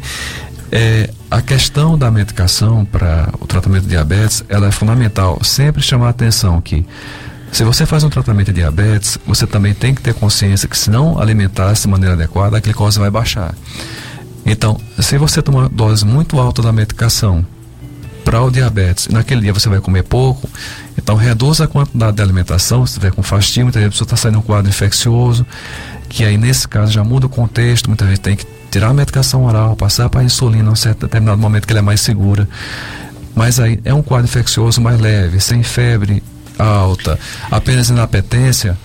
[0.70, 5.42] é, a questão da medicação para o tratamento de diabetes, ela é fundamental.
[5.42, 6.86] Sempre chamar a atenção que
[7.52, 10.90] se você faz um tratamento de diabetes, você também tem que ter consciência que se
[10.90, 13.54] não alimentar de maneira adequada, a glicose vai baixar.
[14.44, 17.46] Então, se você tomar dose muito alta da medicação
[18.24, 20.48] para o diabetes, naquele dia você vai comer pouco,
[20.98, 24.16] então reduza a quantidade de alimentação, se estiver com fastio, muitas vezes a pessoa está
[24.16, 25.46] saindo um quadro infeccioso,
[26.08, 29.44] que aí nesse caso já muda o contexto, muitas vezes tem que tirar a medicação
[29.44, 32.48] oral, passar para a insulina em um certo determinado momento que ela é mais segura.
[33.32, 36.20] Mas aí é um quadro infeccioso mais leve, sem febre
[36.58, 37.16] alta,
[37.52, 38.76] apenas inapetência.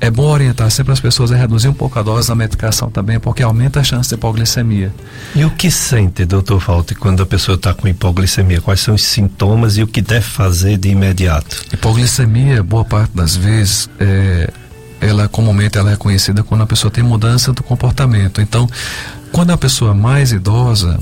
[0.00, 3.20] É bom orientar sempre as pessoas a reduzir um pouco a dose da medicação também,
[3.20, 4.92] porque aumenta a chance de hipoglicemia.
[5.34, 8.60] E o que sente, doutor Walter, quando a pessoa está com hipoglicemia?
[8.60, 11.64] Quais são os sintomas e o que deve fazer de imediato?
[11.72, 14.50] Hipoglicemia, boa parte das vezes, é,
[15.04, 18.40] ela comumente ela é conhecida quando a pessoa tem mudança do comportamento.
[18.40, 18.66] Então,
[19.30, 20.98] quando a pessoa é mais idosa,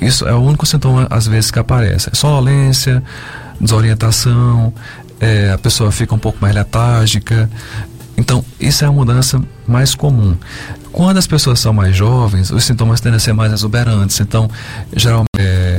[0.00, 2.10] isso é o único sintoma às vezes que aparece.
[2.12, 3.00] É sonolência,
[3.60, 4.74] desorientação,
[5.20, 7.48] é, a pessoa fica um pouco mais letárgica.
[8.16, 10.36] Então, isso é a mudança mais comum.
[10.90, 14.18] Quando as pessoas são mais jovens, os sintomas tendem a ser mais exuberantes.
[14.18, 14.50] Então,
[14.96, 15.78] geralmente, é,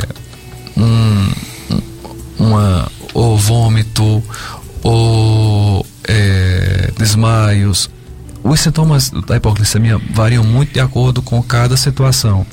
[0.77, 1.31] um,
[2.39, 4.23] uma, ou vômito,
[4.81, 7.90] ou é, desmaios.
[8.44, 12.45] Os sintomas da hipoglicemia variam muito de acordo com cada situação,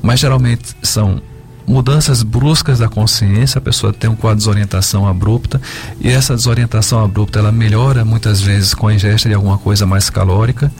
[0.00, 1.20] mas geralmente são
[1.68, 5.60] mudanças bruscas da consciência, a pessoa tem um quadro de desorientação abrupta
[6.00, 10.08] e essa desorientação abrupta ela melhora muitas vezes com a ingesta de alguma coisa mais
[10.08, 10.72] calórica.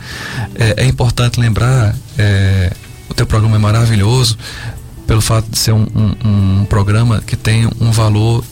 [0.55, 2.73] É, é importante lembrar, é,
[3.07, 4.37] o teu programa é maravilhoso
[5.05, 8.43] pelo fato de ser um, um, um programa que tem um valor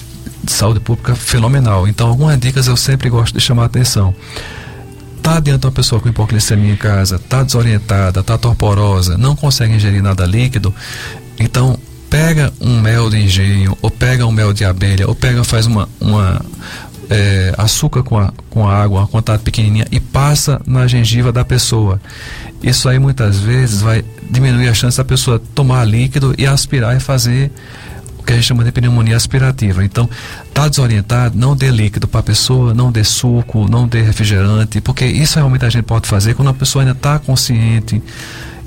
[0.47, 1.87] de saúde pública fenomenal.
[1.87, 4.15] Então, algumas dicas eu sempre gosto de chamar a atenção
[5.27, 10.01] está diante uma pessoa com hipoglicemia em casa, está desorientada, está torporosa, não consegue ingerir
[10.01, 10.73] nada líquido,
[11.37, 11.77] então
[12.09, 15.89] pega um mel de engenho, ou pega um mel de abelha, ou pega, faz uma,
[15.99, 16.41] uma
[17.09, 21.43] é, açúcar com, a, com a água, uma quantidade pequenininha, e passa na gengiva da
[21.43, 21.99] pessoa.
[22.63, 27.01] Isso aí muitas vezes vai diminuir a chance da pessoa tomar líquido e aspirar e
[27.01, 27.51] fazer
[28.27, 29.83] que a gente chama de pneumonia aspirativa.
[29.83, 30.09] Então,
[30.53, 35.05] tá desorientado, não dê líquido para a pessoa, não dê suco, não dê refrigerante, porque
[35.05, 38.03] isso realmente a gente pode fazer quando a pessoa ainda está consciente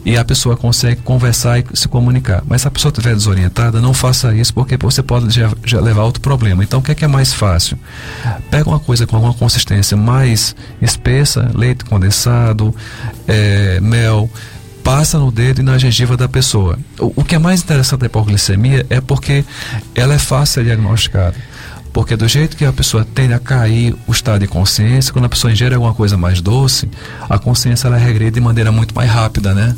[0.03, 2.43] e a pessoa consegue conversar e se comunicar.
[2.49, 6.05] Mas se a pessoa estiver desorientada, não faça isso, porque você pode já, já levar
[6.05, 6.65] outro problema.
[6.65, 7.79] Então, o que é, que é mais fácil?
[8.51, 12.75] Pega uma coisa com uma consistência mais espessa, leite condensado,
[13.29, 14.31] é, mel,
[14.91, 16.77] passa no dedo e na gengiva da pessoa.
[16.99, 19.45] O, o que é mais interessante da hipoglicemia é porque
[19.95, 21.33] ela é fácil de diagnosticar.
[21.93, 25.29] Porque do jeito que a pessoa tende a cair o estado de consciência, quando a
[25.29, 26.89] pessoa ingere alguma coisa mais doce,
[27.29, 29.75] a consciência ela regride de maneira muito mais rápida, né?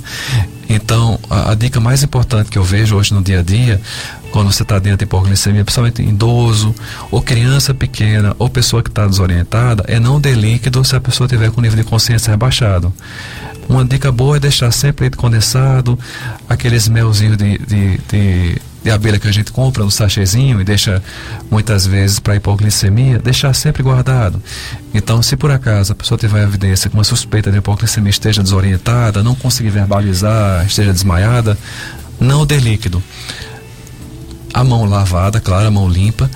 [0.69, 3.81] Então, a, a dica mais importante que eu vejo hoje no dia a dia,
[4.31, 6.75] quando você está dentro de hipoglicemia, principalmente idoso,
[7.11, 11.29] ou criança pequena, ou pessoa que está desorientada, é não dê líquido se a pessoa
[11.29, 12.93] tiver com nível de consciência rebaixado.
[13.69, 15.99] Uma dica boa é deixar sempre condensado,
[16.49, 21.03] aqueles melzinhos de, de, de, de, abelha que a gente compra no sachêzinho e deixa
[21.51, 24.43] muitas vezes para hipoglicemia, deixar sempre guardado.
[24.95, 29.23] Então, se por acaso a pessoa tiver evidência que uma suspeita de hipoglicemia esteja desorientada,
[29.23, 31.57] não conseguir verbalizar, esteja desmaiada,
[32.21, 33.03] não dê líquido.
[34.55, 36.31] A mão lavada, claro, a mão limpa,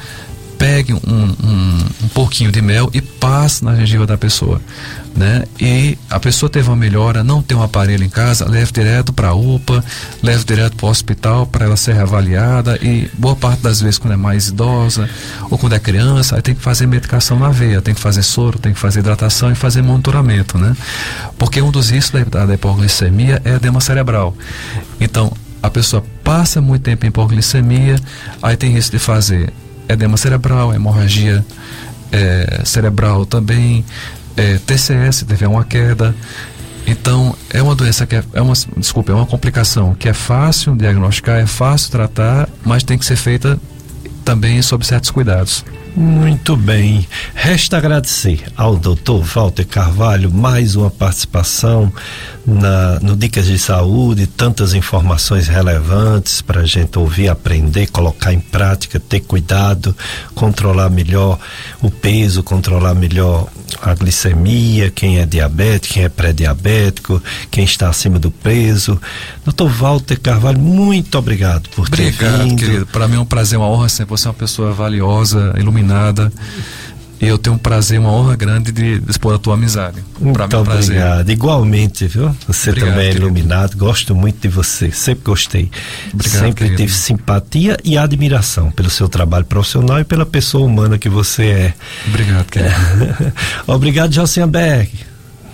[0.59, 4.61] pegue um, um, um pouquinho de mel e passe na gengiva da pessoa
[5.17, 5.45] né?
[5.59, 9.29] E a pessoa teve uma melhora, não tem um aparelho em casa, leve direto para
[9.29, 9.83] a UPA,
[10.23, 14.13] leve direto para o hospital para ela ser reavaliada e boa parte das vezes quando
[14.13, 15.09] é mais idosa
[15.51, 18.59] ou quando é criança, aí tem que fazer medicação na veia, tem que fazer soro,
[18.59, 20.77] tem que fazer hidratação e fazer monitoramento, né?
[21.39, 24.37] Porque um dos riscos da, da hipoglicemia é edema cerebral.
[25.01, 27.97] Então, a pessoa passa muito tempo em hipoglicemia,
[28.43, 29.53] aí tem risco de fazer
[29.89, 31.45] edema cerebral, hemorragia
[32.13, 33.85] é, cerebral também,
[34.37, 36.15] é, TCS teve uma queda.
[36.87, 40.77] Então, é uma doença que é, é uma, desculpa, é uma complicação que é fácil
[40.77, 43.59] diagnosticar, é fácil tratar, mas tem que ser feita
[44.25, 45.65] também sob certos cuidados.
[45.97, 47.09] Muito bem.
[47.35, 51.91] Resta agradecer ao doutor Walter Carvalho mais uma participação
[52.47, 58.39] na, no Dicas de Saúde, tantas informações relevantes para a gente ouvir, aprender, colocar em
[58.39, 59.97] prática, ter cuidado,
[60.35, 61.39] controlar melhor
[61.81, 63.49] o peso, controlar melhor
[63.81, 69.01] a glicemia, quem é diabético, quem é pré-diabético, quem está acima do peso.
[69.47, 72.43] Doutor Walter Carvalho, muito obrigado por obrigado, ter vindo.
[72.43, 72.87] Obrigado, querido.
[72.87, 74.11] Para mim é um prazer, uma honra sempre.
[74.11, 75.86] Você é uma pessoa valiosa, iluminada.
[77.19, 80.05] E eu tenho um prazer, uma honra grande de expor a tua amizade.
[80.21, 81.31] Muito mim é um obrigado.
[81.31, 82.37] Igualmente, viu?
[82.47, 83.27] Você obrigado, também é querido.
[83.27, 83.77] iluminado.
[83.77, 84.91] Gosto muito de você.
[84.91, 85.71] Sempre gostei.
[86.13, 86.77] Obrigado, Sempre querido.
[86.77, 91.75] tive simpatia e admiração pelo seu trabalho profissional e pela pessoa humana que você é.
[92.07, 93.33] Obrigado, querido.
[93.67, 95.06] obrigado, Josenberg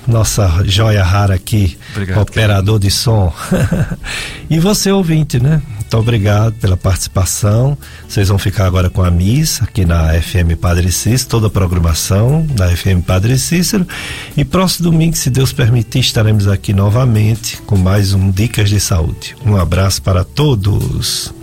[0.07, 2.81] nossa joia rara aqui, obrigado, operador querido.
[2.81, 3.33] de som.
[4.51, 5.63] e você, ouvinte, né?
[5.93, 7.77] Muito obrigado pela participação.
[8.09, 12.47] Vocês vão ficar agora com a missa aqui na FM Padre Cícero, toda a programação
[12.47, 13.87] da FM Padre Cícero.
[14.37, 19.37] E próximo domingo, se Deus permitir, estaremos aqui novamente com mais um Dicas de Saúde.
[19.45, 21.42] Um abraço para todos.